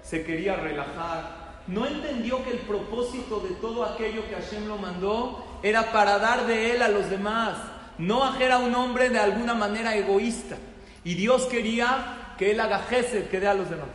se 0.03 0.25
quería 0.25 0.57
relajar. 0.57 1.63
No 1.67 1.87
entendió 1.87 2.43
que 2.45 2.53
el 2.53 2.59
propósito 2.61 3.41
de 3.41 3.51
todo 3.57 3.85
aquello 3.85 4.27
que 4.29 4.35
Hashem 4.35 4.67
lo 4.67 4.79
mandó 4.79 5.45
era 5.63 5.93
para 5.93 6.19
dar 6.19 6.47
de 6.47 6.73
él 6.73 6.83
a 6.83 6.89
los 6.89 7.11
demás. 7.11 7.59
No 7.99 8.39
era 8.41 8.59
un 8.59 8.75
hombre 8.75 9.11
de 9.11 9.19
alguna 9.19 9.55
manera 9.55 9.95
egoísta. 9.97 10.57
Y 11.05 11.15
Dios 11.15 11.47
quería 11.47 12.35
que 12.39 12.53
él 12.53 12.61
haga 12.61 12.87
que 12.89 13.41
dé 13.41 13.49
a 13.49 13.55
los 13.55 13.69
demás. 13.69 13.89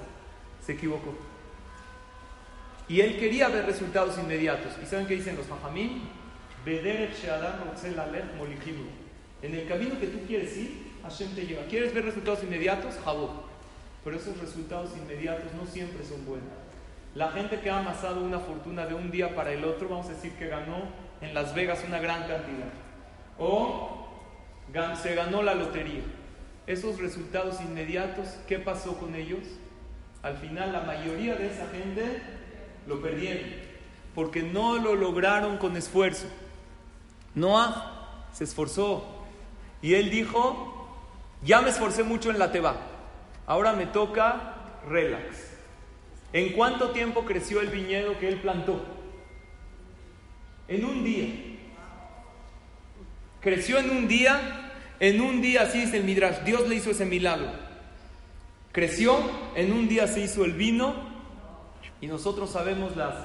Se 0.65 0.74
equivocó. 0.74 1.32
Y 2.93 3.01
él 3.01 3.17
quería 3.17 3.47
ver 3.47 3.65
resultados 3.65 4.19
inmediatos. 4.19 4.73
¿Y 4.79 4.85
saben 4.85 5.07
qué 5.07 5.15
dicen 5.15 5.35
los 5.35 5.47
fajamim? 5.47 6.03
En 9.41 9.55
el 9.55 9.67
camino 9.67 9.99
que 9.99 10.05
tú 10.05 10.19
quieres 10.27 10.55
ir, 10.55 10.91
Hashem 11.01 11.33
te 11.33 11.47
lleva. 11.47 11.63
¿Quieres 11.63 11.91
ver 11.91 12.05
resultados 12.05 12.43
inmediatos? 12.43 12.93
Jabot. 13.03 13.47
Pero 14.03 14.15
esos 14.15 14.39
resultados 14.39 14.91
inmediatos 14.95 15.51
no 15.55 15.65
siempre 15.65 16.05
son 16.05 16.23
buenos. 16.23 16.47
La 17.15 17.31
gente 17.31 17.61
que 17.61 17.71
ha 17.71 17.79
amasado 17.79 18.23
una 18.23 18.37
fortuna 18.37 18.85
de 18.85 18.93
un 18.93 19.09
día 19.09 19.33
para 19.33 19.51
el 19.51 19.65
otro, 19.65 19.89
vamos 19.89 20.05
a 20.05 20.13
decir 20.13 20.33
que 20.33 20.45
ganó 20.45 20.83
en 21.21 21.33
Las 21.33 21.55
Vegas 21.55 21.83
una 21.87 21.97
gran 21.97 22.27
cantidad. 22.27 22.69
O 23.39 24.07
se 25.01 25.15
ganó 25.15 25.41
la 25.41 25.55
lotería. 25.55 26.03
Esos 26.67 26.99
resultados 26.99 27.59
inmediatos, 27.59 28.27
¿qué 28.47 28.59
pasó 28.59 28.99
con 28.99 29.15
ellos? 29.15 29.47
Al 30.21 30.37
final 30.37 30.71
la 30.71 30.81
mayoría 30.81 31.33
de 31.33 31.47
esa 31.47 31.67
gente 31.69 32.42
lo 32.88 33.01
perdieron, 33.01 33.43
porque 34.15 34.43
no 34.43 34.77
lo 34.77 34.95
lograron 34.95 35.57
con 35.57 35.77
esfuerzo. 35.77 36.27
Noah 37.36 38.27
se 38.34 38.43
esforzó 38.43 39.05
y 39.81 39.95
él 39.95 40.09
dijo, 40.09 40.88
ya 41.43 41.61
me 41.61 41.69
esforcé 41.69 42.03
mucho 42.03 42.29
en 42.29 42.39
la 42.39 42.51
teba, 42.51 42.77
ahora 43.47 43.73
me 43.73 43.86
toca 43.86 44.55
relax. 44.88 45.51
¿En 46.31 46.53
cuánto 46.53 46.91
tiempo 46.91 47.25
creció 47.25 47.61
el 47.61 47.67
viñedo 47.67 48.17
que 48.17 48.27
él 48.27 48.39
plantó? 48.39 48.84
En 50.67 50.84
un 50.84 51.03
día. 51.03 51.27
Creció 53.39 53.77
en 53.77 53.91
un 53.91 54.07
día, 54.07 54.71
en 54.99 55.21
un 55.21 55.41
día, 55.41 55.63
así 55.63 55.81
dice 55.81 55.97
el 55.97 56.05
Midrash, 56.05 56.39
Dios 56.43 56.67
le 56.67 56.75
hizo 56.75 56.91
ese 56.91 57.05
milagro. 57.05 57.51
Creció, 58.71 59.19
en 59.55 59.71
un 59.71 59.88
día 59.88 60.07
se 60.07 60.21
hizo 60.21 60.45
el 60.45 60.53
vino 60.53 61.12
y 62.04 62.08
nosotros 62.08 62.49
sabemos 62.49 62.97
las 62.97 63.16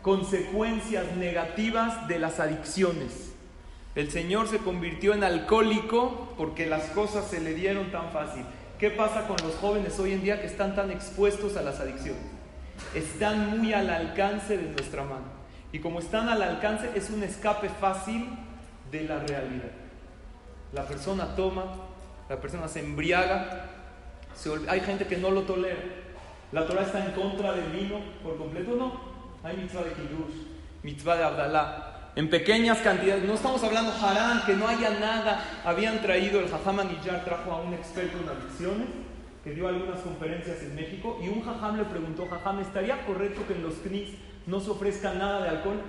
consecuencias 0.00 1.14
negativas 1.16 2.08
de 2.08 2.18
las 2.18 2.40
adicciones. 2.40 3.34
El 3.94 4.10
Señor 4.10 4.48
se 4.48 4.56
convirtió 4.56 5.12
en 5.12 5.22
alcohólico 5.22 6.32
porque 6.38 6.64
las 6.64 6.84
cosas 6.84 7.26
se 7.26 7.42
le 7.42 7.52
dieron 7.52 7.92
tan 7.92 8.10
fácil. 8.10 8.42
¿Qué 8.78 8.88
pasa 8.88 9.26
con 9.26 9.36
los 9.44 9.54
jóvenes 9.56 10.00
hoy 10.00 10.14
en 10.14 10.22
día 10.22 10.40
que 10.40 10.46
están 10.46 10.74
tan 10.74 10.90
expuestos 10.90 11.58
a 11.58 11.62
las 11.62 11.78
adicciones? 11.78 12.22
Están 12.94 13.58
muy 13.58 13.74
al 13.74 13.90
alcance 13.90 14.56
de 14.56 14.70
nuestra 14.70 15.04
mano. 15.04 15.26
Y 15.70 15.80
como 15.80 15.98
están 15.98 16.30
al 16.30 16.40
alcance, 16.40 16.88
es 16.94 17.10
un 17.10 17.22
escape 17.22 17.68
fácil 17.68 18.30
de 18.90 19.02
la 19.02 19.18
realidad. 19.18 19.72
La 20.72 20.86
persona 20.86 21.36
toma, 21.36 21.66
la 22.30 22.40
persona 22.40 22.66
se 22.66 22.80
embriaga, 22.80 23.66
hay 24.68 24.80
gente 24.80 25.06
que 25.06 25.18
no 25.18 25.30
lo 25.30 25.42
tolera. 25.42 25.97
La 26.52 26.66
Torah 26.66 26.82
está 26.82 27.04
en 27.04 27.12
contra 27.12 27.52
del 27.52 27.70
vino 27.70 28.00
por 28.22 28.38
completo, 28.38 28.74
no. 28.76 29.00
Hay 29.42 29.56
mitzvah 29.56 29.82
de 29.82 29.92
Kiddush, 29.92 30.46
mitzvah 30.82 31.16
de 31.16 31.24
Abdalá. 31.24 32.12
En 32.16 32.30
pequeñas 32.30 32.78
cantidades, 32.78 33.24
no 33.24 33.34
estamos 33.34 33.62
hablando 33.62 33.92
harán, 33.92 34.44
que 34.44 34.54
no 34.54 34.66
haya 34.66 34.90
nada. 34.98 35.40
Habían 35.64 36.00
traído, 36.00 36.40
el 36.40 36.48
Jajam 36.48 36.80
Anillar 36.80 37.24
trajo 37.24 37.52
a 37.52 37.60
un 37.60 37.74
experto 37.74 38.18
en 38.18 38.28
adicciones 38.28 38.88
que 39.44 39.50
dio 39.52 39.68
algunas 39.68 40.00
conferencias 40.00 40.62
en 40.62 40.74
México 40.74 41.18
y 41.22 41.28
un 41.28 41.42
Jajam 41.42 41.76
le 41.76 41.84
preguntó, 41.84 42.26
Jajam, 42.28 42.60
¿estaría 42.60 43.06
correcto 43.06 43.46
que 43.46 43.54
en 43.54 43.62
los 43.62 43.74
CNIS 43.74 44.10
no 44.46 44.58
se 44.58 44.70
ofrezca 44.70 45.14
nada 45.14 45.42
de 45.42 45.48
alcohol? 45.50 45.80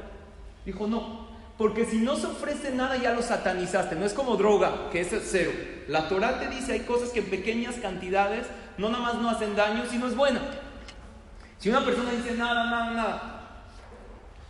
Dijo, 0.66 0.86
no, 0.86 1.28
porque 1.58 1.86
si 1.86 1.98
no 1.98 2.16
se 2.16 2.28
ofrece 2.28 2.72
nada 2.72 2.96
ya 2.98 3.14
lo 3.14 3.22
satanizaste. 3.22 3.96
No 3.96 4.06
es 4.06 4.14
como 4.14 4.38
droga, 4.38 4.90
que 4.92 5.02
es 5.02 5.10
cero. 5.24 5.52
La 5.88 6.08
Torah 6.08 6.40
te 6.40 6.48
dice 6.48 6.74
hay 6.74 6.82
cosas 6.82 7.10
que 7.10 7.20
en 7.20 7.26
pequeñas 7.26 7.76
cantidades 7.76 8.46
no 8.80 8.90
nada 8.90 9.04
más 9.04 9.16
no 9.16 9.30
hacen 9.30 9.56
daño, 9.56 9.86
sino 9.86 10.08
es 10.08 10.16
buena. 10.16 10.40
Si 11.58 11.70
una 11.70 11.84
persona 11.84 12.12
dice 12.12 12.36
nada, 12.36 12.64
nada, 12.64 12.92
nada, 12.92 13.42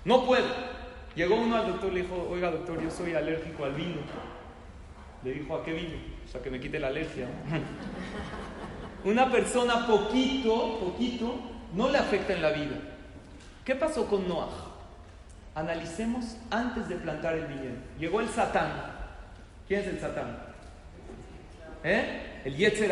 no 0.06 0.26
puedo. 0.26 0.46
Llegó 1.16 1.36
uno 1.36 1.56
al 1.56 1.68
doctor 1.68 1.92
y 1.92 1.96
le 1.96 2.02
dijo, 2.04 2.28
oiga 2.30 2.52
doctor, 2.52 2.82
yo 2.82 2.92
soy 2.92 3.16
alérgico 3.16 3.66
al 3.66 3.74
vino. 3.74 4.02
Le 5.24 5.34
dijo, 5.34 5.56
¿a 5.56 5.64
qué 5.64 5.74
vino? 5.74 5.98
O 6.24 6.32
sea, 6.32 6.42
que 6.42 6.52
me 6.52 6.60
quite 6.60 6.80
la 6.80 6.88
alergia. 6.88 7.28
una 9.04 9.32
persona 9.32 9.88
poquito, 9.88 10.80
poquito, 10.80 11.36
no 11.74 11.90
le 11.90 11.98
afecta 11.98 12.34
en 12.34 12.42
la 12.44 12.52
vida. 12.52 12.76
¿Qué 13.66 13.76
pasó 13.76 14.08
con 14.08 14.28
Noah? 14.28 14.50
Analicemos 15.56 16.38
antes 16.52 16.88
de 16.88 16.96
plantar 16.96 17.34
el 17.34 17.48
viñedo. 17.48 17.78
Llegó 18.00 18.22
el 18.22 18.30
Satán. 18.30 18.72
¿Quién 19.68 19.82
es 19.82 19.88
el 19.88 20.00
Satán? 20.00 20.38
¿Eh? 21.84 22.42
El 22.46 22.56
Yetzer 22.56 22.92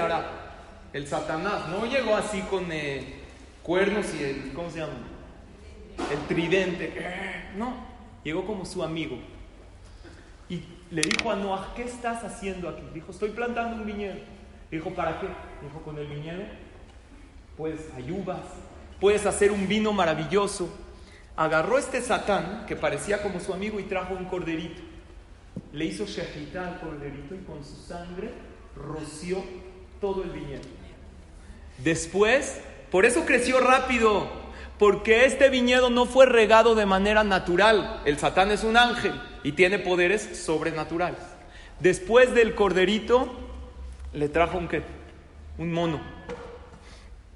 El 0.98 1.06
Satanás. 1.06 1.70
No 1.70 1.86
llegó 1.86 2.16
así 2.16 2.42
con 2.42 2.72
eh, 2.72 3.20
cuernos 3.62 4.08
y 4.16 4.24
el, 4.24 4.52
¿cómo 4.54 4.72
se 4.72 4.80
llama? 4.80 4.94
El 6.12 6.18
tridente. 6.28 6.92
No. 7.56 7.86
Llegó 8.24 8.48
como 8.48 8.66
su 8.66 8.82
amigo. 8.82 9.16
Y 10.50 10.64
le 10.90 11.04
dijo 11.04 11.30
a 11.30 11.36
Noah, 11.36 11.74
¿qué 11.76 11.84
estás 11.84 12.24
haciendo 12.24 12.68
aquí? 12.68 12.82
Dijo, 12.96 13.12
estoy 13.12 13.30
plantando 13.30 13.76
un 13.76 13.86
viñedo. 13.86 14.16
Dijo, 14.72 14.90
¿para 14.90 15.20
qué? 15.20 15.28
Dijo, 15.62 15.84
con 15.86 16.00
el 16.00 16.08
viñedo 16.08 16.42
puedes 17.56 17.94
ayubas, 17.94 18.42
puedes 19.00 19.28
hacer 19.28 19.52
un 19.52 19.68
vino 19.68 19.94
maravilloso. 19.94 20.68
Agarró 21.36 21.78
este 21.78 22.02
Satán, 22.02 22.66
que 22.66 22.76
parecía 22.76 23.22
como 23.22 23.40
su 23.40 23.54
amigo, 23.54 23.80
y 23.80 23.84
trajo 23.84 24.16
un 24.16 24.26
corderito. 24.26 24.82
Le 25.74 25.86
hizo 25.86 26.06
shejita 26.06 26.68
al 26.68 26.80
corderito 26.80 27.36
y 27.36 27.40
con 27.40 27.64
su 27.64 27.76
sangre 27.76 28.32
roció 28.76 29.44
todo 30.02 30.24
el 30.24 30.32
viñedo. 30.32 30.77
Después, 31.78 32.60
por 32.92 33.06
eso 33.06 33.26
creció 33.26 33.60
rápido, 33.60 34.30
porque 34.80 35.26
este 35.26 35.50
viñedo 35.50 35.90
no 35.90 36.06
fue 36.06 36.26
regado 36.26 36.76
de 36.76 36.86
manera 36.86 37.24
natural. 37.24 38.02
El 38.06 38.18
Satán 38.18 38.52
es 38.52 38.64
un 38.64 38.78
ángel 38.78 39.14
y 39.44 39.54
tiene 39.54 39.80
poderes 39.80 40.44
sobrenaturales. 40.44 41.20
Después 41.80 42.34
del 42.34 42.56
corderito, 42.56 43.32
le 44.14 44.30
trajo 44.30 44.58
un 44.58 44.68
qué? 44.68 44.82
Un 45.58 45.72
mono. 45.72 46.00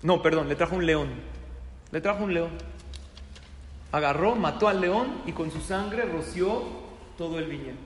No, 0.01 0.21
perdón, 0.21 0.49
le 0.49 0.55
trajo 0.55 0.75
un 0.75 0.85
león. 0.85 1.09
Le 1.91 2.01
trajo 2.01 2.23
un 2.23 2.33
león. 2.33 2.51
Agarró, 3.91 4.35
mató 4.35 4.67
al 4.67 4.81
león 4.81 5.21
y 5.25 5.33
con 5.33 5.51
su 5.51 5.61
sangre 5.61 6.03
roció 6.05 6.63
todo 7.17 7.37
el 7.37 7.45
viñedo. 7.45 7.77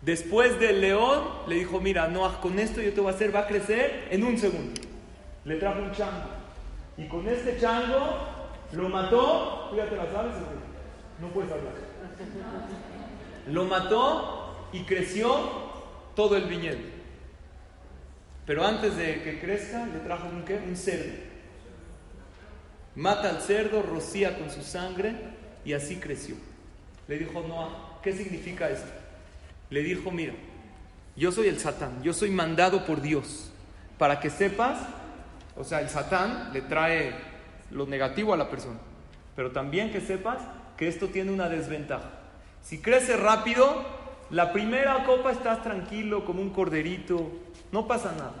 Después 0.00 0.58
del 0.58 0.80
león 0.80 1.22
le 1.46 1.56
dijo, 1.56 1.80
mira, 1.80 2.08
no, 2.08 2.40
con 2.40 2.58
esto 2.58 2.80
yo 2.80 2.92
te 2.92 3.00
voy 3.00 3.12
a 3.12 3.14
hacer, 3.14 3.34
va 3.34 3.40
a 3.40 3.46
crecer 3.46 4.08
en 4.10 4.24
un 4.24 4.36
segundo. 4.36 4.80
Le 5.44 5.56
trajo 5.56 5.82
un 5.82 5.92
chango. 5.92 6.28
Y 6.96 7.08
con 7.08 7.26
este 7.28 7.58
chango 7.58 8.16
lo 8.72 8.88
mató, 8.88 9.70
fíjate 9.72 9.96
las 9.96 10.14
aves, 10.14 10.34
no 11.20 11.28
puedes 11.28 11.50
hablar. 11.50 11.72
Lo 13.48 13.64
mató 13.64 14.68
y 14.72 14.84
creció 14.84 15.34
todo 16.14 16.36
el 16.36 16.44
viñedo. 16.44 16.78
Pero 18.46 18.66
antes 18.66 18.96
de 18.96 19.22
que 19.22 19.40
crezca, 19.40 19.86
le 19.86 20.00
trajo 20.00 20.28
un, 20.28 20.44
¿qué? 20.44 20.56
un 20.56 20.76
cerdo. 20.76 21.12
Mata 22.94 23.30
al 23.30 23.40
cerdo, 23.40 23.82
rocía 23.82 24.38
con 24.38 24.50
su 24.50 24.62
sangre 24.62 25.14
y 25.64 25.72
así 25.72 25.96
creció. 25.96 26.36
Le 27.08 27.18
dijo 27.18 27.42
Noah, 27.46 28.00
¿qué 28.02 28.12
significa 28.12 28.68
esto? 28.68 28.90
Le 29.70 29.82
dijo, 29.82 30.10
mira, 30.10 30.34
yo 31.16 31.32
soy 31.32 31.48
el 31.48 31.58
Satán, 31.58 32.02
yo 32.02 32.12
soy 32.12 32.30
mandado 32.30 32.84
por 32.84 33.00
Dios 33.00 33.50
para 33.98 34.20
que 34.20 34.30
sepas, 34.30 34.78
o 35.56 35.64
sea, 35.64 35.80
el 35.80 35.88
Satán 35.88 36.50
le 36.52 36.62
trae 36.62 37.14
lo 37.70 37.86
negativo 37.86 38.32
a 38.34 38.36
la 38.36 38.50
persona, 38.50 38.78
pero 39.36 39.52
también 39.52 39.90
que 39.90 40.00
sepas 40.00 40.38
que 40.76 40.88
esto 40.88 41.08
tiene 41.08 41.32
una 41.32 41.48
desventaja. 41.48 42.10
Si 42.62 42.80
crece 42.80 43.16
rápido, 43.16 43.84
la 44.30 44.52
primera 44.52 45.04
copa 45.04 45.32
estás 45.32 45.62
tranquilo 45.62 46.24
como 46.24 46.40
un 46.40 46.50
corderito, 46.50 47.30
no 47.70 47.86
pasa 47.86 48.12
nada. 48.12 48.34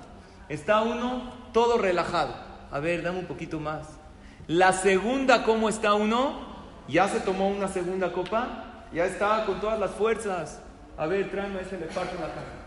Está 0.48 0.82
uno 0.82 1.32
todo 1.52 1.78
relajado. 1.78 2.34
A 2.70 2.78
ver, 2.80 3.02
dame 3.02 3.18
un 3.18 3.26
poquito 3.26 3.60
más. 3.60 3.88
La 4.46 4.72
segunda, 4.72 5.44
¿cómo 5.44 5.68
está 5.68 5.94
uno? 5.94 6.52
Ya 6.88 7.08
se 7.08 7.20
tomó 7.20 7.48
una 7.48 7.68
segunda 7.68 8.12
copa, 8.12 8.86
ya 8.92 9.04
está 9.04 9.44
con 9.46 9.60
todas 9.60 9.78
las 9.78 9.92
fuerzas. 9.92 10.60
A 10.96 11.06
ver, 11.06 11.30
tráeme 11.30 11.60
ese, 11.60 11.78
le 11.78 11.86
parto 11.86 12.14
la 12.14 12.28
cara. 12.28 12.62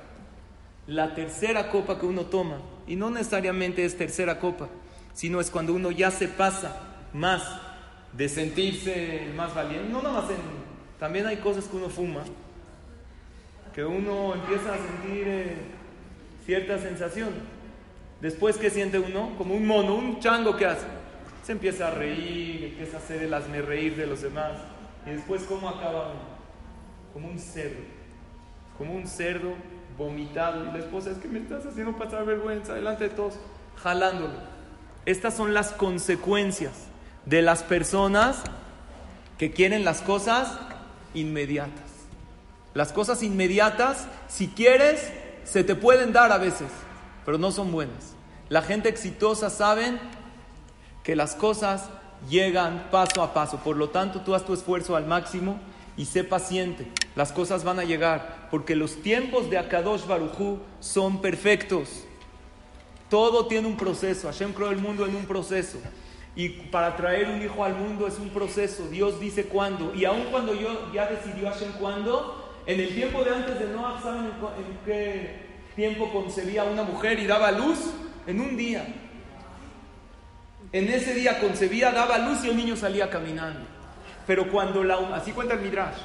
La 0.87 1.13
tercera 1.15 1.69
copa 1.69 1.99
que 1.99 2.05
uno 2.05 2.23
toma, 2.23 2.57
y 2.87 2.95
no 2.95 3.09
necesariamente 3.09 3.85
es 3.85 3.97
tercera 3.97 4.39
copa, 4.39 4.69
sino 5.13 5.39
es 5.39 5.49
cuando 5.49 5.73
uno 5.73 5.91
ya 5.91 6.11
se 6.11 6.27
pasa 6.27 6.75
más 7.13 7.43
de 8.13 8.29
sentirse 8.29 9.27
más 9.35 9.53
valiente. 9.53 9.89
No 9.91 10.01
nada 10.01 10.21
más. 10.21 10.31
También 10.99 11.25
hay 11.25 11.37
cosas 11.37 11.65
que 11.65 11.75
uno 11.75 11.89
fuma, 11.89 12.23
que 13.73 13.83
uno 13.83 14.33
empieza 14.33 14.73
a 14.73 14.77
sentir 14.77 15.23
eh, 15.27 15.55
cierta 16.45 16.79
sensación. 16.79 17.29
Después, 18.21 18.57
¿qué 18.57 18.69
siente 18.69 18.97
uno? 18.97 19.35
Como 19.37 19.55
un 19.55 19.67
mono, 19.67 19.95
un 19.95 20.19
chango 20.19 20.55
que 20.55 20.65
hace. 20.65 20.85
Se 21.43 21.51
empieza 21.51 21.89
a 21.89 21.91
reír, 21.91 22.63
empieza 22.63 22.97
a 22.97 22.99
hacer 22.99 23.23
el 23.23 23.33
hazme 23.33 23.61
reír 23.61 23.95
de 23.95 24.07
los 24.07 24.21
demás. 24.21 24.53
Y 25.05 25.11
después, 25.11 25.43
¿cómo 25.43 25.67
acaba 25.69 26.11
uno? 26.11 26.35
Como 27.13 27.27
un 27.27 27.37
cerdo. 27.37 27.81
Como 28.77 28.95
un 28.95 29.07
cerdo 29.07 29.53
vomitado. 29.97 30.65
Y 30.65 30.71
la 30.71 30.79
esposa, 30.79 31.11
es 31.11 31.17
que 31.17 31.27
me 31.27 31.39
estás 31.39 31.65
haciendo 31.65 31.97
pasar 31.97 32.25
vergüenza 32.25 32.73
delante 32.73 33.05
de 33.05 33.09
todos, 33.11 33.35
jalándolo. 33.77 34.33
Estas 35.05 35.35
son 35.35 35.53
las 35.53 35.71
consecuencias 35.71 36.73
de 37.25 37.41
las 37.41 37.63
personas 37.63 38.41
que 39.37 39.51
quieren 39.51 39.85
las 39.85 40.01
cosas 40.01 40.57
inmediatas. 41.13 41.83
Las 42.73 42.91
cosas 42.91 43.23
inmediatas, 43.23 44.07
si 44.27 44.47
quieres, 44.47 45.11
se 45.43 45.63
te 45.63 45.75
pueden 45.75 46.11
dar 46.11 46.31
a 46.31 46.37
veces, 46.37 46.67
pero 47.23 47.37
no 47.37 47.51
son 47.51 47.71
buenas. 47.71 48.15
La 48.49 48.61
gente 48.61 48.89
exitosa 48.89 49.49
saben 49.49 49.99
que 51.03 51.15
las 51.15 51.35
cosas 51.35 51.89
llegan 52.29 52.87
paso 52.91 53.21
a 53.21 53.33
paso. 53.33 53.59
Por 53.59 53.77
lo 53.77 53.89
tanto, 53.89 54.21
tú 54.21 54.35
haz 54.35 54.45
tu 54.45 54.53
esfuerzo 54.53 54.95
al 54.95 55.05
máximo 55.05 55.59
y 55.97 56.05
sé 56.05 56.23
paciente. 56.23 56.87
Las 57.15 57.31
cosas 57.31 57.63
van 57.63 57.79
a 57.79 57.83
llegar, 57.83 58.47
porque 58.51 58.75
los 58.75 59.01
tiempos 59.01 59.49
de 59.49 59.57
Akadosh 59.57 60.05
Barujú 60.05 60.59
son 60.79 61.21
perfectos. 61.21 62.05
Todo 63.09 63.47
tiene 63.47 63.67
un 63.67 63.77
proceso. 63.77 64.27
Hashem 64.27 64.53
creó 64.53 64.71
el 64.71 64.77
mundo 64.77 65.05
en 65.05 65.15
un 65.15 65.25
proceso. 65.25 65.77
Y 66.35 66.49
para 66.49 66.97
traer 66.97 67.29
un 67.29 67.41
hijo 67.41 67.63
al 67.63 67.75
mundo 67.75 68.07
es 68.07 68.19
un 68.19 68.29
proceso. 68.29 68.87
Dios 68.89 69.19
dice 69.19 69.45
cuándo. 69.45 69.93
Y 69.95 70.03
aun 70.05 70.25
cuando 70.31 70.53
yo 70.53 70.91
ya 70.93 71.07
decidió 71.07 71.49
Hashem 71.49 71.71
cuándo, 71.79 72.51
en 72.65 72.79
el 72.79 72.93
tiempo 72.93 73.23
de 73.23 73.33
antes 73.33 73.59
de 73.59 73.67
Noah, 73.67 74.01
¿saben 74.01 74.25
en 74.25 74.77
qué 74.85 75.45
tiempo 75.75 76.11
concebía 76.11 76.63
una 76.63 76.83
mujer 76.83 77.19
y 77.19 77.27
daba 77.27 77.51
luz? 77.51 77.79
En 78.27 78.41
un 78.41 78.57
día. 78.57 78.85
En 80.71 80.89
ese 80.89 81.13
día 81.13 81.39
concebía, 81.39 81.91
daba 81.91 82.17
luz 82.17 82.43
y 82.43 82.49
el 82.49 82.57
niño 82.57 82.75
salía 82.75 83.09
caminando. 83.09 83.74
Pero 84.27 84.49
cuando 84.51 84.83
la 84.83 84.95
así 85.15 85.31
cuenta 85.31 85.53
el 85.53 85.61
Midrash, 85.61 85.97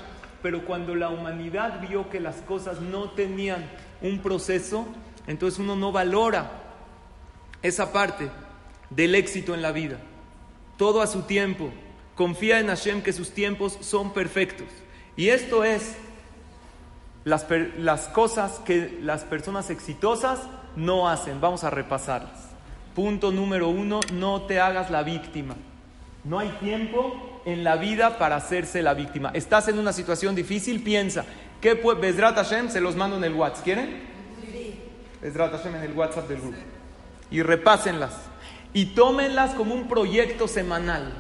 pero 0.43 0.65
cuando 0.65 0.95
la 0.95 1.11
humanidad 1.11 1.81
vio 1.81 2.09
que 2.09 2.21
las 2.21 2.37
cosas 2.37 2.81
no 2.81 3.11
tenían 3.11 3.65
un 4.03 4.21
proceso, 4.21 4.87
entonces 5.27 5.59
uno 5.59 5.77
no 5.77 5.93
valora 5.93 6.51
esa 7.63 7.93
parte 7.93 8.31
del 8.89 9.15
éxito 9.15 9.55
en 9.55 9.63
la 9.63 9.73
vida. 9.73 9.99
Todo 10.77 11.03
a 11.03 11.07
su 11.07 11.23
tiempo. 11.23 11.71
Confía 12.15 12.61
en 12.61 12.69
Hashem 12.69 13.03
que 13.03 13.13
sus 13.13 13.31
tiempos 13.33 13.79
son 13.81 14.13
perfectos. 14.13 14.67
Y 15.17 15.29
esto 15.29 15.65
es 15.65 15.97
las, 17.25 17.47
las 17.79 18.09
cosas 18.09 18.61
que 18.65 18.99
las 19.03 19.25
personas 19.25 19.71
exitosas 19.71 20.41
no 20.77 21.09
hacen. 21.09 21.41
Vamos 21.41 21.65
a 21.65 21.71
repasarlas. 21.71 22.49
Punto 22.95 23.31
número 23.31 23.69
uno, 23.69 24.01
no 24.13 24.43
te 24.43 24.61
hagas 24.61 24.91
la 24.91 25.03
víctima. 25.03 25.55
No 26.25 26.39
hay 26.39 26.49
tiempo 26.61 27.30
en 27.45 27.65
la 27.65 27.77
vida 27.77 28.19
para 28.19 28.37
hacerse 28.37 28.83
la 28.83 28.95
víctima. 28.95 29.31
Estás 29.35 29.69
en 29.69 29.79
una 29.79 29.93
situación 29.93 30.35
difícil, 30.35 30.83
piensa, 30.83 31.25
¿qué 31.61 31.77
puede? 31.77 32.01
Besrat 32.01 32.37
Hashem 32.37 32.71
se 32.71 32.81
los 32.81 32.97
mando 32.97 33.17
en 33.17 33.25
el 33.25 33.35
WhatsApp. 33.35 33.65
¿Quieren? 33.65 34.03
Sí. 34.41 34.81
Besrat 35.21 35.53
Hashem 35.53 35.75
en 35.77 35.83
el 35.83 35.93
WhatsApp 35.93 36.29
del 36.29 36.41
grupo. 36.41 36.59
Y 37.31 37.43
repásenlas. 37.43 38.13
Y 38.73 38.87
tómenlas 38.87 39.55
como 39.55 39.75
un 39.75 39.89
proyecto 39.89 40.47
semanal. 40.47 41.13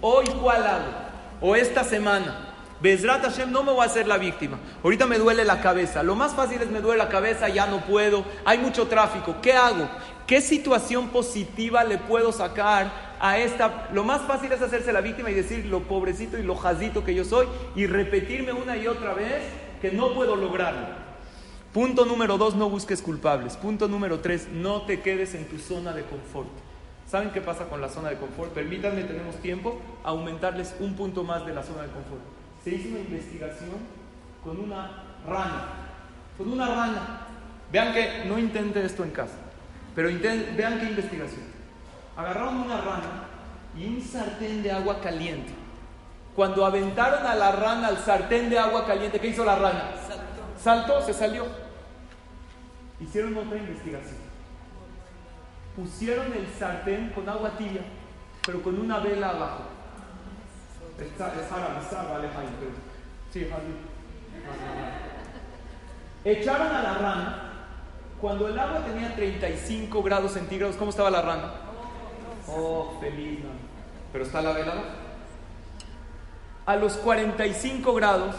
Hoy, 0.00 0.26
¿cuál 0.40 0.66
hago? 0.66 0.92
O 1.40 1.56
esta 1.56 1.84
semana. 1.84 2.44
Besrat 2.80 3.22
Hashem 3.22 3.50
no 3.50 3.62
me 3.62 3.72
voy 3.72 3.82
a 3.82 3.86
hacer 3.86 4.06
la 4.06 4.18
víctima. 4.18 4.58
Ahorita 4.84 5.06
me 5.06 5.18
duele 5.18 5.44
la 5.44 5.60
cabeza. 5.60 6.02
Lo 6.02 6.14
más 6.14 6.34
fácil 6.34 6.62
es 6.62 6.70
me 6.70 6.80
duele 6.80 6.98
la 6.98 7.08
cabeza, 7.08 7.48
ya 7.48 7.66
no 7.66 7.80
puedo. 7.80 8.24
Hay 8.44 8.58
mucho 8.58 8.86
tráfico. 8.86 9.36
¿Qué 9.42 9.52
hago? 9.52 9.88
¿Qué 10.26 10.40
situación 10.40 11.08
positiva 11.08 11.82
le 11.82 11.98
puedo 11.98 12.30
sacar 12.30 13.07
a 13.20 13.38
esta? 13.38 13.88
Lo 13.92 14.04
más 14.04 14.22
fácil 14.22 14.52
es 14.52 14.62
hacerse 14.62 14.92
la 14.92 15.00
víctima 15.00 15.30
y 15.30 15.34
decir 15.34 15.66
lo 15.66 15.80
pobrecito 15.82 16.38
y 16.38 16.42
lo 16.42 16.56
jazito 16.56 17.04
que 17.04 17.14
yo 17.14 17.24
soy 17.24 17.46
y 17.74 17.86
repetirme 17.86 18.52
una 18.52 18.76
y 18.76 18.86
otra 18.86 19.14
vez 19.14 19.42
que 19.80 19.92
no 19.92 20.14
puedo 20.14 20.36
lograrlo. 20.36 20.86
Punto 21.72 22.04
número 22.04 22.38
dos, 22.38 22.54
no 22.54 22.70
busques 22.70 23.02
culpables. 23.02 23.56
Punto 23.56 23.88
número 23.88 24.20
tres, 24.20 24.48
no 24.52 24.82
te 24.82 25.00
quedes 25.00 25.34
en 25.34 25.46
tu 25.46 25.58
zona 25.58 25.92
de 25.92 26.02
confort. 26.02 26.48
¿Saben 27.06 27.30
qué 27.30 27.40
pasa 27.40 27.64
con 27.68 27.80
la 27.80 27.88
zona 27.88 28.10
de 28.10 28.16
confort? 28.16 28.52
Permítanme, 28.52 29.02
tenemos 29.04 29.36
tiempo, 29.36 29.80
aumentarles 30.04 30.74
un 30.80 30.94
punto 30.94 31.24
más 31.24 31.46
de 31.46 31.54
la 31.54 31.62
zona 31.62 31.82
de 31.82 31.88
confort 31.88 32.38
se 32.62 32.74
hizo 32.74 32.88
una 32.88 33.00
investigación 33.00 33.70
con 34.42 34.60
una 34.60 35.04
rana. 35.26 35.68
Con 36.36 36.52
una 36.52 36.66
rana. 36.66 37.26
Vean 37.72 37.92
que 37.92 38.24
no 38.26 38.38
intente 38.38 38.84
esto 38.84 39.04
en 39.04 39.10
casa, 39.10 39.36
pero 39.94 40.08
vean 40.08 40.80
qué 40.80 40.86
investigación. 40.86 41.57
Agarraron 42.18 42.62
una 42.62 42.80
rana 42.80 43.28
y 43.76 43.86
un 43.86 44.02
sartén 44.02 44.60
de 44.60 44.72
agua 44.72 45.00
caliente. 45.00 45.52
Cuando 46.34 46.66
aventaron 46.66 47.24
a 47.24 47.36
la 47.36 47.52
rana 47.52 47.86
al 47.86 47.98
sartén 47.98 48.50
de 48.50 48.58
agua 48.58 48.84
caliente, 48.84 49.20
¿qué 49.20 49.28
hizo 49.28 49.44
la 49.44 49.54
rana? 49.54 49.92
Saltó, 50.60 50.96
Saltó 50.96 51.06
se 51.06 51.14
salió. 51.14 51.46
Hicieron 52.98 53.36
otra 53.36 53.58
investigación. 53.58 54.16
Pusieron 55.76 56.32
el 56.32 56.48
sartén 56.58 57.10
con 57.10 57.28
agua 57.28 57.50
tibia, 57.56 57.82
pero 58.44 58.64
con 58.64 58.80
una 58.80 58.98
vela 58.98 59.28
abajo. 59.28 59.62
Echaron 66.24 66.66
a 66.66 66.82
la 66.82 66.94
rana. 66.94 67.52
Cuando 68.20 68.48
el 68.48 68.58
agua 68.58 68.84
tenía 68.84 69.14
35 69.14 70.02
grados 70.02 70.32
centígrados, 70.32 70.74
¿cómo 70.74 70.90
estaba 70.90 71.10
la 71.10 71.22
rana? 71.22 71.67
Oh, 72.48 72.96
feliz. 73.00 73.40
Pero 74.12 74.24
está 74.24 74.40
la 74.40 74.52
vela. 74.52 74.74
A 76.66 76.76
los 76.76 76.94
45 76.98 77.94
grados, 77.94 78.34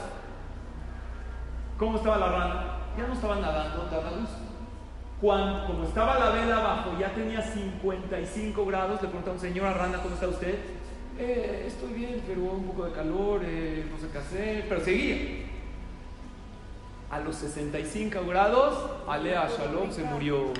¿cómo 1.77 1.97
estaba 1.97 2.17
la 2.17 2.29
rana? 2.29 2.77
Ya 2.97 3.07
no 3.07 3.13
estaba 3.13 3.35
nadando, 3.37 3.87
daba 3.89 4.11
luz. 4.11 4.29
Cuando, 5.21 5.65
como 5.65 5.83
estaba 5.83 6.17
la 6.17 6.29
vela 6.29 6.57
abajo, 6.57 6.91
ya 6.99 7.13
tenía 7.13 7.41
55 7.41 8.65
grados, 8.65 9.01
le 9.01 9.07
preguntaron, 9.07 9.39
señora 9.39 9.73
rana, 9.73 9.97
¿cómo 10.01 10.13
está 10.13 10.27
usted? 10.27 10.59
Eh, 11.17 11.65
estoy 11.67 11.93
bien, 11.93 12.23
pero 12.25 12.41
un 12.43 12.67
poco 12.67 12.85
de 12.85 12.93
calor, 12.93 13.41
eh, 13.43 13.85
no 13.91 13.97
sé 13.97 14.07
qué 14.11 14.17
hacer, 14.17 14.65
pero 14.69 14.81
seguía. 14.81 15.45
A 17.09 17.19
los 17.19 17.35
65 17.35 18.25
grados, 18.27 18.89
Alea 19.07 19.49
Shalom 19.49 19.91
se 19.91 20.03
murió 20.03 20.53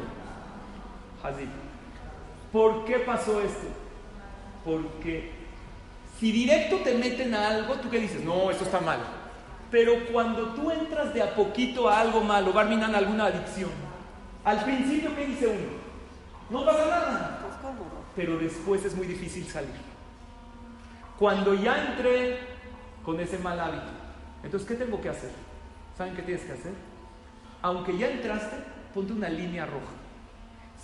Hazid. 1.24 1.69
¿Por 2.52 2.86
qué 2.86 3.00
pasó 3.00 3.42
esto? 3.42 3.68
Porque 4.66 5.32
si 6.20 6.32
directo 6.32 6.78
te 6.78 6.96
meten 6.96 7.34
a 7.34 7.48
algo, 7.50 7.76
¿tú 7.76 7.90
qué 7.90 8.00
dices? 8.00 8.24
No, 8.24 8.52
eso 8.52 8.64
está 8.64 8.80
mal. 8.80 9.00
Pero 9.72 9.94
cuando 10.12 10.48
tú 10.54 10.72
entras 10.72 11.14
de 11.14 11.22
a 11.22 11.36
poquito 11.36 11.88
a 11.88 12.00
algo 12.00 12.22
malo, 12.22 12.58
a 12.58 12.62
alguna 12.62 13.26
adicción. 13.26 13.70
Al 14.44 14.64
principio, 14.64 15.16
¿qué 15.16 15.26
dice 15.28 15.48
uno? 15.48 15.80
No 16.50 16.66
pasa 16.66 16.86
nada. 16.86 17.40
Pero 18.16 18.38
después 18.38 18.84
es 18.84 18.96
muy 18.96 19.08
difícil 19.08 19.46
salir. 19.46 19.90
Cuando 21.18 21.54
ya 21.54 21.90
entré 21.90 22.40
con 23.06 23.20
ese 23.20 23.38
mal 23.38 23.60
hábito, 23.60 23.92
entonces, 24.44 24.68
¿qué 24.68 24.76
tengo 24.76 25.00
que 25.00 25.10
hacer? 25.10 25.32
¿Saben 25.98 26.16
qué 26.16 26.22
tienes 26.22 26.44
que 26.46 26.54
hacer? 26.54 26.72
Aunque 27.62 27.98
ya 27.98 28.08
entraste, 28.08 28.56
ponte 28.94 29.14
una 29.14 29.30
línea 29.30 29.66
roja. 29.66 29.99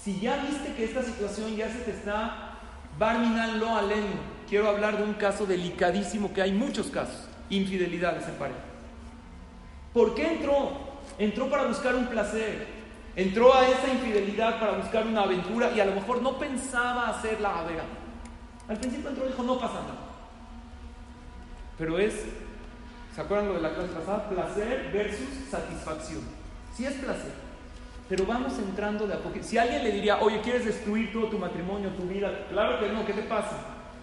Si 0.06 0.20
ya 0.20 0.38
viste 0.38 0.72
que 0.76 0.84
esta 0.84 1.02
situación 1.02 1.56
ya 1.56 1.68
se 1.68 1.80
te 1.80 1.90
está 1.90 2.60
barminando 3.00 3.66
lo 3.66 3.76
aleno, 3.76 4.20
quiero 4.48 4.70
hablar 4.70 5.00
de 5.00 5.04
un 5.04 5.16
caso 5.16 5.48
delicadísimo 5.48 6.32
que 6.32 6.44
hay 6.44 6.52
muchos 6.52 6.92
casos, 6.92 7.28
infidelidades 7.50 8.28
en 8.28 8.36
pareja. 8.36 8.60
¿Por 9.96 10.14
qué 10.14 10.34
entró? 10.34 10.74
Entró 11.18 11.50
para 11.50 11.64
buscar 11.64 11.96
un 11.96 12.06
placer, 12.06 12.68
entró 13.16 13.52
a 13.56 13.68
esa 13.68 13.92
infidelidad 13.92 14.60
para 14.60 14.74
buscar 14.74 15.08
una 15.08 15.24
aventura 15.24 15.72
y 15.76 15.80
a 15.80 15.86
lo 15.86 15.96
mejor 15.96 16.22
no 16.22 16.38
pensaba 16.38 17.10
hacer 17.10 17.42
la 17.42 17.62
avera. 17.62 17.86
Al 18.68 18.78
principio 18.78 19.10
entró 19.10 19.26
y 19.26 19.30
dijo, 19.30 19.42
no 19.42 19.60
pasa 19.60 19.74
nada. 19.74 20.06
Pero 21.80 21.98
es, 21.98 22.14
¿se 23.16 23.22
acuerdan 23.22 23.48
lo 23.48 23.56
de 23.56 23.62
la 23.62 23.74
clase 23.74 23.90
pasada? 23.90 24.30
Placer 24.30 24.92
versus 24.94 25.50
satisfacción. 25.50 26.22
Sí 26.78 26.86
es 26.86 26.94
placer, 26.94 27.34
pero 28.08 28.26
vamos 28.26 28.58
entrando 28.60 29.08
de 29.08 29.16
a 29.16 29.20
poquito. 29.20 29.46
Si 29.46 29.58
alguien 29.58 29.84
le 29.84 29.92
diría, 29.92 30.20
oye, 30.22 30.42
¿quieres 30.42 30.66
destruir 30.66 31.12
todo 31.12 31.28
tu 31.28 31.40
matrimonio, 31.40 31.90
tu 31.90 32.04
vida? 32.04 32.46
Claro 32.50 32.80
que 32.80 32.92
no, 32.92 33.06
¿qué 33.06 33.14
te 33.14 33.24
pasa? 33.24 33.58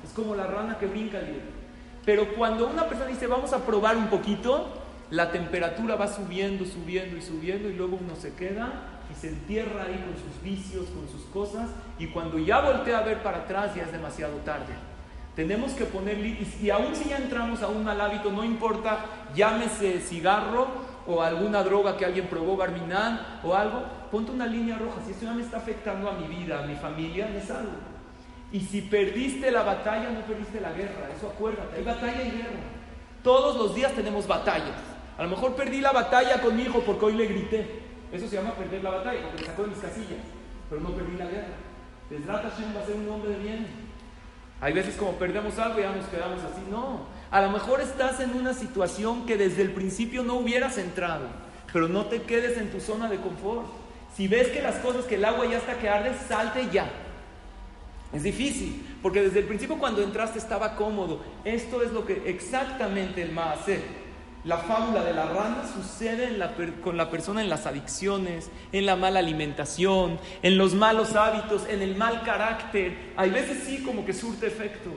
Es 0.05 0.11
como 0.12 0.34
la 0.34 0.46
rana 0.46 0.78
que 0.78 0.86
brinca 0.86 1.20
el 1.20 1.40
Pero 2.05 2.34
cuando 2.34 2.66
una 2.66 2.88
persona 2.88 3.09
dice, 3.09 3.28
vamos 3.28 3.53
a 3.53 3.64
probar 3.64 3.96
un 3.96 4.09
poquito, 4.09 4.68
la 5.11 5.30
temperatura 5.30 5.94
va 5.94 6.09
subiendo, 6.09 6.64
subiendo 6.64 7.16
y 7.16 7.22
subiendo 7.22 7.68
y 7.68 7.74
luego 7.74 7.98
uno 8.03 8.16
se 8.16 8.34
queda 8.34 8.72
y 9.11 9.14
se 9.14 9.28
entierra 9.28 9.84
ahí 9.84 10.05
con 10.05 10.16
sus 10.16 10.42
vicios, 10.42 10.86
con 10.86 11.09
sus 11.09 11.22
cosas 11.26 11.68
y 11.98 12.09
cuando 12.09 12.38
ya 12.38 12.61
voltea 12.61 12.98
a 12.98 13.03
ver 13.03 13.22
para 13.22 13.38
atrás 13.38 13.74
ya 13.74 13.82
es 13.82 13.92
demasiado 13.92 14.34
tarde. 14.38 14.72
Tenemos 15.36 15.72
que 15.72 15.84
ponerle, 15.84 16.36
y, 16.61 16.70
aún 16.70 16.94
si 16.94 17.09
ya 17.09 17.16
entramos 17.16 17.62
a 17.62 17.68
un 17.68 17.84
mal 17.84 17.98
hábito, 18.00 18.30
no 18.30 18.44
importa, 18.44 19.05
llámese 19.34 20.00
cigarro 20.00 20.66
o 21.07 21.22
alguna 21.22 21.62
droga 21.62 21.96
que 21.96 22.05
alguien 22.05 22.26
probó, 22.26 22.57
Barminan 22.57 23.40
o 23.42 23.55
algo, 23.55 23.82
ponte 24.11 24.30
una 24.32 24.46
línea 24.46 24.78
roja. 24.78 25.00
Si 25.05 25.12
esto 25.12 25.24
ya 25.24 25.32
me 25.32 25.42
está 25.42 25.59
afectando 25.59 26.09
a 26.09 26.12
mi 26.12 26.28
vida, 26.28 26.62
a 26.62 26.66
mi 26.66 26.74
familia, 26.76 27.28
me 27.32 27.40
salgo. 27.40 27.72
Y 28.53 28.61
si 28.61 28.82
perdiste 28.82 29.50
la 29.50 29.62
batalla, 29.62 30.11
no 30.11 30.20
perdiste 30.20 30.61
la 30.61 30.72
guerra. 30.72 31.09
Eso 31.16 31.28
acuérdate, 31.28 31.78
hay 31.78 31.84
batalla 31.84 32.22
y 32.22 32.30
guerra. 32.30 32.61
Todos 33.22 33.57
los 33.57 33.74
días 33.74 33.92
tenemos 33.92 34.26
batallas. 34.26 34.76
A 35.16 35.22
lo 35.22 35.30
mejor 35.30 35.55
perdí 35.55 35.80
la 35.80 35.92
batalla 35.92 36.40
con 36.40 36.57
mi 36.57 36.62
hijo 36.62 36.80
porque 36.80 37.05
hoy 37.07 37.14
le 37.14 37.26
grité. 37.26 37.82
Eso 38.12 38.28
se 38.28 38.36
llama 38.36 38.53
perder 38.55 38.82
la 38.82 38.90
batalla, 38.90 39.22
porque 39.22 39.40
me 39.40 39.46
sacó 39.46 39.62
de 39.62 39.68
mis 39.68 39.78
casillas. 39.78 40.20
Pero 40.68 40.80
no 40.82 40.90
perdí 40.90 41.16
la 41.16 41.26
guerra. 41.26 41.55
Desrata 42.11 42.50
Hashem 42.50 42.76
va 42.76 42.82
a 42.82 42.86
ser 42.86 42.96
un 42.96 43.09
hombre 43.09 43.30
de 43.30 43.38
bien. 43.38 43.66
Hay 44.61 44.72
veces 44.72 44.96
como 44.96 45.12
perdemos 45.12 45.59
algo 45.59 45.78
y 45.80 45.82
ya 45.82 45.92
nos 45.92 46.07
quedamos 46.07 46.40
así. 46.44 46.62
No, 46.70 47.07
a 47.33 47.41
lo 47.41 47.51
mejor 47.51 47.80
estás 47.80 48.20
en 48.20 48.35
una 48.35 48.53
situación 48.53 49.24
que 49.24 49.39
desde 49.39 49.62
el 49.62 49.70
principio 49.70 50.22
no 50.22 50.35
hubieras 50.35 50.76
entrado, 50.76 51.24
pero 51.72 51.89
no 51.89 52.05
te 52.05 52.22
quedes 52.22 52.59
en 52.59 52.70
tu 52.70 52.78
zona 52.78 53.09
de 53.09 53.16
confort. 53.16 53.66
Si 54.14 54.28
ves 54.28 54.49
que 54.49 54.61
las 54.61 54.76
cosas, 54.76 55.07
que 55.07 55.14
el 55.14 55.24
agua 55.24 55.47
ya 55.47 55.57
está 55.57 55.78
que 55.78 55.89
arde, 55.89 56.12
salte 56.28 56.68
ya. 56.70 56.91
Es 58.12 58.22
difícil, 58.22 58.85
porque 59.01 59.22
desde 59.22 59.39
el 59.39 59.47
principio 59.47 59.78
cuando 59.78 60.03
entraste 60.03 60.39
estaba 60.39 60.76
cómodo. 60.76 61.22
Esto 61.47 61.83
es 61.83 61.91
lo 61.93 62.05
que 62.05 62.22
exactamente 62.26 63.22
el 63.22 63.39
hace. 63.39 63.80
La 64.45 64.59
fábula 64.59 65.03
de 65.03 65.14
la 65.14 65.24
rana 65.24 65.64
sucede 65.74 66.37
con 66.85 66.99
la 66.99 67.09
persona 67.09 67.41
en 67.41 67.49
las 67.49 67.64
adicciones, 67.64 68.51
en 68.72 68.85
la 68.85 68.95
mala 68.97 69.20
alimentación, 69.20 70.18
en 70.43 70.59
los 70.59 70.74
malos 70.74 71.16
hábitos, 71.16 71.66
en 71.66 71.80
el 71.80 71.97
mal 71.97 72.24
carácter. 72.24 73.14
Hay 73.16 73.30
veces 73.30 73.62
sí 73.64 73.83
como 73.83 74.05
que 74.05 74.12
surte 74.12 74.49
efecto, 74.49 74.91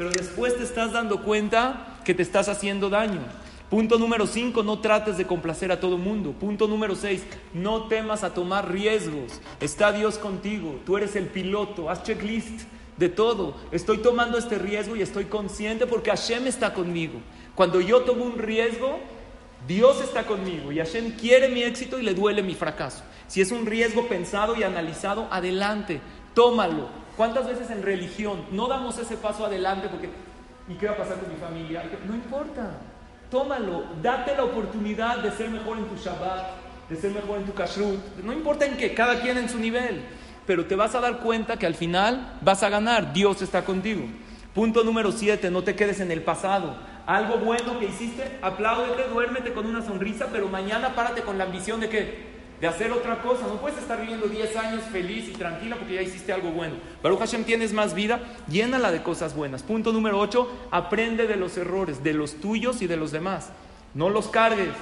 pero 0.00 0.12
después 0.12 0.56
te 0.56 0.64
estás 0.64 0.92
dando 0.92 1.22
cuenta 1.22 1.98
que 2.06 2.14
te 2.14 2.22
estás 2.22 2.48
haciendo 2.48 2.88
daño. 2.88 3.20
Punto 3.68 3.98
número 3.98 4.26
5, 4.26 4.62
no 4.62 4.78
trates 4.78 5.18
de 5.18 5.26
complacer 5.26 5.70
a 5.72 5.78
todo 5.78 5.98
mundo. 5.98 6.32
Punto 6.32 6.66
número 6.66 6.94
6, 6.94 7.22
no 7.52 7.86
temas 7.86 8.24
a 8.24 8.32
tomar 8.32 8.72
riesgos. 8.72 9.42
Está 9.60 9.92
Dios 9.92 10.16
contigo, 10.16 10.80
tú 10.86 10.96
eres 10.96 11.16
el 11.16 11.26
piloto, 11.26 11.90
haz 11.90 12.02
checklist 12.02 12.62
de 12.96 13.10
todo. 13.10 13.58
Estoy 13.72 13.98
tomando 13.98 14.38
este 14.38 14.56
riesgo 14.56 14.96
y 14.96 15.02
estoy 15.02 15.26
consciente 15.26 15.86
porque 15.86 16.08
Hashem 16.08 16.46
está 16.46 16.72
conmigo. 16.72 17.20
Cuando 17.54 17.82
yo 17.82 18.00
tomo 18.00 18.24
un 18.24 18.38
riesgo, 18.38 19.00
Dios 19.68 20.00
está 20.00 20.24
conmigo 20.24 20.72
y 20.72 20.78
Hashem 20.78 21.12
quiere 21.18 21.50
mi 21.50 21.62
éxito 21.62 21.98
y 21.98 22.02
le 22.04 22.14
duele 22.14 22.42
mi 22.42 22.54
fracaso. 22.54 23.02
Si 23.26 23.42
es 23.42 23.52
un 23.52 23.66
riesgo 23.66 24.08
pensado 24.08 24.56
y 24.56 24.62
analizado, 24.62 25.28
adelante, 25.30 26.00
tómalo. 26.32 26.99
¿Cuántas 27.16 27.46
veces 27.46 27.70
en 27.70 27.82
religión 27.82 28.44
no 28.50 28.66
damos 28.66 28.98
ese 28.98 29.16
paso 29.16 29.44
adelante 29.44 29.88
porque 29.88 30.08
¿y 30.68 30.74
qué 30.74 30.86
va 30.86 30.92
a 30.92 30.96
pasar 30.98 31.18
con 31.18 31.32
mi 31.32 31.36
familia? 31.36 31.82
No 32.06 32.14
importa, 32.14 32.70
tómalo, 33.30 33.84
date 34.02 34.34
la 34.36 34.44
oportunidad 34.44 35.18
de 35.18 35.30
ser 35.32 35.50
mejor 35.50 35.78
en 35.78 35.86
tu 35.86 35.96
Shabbat, 35.96 36.46
de 36.88 36.96
ser 36.96 37.12
mejor 37.12 37.38
en 37.38 37.46
tu 37.46 37.54
Kashrut, 37.54 38.16
no 38.24 38.32
importa 38.32 38.66
en 38.66 38.76
qué, 38.76 38.94
cada 38.94 39.20
quien 39.20 39.38
en 39.38 39.48
su 39.48 39.58
nivel, 39.58 40.02
pero 40.46 40.66
te 40.66 40.76
vas 40.76 40.94
a 40.94 41.00
dar 41.00 41.18
cuenta 41.18 41.56
que 41.56 41.66
al 41.66 41.74
final 41.74 42.38
vas 42.40 42.62
a 42.62 42.68
ganar, 42.68 43.12
Dios 43.12 43.42
está 43.42 43.64
contigo. 43.64 44.02
Punto 44.54 44.82
número 44.82 45.12
7, 45.12 45.50
no 45.50 45.62
te 45.62 45.76
quedes 45.76 46.00
en 46.00 46.10
el 46.10 46.22
pasado 46.22 46.74
algo 47.10 47.38
bueno 47.38 47.78
que 47.80 47.86
hiciste, 47.86 48.38
apláudete, 48.40 49.08
duérmete 49.08 49.52
con 49.52 49.66
una 49.66 49.82
sonrisa, 49.82 50.28
pero 50.30 50.48
mañana 50.48 50.94
párate 50.94 51.22
con 51.22 51.38
la 51.38 51.44
ambición 51.44 51.80
de 51.80 51.88
qué? 51.88 52.39
De 52.60 52.66
hacer 52.66 52.92
otra 52.92 53.22
cosa. 53.22 53.46
No 53.46 53.60
puedes 53.60 53.78
estar 53.78 54.00
viviendo 54.00 54.26
10 54.26 54.56
años 54.56 54.82
feliz 54.92 55.28
y 55.28 55.32
tranquila 55.32 55.76
porque 55.76 55.94
ya 55.94 56.02
hiciste 56.02 56.32
algo 56.32 56.50
bueno. 56.50 56.74
Baruch 57.02 57.20
Hashem, 57.20 57.44
tienes 57.44 57.72
más 57.72 57.94
vida, 57.94 58.20
llénala 58.48 58.92
de 58.92 59.02
cosas 59.02 59.34
buenas. 59.34 59.62
Punto 59.62 59.92
número 59.92 60.18
8, 60.18 60.68
aprende 60.70 61.26
de 61.26 61.36
los 61.36 61.56
errores, 61.56 62.02
de 62.04 62.12
los 62.12 62.34
tuyos 62.34 62.82
y 62.82 62.86
de 62.86 62.96
los 62.96 63.12
demás. 63.12 63.50
No 63.94 64.10
los 64.10 64.28
cargues, 64.28 64.74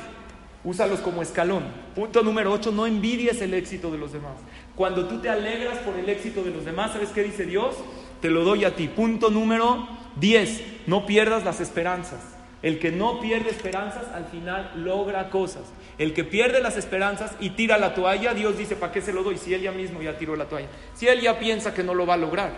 úsalos 0.65 1.01
como 1.01 1.23
escalón. 1.23 1.65
Punto 1.95 2.23
número 2.23 2.53
8, 2.53 2.73
no 2.73 2.87
envidies 2.87 3.41
el 3.41 3.55
éxito 3.55 3.91
de 3.91 3.99
los 3.99 4.13
demás. 4.13 4.35
Cuando 4.75 5.07
tú 5.07 5.21
te 5.21 5.29
alegras 5.29 5.79
por 5.79 5.97
el 5.97 6.09
éxito 6.09 6.43
de 6.43 6.51
los 6.51 6.65
demás, 6.65 6.93
¿sabes 6.93 7.11
qué 7.11 7.23
dice 7.23 7.45
Dios? 7.47 7.77
Te 8.21 8.31
lo 8.31 8.45
doy 8.45 8.65
a 8.65 8.75
ti. 8.75 8.89
Punto 8.89 9.31
número 9.31 9.89
10. 10.17 10.63
No 10.87 11.07
pierdas 11.07 11.45
las 11.45 11.61
esperanzas. 11.61 12.38
El 12.63 12.81
que 12.81 12.91
no 12.91 13.21
pierde 13.21 13.51
esperanzas 13.51 14.09
al 14.13 14.27
final 14.27 14.73
logra 14.77 15.31
cosas. 15.31 15.63
El 15.97 16.13
que 16.13 16.25
pierde 16.25 16.61
las 16.61 16.77
esperanzas 16.77 17.33
y 17.39 17.51
tira 17.51 17.79
la 17.79 17.95
toalla, 17.95 18.35
Dios 18.35 18.59
dice, 18.59 18.75
¿para 18.75 18.93
qué 18.93 19.01
se 19.01 19.13
lo 19.13 19.23
doy? 19.23 19.39
Si 19.39 19.55
él 19.55 19.63
ya 19.63 19.73
mismo 19.73 20.03
ya 20.03 20.19
tiró 20.19 20.35
la 20.35 20.47
toalla. 20.47 20.69
Si 20.95 21.07
él 21.07 21.21
ya 21.21 21.39
piensa 21.39 21.73
que 21.73 21.85
no 21.85 21.95
lo 21.95 22.05
va 22.07 22.15
a 22.15 22.19
lograr, 22.19 22.51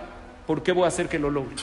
¿por 0.47 0.63
qué 0.63 0.73
voy 0.73 0.85
a 0.85 0.89
hacer 0.89 1.09
que 1.09 1.19
lo 1.19 1.31
logre? 1.31 1.57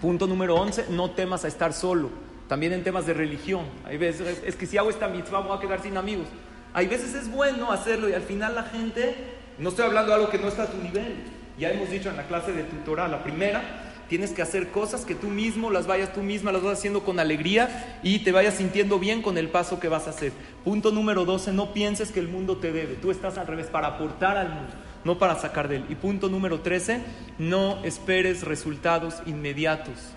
Punto 0.00 0.28
número 0.28 0.54
11, 0.54 0.86
no 0.90 1.10
temas 1.10 1.44
a 1.44 1.48
estar 1.48 1.72
solo. 1.72 2.10
También 2.46 2.72
en 2.72 2.84
temas 2.84 3.04
de 3.04 3.14
religión. 3.14 3.66
Hay 3.84 3.98
veces, 3.98 4.40
es 4.44 4.54
que 4.54 4.66
si 4.66 4.78
hago 4.78 4.90
esta 4.90 5.08
mitzvah 5.08 5.40
voy 5.40 5.56
a 5.56 5.60
quedar 5.60 5.82
sin 5.82 5.96
amigos. 5.96 6.26
Hay 6.72 6.86
veces 6.86 7.14
es 7.14 7.30
bueno 7.30 7.72
hacerlo 7.72 8.08
y 8.08 8.12
al 8.12 8.22
final 8.22 8.54
la 8.54 8.62
gente, 8.62 9.16
no 9.58 9.70
estoy 9.70 9.86
hablando 9.86 10.10
de 10.10 10.16
algo 10.16 10.30
que 10.30 10.38
no 10.38 10.48
está 10.48 10.62
a 10.64 10.66
tu 10.66 10.78
nivel. 10.78 11.16
Ya 11.58 11.72
hemos 11.72 11.90
dicho 11.90 12.08
en 12.08 12.16
la 12.16 12.28
clase 12.28 12.52
de 12.52 12.62
tutoral, 12.62 13.10
la 13.10 13.24
primera, 13.24 13.87
Tienes 14.08 14.32
que 14.32 14.40
hacer 14.40 14.70
cosas 14.70 15.04
que 15.04 15.14
tú 15.14 15.28
mismo 15.28 15.70
las 15.70 15.86
vayas, 15.86 16.14
tú 16.14 16.22
misma 16.22 16.50
las 16.50 16.62
vas 16.62 16.78
haciendo 16.78 17.02
con 17.04 17.20
alegría 17.20 18.00
y 18.02 18.20
te 18.20 18.32
vayas 18.32 18.54
sintiendo 18.54 18.98
bien 18.98 19.20
con 19.20 19.36
el 19.36 19.50
paso 19.50 19.78
que 19.78 19.88
vas 19.88 20.06
a 20.06 20.10
hacer. 20.10 20.32
Punto 20.64 20.90
número 20.92 21.26
12, 21.26 21.52
no 21.52 21.74
pienses 21.74 22.10
que 22.10 22.20
el 22.20 22.28
mundo 22.28 22.56
te 22.56 22.72
debe. 22.72 22.94
Tú 22.94 23.10
estás 23.10 23.36
al 23.36 23.46
revés, 23.46 23.66
para 23.66 23.88
aportar 23.88 24.38
al 24.38 24.48
mundo, 24.48 24.72
no 25.04 25.18
para 25.18 25.38
sacar 25.38 25.68
de 25.68 25.76
él. 25.76 25.84
Y 25.90 25.94
punto 25.94 26.30
número 26.30 26.60
13, 26.60 27.02
no 27.38 27.84
esperes 27.84 28.44
resultados 28.44 29.16
inmediatos. 29.26 30.12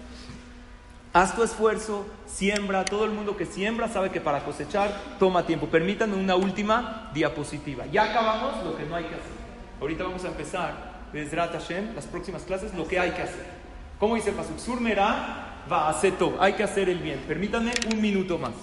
Haz 1.11 1.35
tu 1.35 1.43
esfuerzo, 1.43 2.05
siembra. 2.25 2.85
Todo 2.85 3.03
el 3.03 3.11
mundo 3.11 3.35
que 3.35 3.45
siembra 3.45 3.89
sabe 3.89 4.11
que 4.11 4.21
para 4.21 4.45
cosechar 4.45 4.97
toma 5.19 5.45
tiempo. 5.45 5.67
Permítanme 5.67 6.15
una 6.15 6.37
última 6.37 7.11
diapositiva. 7.13 7.85
Ya 7.87 8.03
acabamos 8.03 8.63
lo 8.63 8.77
que 8.77 8.85
no 8.85 8.95
hay 8.95 9.03
que 9.03 9.15
hacer. 9.15 9.41
Ahorita 9.81 10.05
vamos 10.05 10.23
a 10.23 10.29
empezar, 10.29 11.09
desde 11.11 11.35
Hashem, 11.35 11.93
las 11.93 12.05
próximas 12.05 12.43
clases, 12.43 12.73
lo 12.73 12.87
que 12.87 12.97
hay 12.97 13.11
que 13.11 13.23
hacer. 13.23 13.60
¿Cómo 14.01 14.15
dice 14.15 14.31
el 14.31 14.35
Pasuk? 14.35 14.57
Surmerá 14.57 15.63
va 15.71 15.95
Hay 16.39 16.53
que 16.53 16.63
hacer 16.63 16.89
el 16.89 16.97
bien. 16.97 17.19
Permítanme 17.27 17.71
un 17.93 18.01
minuto 18.01 18.39
más. 18.39 18.53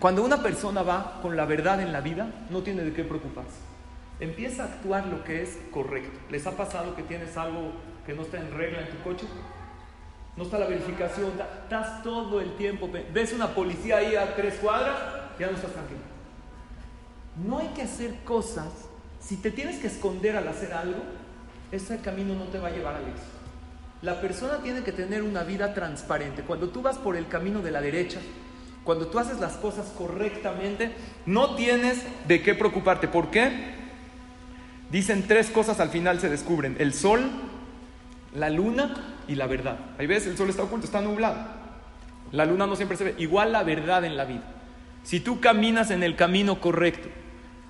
Cuando 0.00 0.24
una 0.24 0.42
persona 0.42 0.82
va 0.82 1.20
con 1.22 1.36
la 1.36 1.44
verdad 1.44 1.80
en 1.80 1.92
la 1.92 2.00
vida, 2.00 2.28
no 2.50 2.62
tiene 2.62 2.82
de 2.82 2.92
qué 2.92 3.04
preocuparse. 3.04 3.60
Empieza 4.18 4.64
a 4.64 4.66
actuar 4.66 5.06
lo 5.06 5.22
que 5.22 5.42
es 5.42 5.60
correcto. 5.70 6.18
¿Les 6.28 6.44
ha 6.48 6.56
pasado 6.56 6.96
que 6.96 7.04
tienes 7.04 7.36
algo 7.36 7.70
que 8.04 8.14
no 8.14 8.22
está 8.22 8.38
en 8.38 8.50
regla 8.50 8.80
en 8.80 8.88
tu 8.88 9.00
coche? 9.04 9.26
No 10.36 10.42
está 10.42 10.58
la 10.58 10.66
verificación, 10.66 11.34
estás 11.62 12.02
todo 12.02 12.40
el 12.40 12.56
tiempo, 12.56 12.90
ves 13.12 13.32
una 13.32 13.54
policía 13.54 13.98
ahí 13.98 14.16
a 14.16 14.34
tres 14.34 14.54
cuadras, 14.54 14.98
ya 15.38 15.46
no 15.46 15.54
estás 15.54 15.70
tranquilo. 15.70 16.00
No 17.46 17.58
hay 17.58 17.68
que 17.68 17.82
hacer 17.82 18.24
cosas, 18.24 18.88
si 19.20 19.36
te 19.36 19.52
tienes 19.52 19.78
que 19.78 19.86
esconder 19.86 20.36
al 20.36 20.48
hacer 20.48 20.72
algo, 20.72 21.00
ese 21.72 21.98
camino 22.00 22.34
no 22.34 22.44
te 22.44 22.58
va 22.58 22.68
a 22.68 22.72
llevar 22.72 22.96
al 22.96 23.08
éxito. 23.08 23.38
La 24.00 24.20
persona 24.20 24.58
tiene 24.58 24.82
que 24.82 24.92
tener 24.92 25.22
una 25.22 25.42
vida 25.42 25.74
transparente. 25.74 26.42
Cuando 26.42 26.68
tú 26.68 26.82
vas 26.82 26.98
por 26.98 27.16
el 27.16 27.26
camino 27.26 27.62
de 27.62 27.72
la 27.72 27.80
derecha, 27.80 28.20
cuando 28.84 29.08
tú 29.08 29.18
haces 29.18 29.40
las 29.40 29.56
cosas 29.56 29.92
correctamente, 29.98 30.92
no 31.26 31.56
tienes 31.56 32.04
de 32.26 32.42
qué 32.42 32.54
preocuparte. 32.54 33.08
¿Por 33.08 33.30
qué? 33.30 33.74
Dicen 34.90 35.26
tres 35.26 35.50
cosas 35.50 35.80
al 35.80 35.90
final 35.90 36.20
se 36.20 36.30
descubren. 36.30 36.76
El 36.78 36.94
sol, 36.94 37.28
la 38.34 38.50
luna 38.50 39.16
y 39.26 39.34
la 39.34 39.46
verdad. 39.46 39.78
Hay 39.98 40.06
veces 40.06 40.28
el 40.28 40.36
sol 40.36 40.48
está 40.48 40.62
oculto, 40.62 40.86
está 40.86 41.00
nublado. 41.00 41.36
La 42.30 42.46
luna 42.46 42.66
no 42.66 42.76
siempre 42.76 42.96
se 42.96 43.04
ve. 43.04 43.14
Igual 43.18 43.52
la 43.52 43.64
verdad 43.64 44.04
en 44.04 44.16
la 44.16 44.24
vida. 44.24 44.44
Si 45.02 45.20
tú 45.20 45.40
caminas 45.40 45.90
en 45.90 46.02
el 46.02 46.16
camino 46.16 46.60
correcto, 46.60 47.08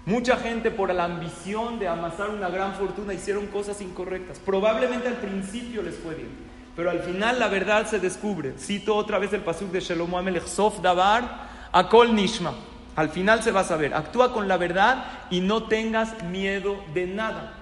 Mucha 0.09 0.39
gente 0.39 0.71
por 0.71 0.95
la 0.95 1.05
ambición 1.05 1.79
de 1.79 1.87
amasar 1.87 2.31
una 2.31 2.49
gran 2.49 2.73
fortuna 2.73 3.13
hicieron 3.13 3.47
cosas 3.49 3.83
incorrectas. 3.83 4.39
Probablemente 4.39 5.07
al 5.07 5.19
principio 5.19 5.83
les 5.83 5.97
fue 5.97 6.15
bien, 6.15 6.31
pero 6.75 6.89
al 6.89 7.01
final 7.01 7.39
la 7.39 7.49
verdad 7.49 7.87
se 7.87 8.01
descubre. 8.01 8.55
Cito 8.59 8.97
otra 8.97 9.19
vez 9.19 9.35
el 9.35 9.43
pasuk 9.43 9.71
de 9.71 9.81
Shalom 9.81 10.15
Amelech, 10.15 10.47
Sof 10.47 10.81
Dabar, 10.81 11.51
Akol 11.73 12.15
Nishma. 12.15 12.55
Al 12.97 13.11
final 13.11 13.43
se 13.43 13.51
va 13.51 13.61
a 13.61 13.65
saber. 13.65 13.93
Actúa 13.93 14.33
con 14.33 14.49
la 14.49 14.57
verdad 14.57 15.05
y 15.29 15.43
no 15.43 15.65
tengas 15.65 16.23
miedo 16.25 16.83
de 16.95 17.07
nada. 17.07 17.53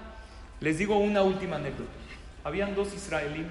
Les 0.61 0.77
digo 0.77 0.97
una 0.97 1.23
última 1.23 1.57
anécdota. 1.57 1.91
Habían 2.45 2.75
dos 2.75 2.93
israelíes. 2.93 3.47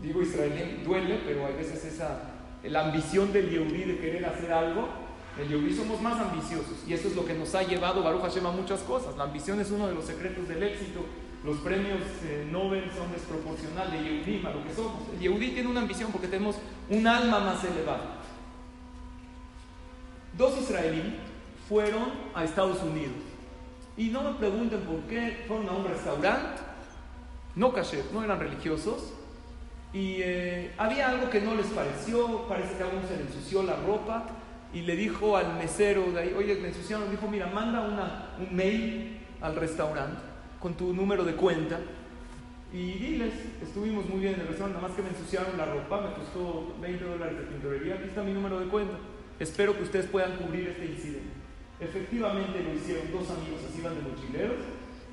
Digo 0.00 0.22
israelí, 0.22 0.80
duele, 0.82 1.20
pero 1.26 1.44
hay 1.44 1.52
veces 1.52 1.84
esa 1.84 2.22
la 2.62 2.86
ambición 2.86 3.34
del 3.34 3.50
Yehudi 3.50 3.84
de 3.84 3.98
querer 3.98 4.24
hacer 4.24 4.50
algo 4.50 4.88
el 5.38 5.48
Yehudi 5.48 5.74
somos 5.74 6.00
más 6.00 6.20
ambiciosos 6.20 6.84
y 6.86 6.92
eso 6.92 7.08
es 7.08 7.16
lo 7.16 7.24
que 7.24 7.34
nos 7.34 7.54
ha 7.54 7.62
llevado 7.62 8.02
Baruch 8.02 8.22
Hashem 8.22 8.46
a 8.46 8.50
muchas 8.50 8.80
cosas. 8.80 9.16
La 9.16 9.24
ambición 9.24 9.60
es 9.60 9.70
uno 9.70 9.86
de 9.86 9.94
los 9.94 10.04
secretos 10.04 10.48
del 10.48 10.62
éxito. 10.62 11.04
Los 11.44 11.58
premios 11.58 12.00
eh, 12.24 12.46
Nobel 12.50 12.90
son 12.94 13.10
desproporcionales 13.12 13.92
de 13.92 14.08
Yehudim 14.08 14.46
a 14.46 14.50
lo 14.50 14.62
que 14.64 14.74
somos. 14.74 15.02
El 15.14 15.20
Yehudi 15.20 15.52
tiene 15.52 15.68
una 15.68 15.80
ambición 15.80 16.10
porque 16.12 16.28
tenemos 16.28 16.56
un 16.88 17.06
alma 17.06 17.40
más 17.40 17.64
elevada. 17.64 18.18
Dos 20.36 20.58
israelíes 20.60 21.14
fueron 21.68 22.10
a 22.34 22.44
Estados 22.44 22.82
Unidos 22.82 23.14
y 23.96 24.08
no 24.08 24.22
me 24.22 24.32
pregunten 24.34 24.80
por 24.80 25.00
qué 25.02 25.44
fueron 25.46 25.68
a 25.68 25.72
un 25.72 25.84
restaurante, 25.84 26.62
no 27.54 27.72
caché, 27.72 28.04
no 28.12 28.22
eran 28.22 28.38
religiosos, 28.38 29.12
y 29.92 30.18
eh, 30.22 30.72
había 30.78 31.10
algo 31.10 31.28
que 31.30 31.40
no 31.40 31.54
les 31.54 31.66
pareció, 31.66 32.46
parece 32.48 32.76
que 32.76 32.82
a 32.82 33.08
se 33.08 33.16
le 33.16 33.22
ensució 33.22 33.62
la 33.62 33.76
ropa 33.76 34.26
y 34.72 34.82
le 34.82 34.96
dijo 34.96 35.36
al 35.36 35.56
mesero 35.56 36.10
de 36.12 36.20
ahí, 36.20 36.34
oye, 36.36 36.56
me 36.56 36.68
ensuciaron, 36.68 37.10
dijo, 37.10 37.28
mira, 37.28 37.46
manda 37.46 37.80
una, 37.80 38.34
un 38.38 38.54
mail 38.54 39.18
al 39.40 39.56
restaurante 39.56 40.20
con 40.60 40.74
tu 40.74 40.92
número 40.92 41.24
de 41.24 41.34
cuenta 41.34 41.78
y 42.72 42.92
diles, 42.92 43.32
estuvimos 43.60 44.08
muy 44.08 44.20
bien 44.20 44.34
en 44.34 44.40
el 44.40 44.48
restaurante, 44.48 44.78
nada 44.78 44.88
más 44.88 44.96
que 44.96 45.02
me 45.02 45.08
ensuciaron 45.08 45.56
la 45.56 45.64
ropa, 45.64 46.00
me 46.02 46.14
costó 46.14 46.76
20 46.80 47.04
dólares 47.04 47.38
de 47.38 47.44
tintorería, 47.44 47.94
aquí 47.94 48.04
está 48.04 48.22
mi 48.22 48.32
número 48.32 48.60
de 48.60 48.66
cuenta, 48.66 48.94
espero 49.40 49.76
que 49.76 49.82
ustedes 49.82 50.06
puedan 50.06 50.36
cubrir 50.36 50.68
este 50.68 50.86
incidente. 50.86 51.30
Efectivamente 51.80 52.62
lo 52.62 52.74
hicieron, 52.74 53.10
dos 53.10 53.28
amigos 53.30 53.60
así 53.68 53.80
van 53.80 53.96
de 53.96 54.02
mochileros, 54.02 54.58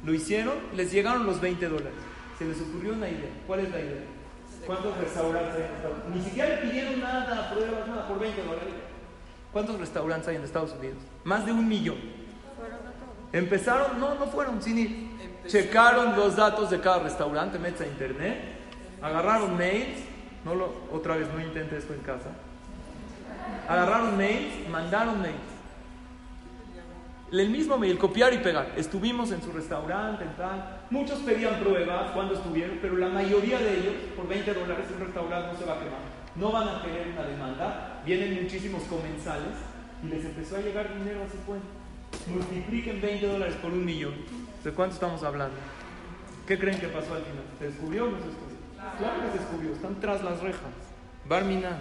lo 0.06 0.14
hicieron, 0.14 0.54
les 0.76 0.92
llegaron 0.92 1.26
los 1.26 1.42
20 1.42 1.68
dólares, 1.68 1.94
se 2.38 2.46
les 2.46 2.62
ocurrió 2.62 2.94
una 2.94 3.10
idea, 3.10 3.32
¿cuál 3.48 3.62
es 3.62 3.72
la 3.72 3.80
idea? 3.80 4.04
¿Cuántos 4.68 4.98
restaurantes 4.98 5.56
hay 5.56 6.12
en 6.12 6.18
Ni 6.20 6.24
siquiera 6.24 6.50
le 6.50 6.68
pidieron 6.68 7.00
nada, 7.00 7.54
pruebas, 7.54 7.88
nada, 7.88 8.08
por 8.08 8.20
20 8.20 8.44
dólares. 8.44 8.74
¿Cuántos 9.58 9.80
restaurantes 9.80 10.28
hay 10.28 10.36
en 10.36 10.44
Estados 10.44 10.72
Unidos? 10.78 11.00
Más 11.24 11.44
de 11.44 11.52
un 11.52 11.68
millón. 11.68 11.98
Empezaron, 13.34 14.00
no, 14.00 14.14
no 14.14 14.28
fueron 14.28 14.62
sin 14.62 14.78
ir. 14.78 15.10
Checaron 15.48 16.16
los 16.16 16.36
datos 16.36 16.70
de 16.70 16.80
cada 16.80 17.00
restaurante, 17.00 17.58
metes 17.58 17.82
a 17.82 17.88
internet, 17.88 18.38
agarraron 19.02 19.58
mails 19.58 19.98
No 20.46 20.54
lo, 20.54 20.72
otra 20.94 21.16
vez, 21.16 21.28
no 21.34 21.42
intente 21.42 21.76
esto 21.76 21.96
en 21.96 22.02
casa. 22.02 22.30
Agarraron 23.68 24.16
mails, 24.16 24.70
mandaron 24.70 25.24
mails. 25.24 25.38
El 27.32 27.50
mismo 27.50 27.80
mail, 27.80 27.98
copiar 27.98 28.36
y 28.36 28.38
pegar. 28.38 28.74
Estuvimos 28.78 29.32
en 29.32 29.42
su 29.42 29.52
restaurante, 29.52 30.24
en 30.24 30.36
tal. 30.36 30.82
Muchos 30.92 31.18
pedían 31.22 31.56
pruebas 31.56 32.12
cuando 32.12 32.36
estuvieron, 32.36 32.78
pero 32.80 32.96
la 32.98 33.10
mayoría 33.10 33.58
de 33.58 33.80
ellos, 33.80 33.94
por 34.16 34.28
20 34.28 34.54
dólares, 34.54 34.86
un 34.94 35.04
restaurante 35.04 35.54
no 35.54 35.58
se 35.58 35.66
va 35.66 35.74
a 35.74 35.80
quemar. 35.80 36.17
No 36.38 36.52
van 36.52 36.68
a 36.68 36.82
tener 36.82 37.08
una 37.08 37.24
demanda. 37.24 38.02
Vienen 38.06 38.44
muchísimos 38.44 38.84
comensales 38.84 39.56
y 40.04 40.08
les 40.08 40.24
empezó 40.24 40.58
a 40.58 40.60
llegar 40.60 40.94
dinero 40.98 41.24
a 41.24 41.30
su 41.30 41.38
cuenta. 41.46 41.68
Multipliquen 42.28 43.02
20 43.02 43.28
dólares 43.28 43.56
por 43.62 43.72
un 43.72 43.84
millón. 43.84 44.14
¿De 44.64 44.72
cuánto 44.72 44.96
estamos 44.96 45.24
hablando? 45.24 45.56
¿Qué 46.48 46.58
creen 46.58 46.80
que 46.80 46.88
pasó 46.88 47.16
al 47.16 47.24
final? 47.24 47.44
¿Se 47.60 47.66
descubrió 47.66 48.06
o 48.06 48.10
no 48.12 48.20
se 48.20 48.28
descubrió? 48.28 48.58
Claro 48.98 49.22
que 49.22 49.32
se 49.32 49.38
descubrió, 49.40 49.74
están 49.74 50.00
tras 50.00 50.24
las 50.24 50.40
rejas. 50.40 50.72
Barminan. 51.28 51.78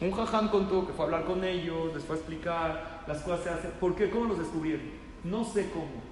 Un 0.00 0.12
jajam 0.12 0.48
contó 0.48 0.86
que 0.86 0.92
fue 0.94 1.04
a 1.04 1.06
hablar 1.06 1.24
con 1.24 1.44
ellos, 1.44 1.94
les 1.94 2.02
fue 2.02 2.16
a 2.16 2.18
explicar, 2.18 3.02
las 3.06 3.18
cosas 3.18 3.44
se 3.44 3.50
hacen. 3.50 3.70
¿Por 3.78 3.94
qué? 3.94 4.08
¿Cómo 4.10 4.26
los 4.26 4.38
descubrieron? 4.38 4.86
No 5.24 5.44
sé 5.44 5.70
cómo. 5.70 6.02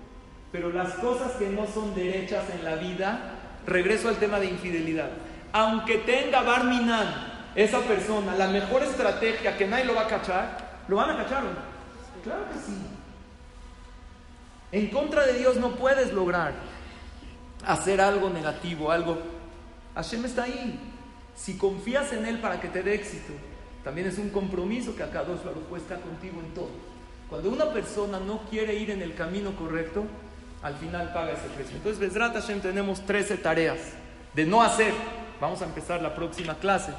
Pero 0.52 0.70
las 0.70 0.94
cosas 0.94 1.32
que 1.32 1.48
no 1.48 1.66
son 1.66 1.94
derechas 1.94 2.44
en 2.50 2.64
la 2.64 2.76
vida, 2.76 3.34
regreso 3.66 4.08
al 4.08 4.16
tema 4.16 4.38
de 4.38 4.46
infidelidad. 4.46 5.10
Aunque 5.52 5.98
tenga 5.98 6.42
Barminan, 6.42 7.27
esa 7.54 7.80
persona, 7.80 8.34
la 8.34 8.48
mejor 8.48 8.82
estrategia 8.82 9.56
que 9.56 9.66
nadie 9.66 9.84
lo 9.84 9.94
va 9.94 10.02
a 10.02 10.08
cachar, 10.08 10.82
¿lo 10.88 10.96
van 10.96 11.10
a 11.10 11.16
cachar 11.16 11.42
o 11.44 11.46
no? 11.46 11.78
Claro 12.22 12.44
que 12.52 12.58
sí. 12.58 12.76
En 14.70 14.88
contra 14.90 15.26
de 15.26 15.34
Dios 15.34 15.56
no 15.56 15.76
puedes 15.76 16.12
lograr 16.12 16.52
hacer 17.66 18.00
algo 18.00 18.30
negativo, 18.30 18.90
algo. 18.90 19.18
Hashem 19.94 20.24
está 20.24 20.44
ahí. 20.44 20.78
Si 21.34 21.56
confías 21.56 22.12
en 22.12 22.26
Él 22.26 22.40
para 22.40 22.60
que 22.60 22.68
te 22.68 22.82
dé 22.82 22.94
éxito, 22.94 23.32
también 23.82 24.08
es 24.08 24.18
un 24.18 24.30
compromiso 24.30 24.94
que 24.94 25.02
acá 25.02 25.24
dos 25.24 25.44
Baruj 25.44 25.76
está 25.76 25.96
contigo 25.96 26.40
en 26.40 26.52
todo. 26.52 26.70
Cuando 27.30 27.50
una 27.50 27.72
persona 27.72 28.18
no 28.20 28.42
quiere 28.50 28.74
ir 28.74 28.90
en 28.90 29.02
el 29.02 29.14
camino 29.14 29.54
correcto, 29.56 30.04
al 30.62 30.74
final 30.74 31.12
paga 31.12 31.32
ese 31.32 31.48
precio. 31.54 31.76
Entonces, 31.76 32.00
Besrat 32.00 32.34
Hashem 32.34 32.60
tenemos 32.60 33.00
13 33.06 33.36
tareas 33.38 33.78
de 34.34 34.44
no 34.46 34.62
hacer. 34.62 34.92
Vamos 35.40 35.62
a 35.62 35.66
empezar 35.66 36.02
la 36.02 36.14
próxima 36.14 36.54
clase 36.56 36.92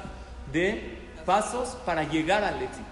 de 0.52 0.98
pasos 1.24 1.76
para 1.84 2.04
llegar 2.04 2.44
al 2.44 2.62
éxito. 2.62 2.84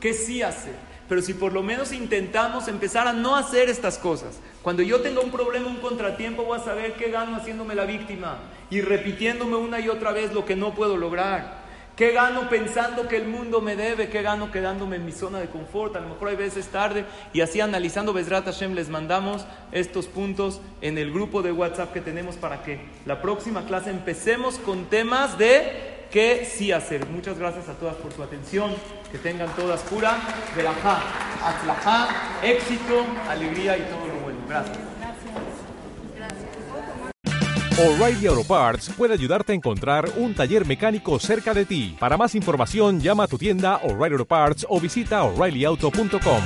¿Qué 0.00 0.12
sí 0.12 0.42
hacer? 0.42 0.74
Pero 1.08 1.22
si 1.22 1.34
por 1.34 1.52
lo 1.52 1.62
menos 1.62 1.92
intentamos 1.92 2.68
empezar 2.68 3.06
a 3.06 3.12
no 3.12 3.36
hacer 3.36 3.68
estas 3.68 3.96
cosas, 3.96 4.40
cuando 4.62 4.82
yo 4.82 5.00
tenga 5.00 5.20
un 5.20 5.30
problema, 5.30 5.68
un 5.68 5.76
contratiempo, 5.76 6.44
voy 6.44 6.58
a 6.58 6.64
saber 6.64 6.94
qué 6.94 7.10
gano 7.10 7.36
haciéndome 7.36 7.74
la 7.74 7.84
víctima 7.84 8.38
y 8.70 8.80
repitiéndome 8.80 9.56
una 9.56 9.78
y 9.78 9.88
otra 9.88 10.10
vez 10.10 10.32
lo 10.32 10.44
que 10.44 10.56
no 10.56 10.74
puedo 10.74 10.96
lograr. 10.96 11.64
¿Qué 11.94 12.10
gano 12.12 12.50
pensando 12.50 13.08
que 13.08 13.16
el 13.16 13.26
mundo 13.26 13.62
me 13.62 13.74
debe? 13.74 14.10
¿Qué 14.10 14.20
gano 14.20 14.52
quedándome 14.52 14.96
en 14.96 15.06
mi 15.06 15.12
zona 15.12 15.38
de 15.38 15.46
confort? 15.46 15.96
A 15.96 16.00
lo 16.00 16.10
mejor 16.10 16.28
hay 16.28 16.36
veces 16.36 16.66
tarde 16.66 17.06
y 17.32 17.40
así 17.40 17.60
analizando 17.60 18.12
Besrat 18.12 18.44
Hashem 18.44 18.74
les 18.74 18.90
mandamos 18.90 19.46
estos 19.72 20.06
puntos 20.06 20.60
en 20.82 20.98
el 20.98 21.10
grupo 21.10 21.40
de 21.40 21.52
WhatsApp 21.52 21.94
que 21.94 22.02
tenemos 22.02 22.36
para 22.36 22.62
que 22.62 22.80
la 23.06 23.22
próxima 23.22 23.64
clase 23.64 23.88
empecemos 23.88 24.58
con 24.58 24.90
temas 24.90 25.38
de 25.38 25.95
qué 26.16 26.46
sí 26.50 26.72
hacer. 26.72 27.06
Muchas 27.10 27.38
gracias 27.38 27.68
a 27.68 27.74
todas 27.74 27.94
por 27.96 28.10
su 28.10 28.22
atención. 28.22 28.72
Que 29.12 29.18
tengan 29.18 29.54
todas 29.54 29.82
cura, 29.82 30.16
de 30.56 30.62
la 30.62 30.72
ja, 30.72 31.02
atlajá, 31.44 32.08
éxito, 32.42 33.04
alegría 33.28 33.76
y 33.76 33.82
todo 33.82 34.06
lo 34.06 34.20
bueno. 34.20 34.38
Gracias. 34.48 34.78
O'Reilly 37.78 38.26
Auto 38.28 38.44
Parts 38.44 38.90
puede 38.96 39.12
ayudarte 39.12 39.52
a 39.52 39.54
encontrar 39.54 40.08
un 40.16 40.34
taller 40.34 40.64
mecánico 40.64 41.18
cerca 41.18 41.52
de 41.52 41.66
ti. 41.66 41.94
Para 42.00 42.16
más 42.16 42.34
información, 42.34 42.98
llama 42.98 43.24
a 43.24 43.26
tu 43.26 43.36
tienda 43.36 43.76
O'Reilly 43.82 44.14
Auto 44.14 44.24
Parts 44.24 44.66
o 44.70 44.80
visita 44.80 45.22
oreillyauto.com. 45.22 46.42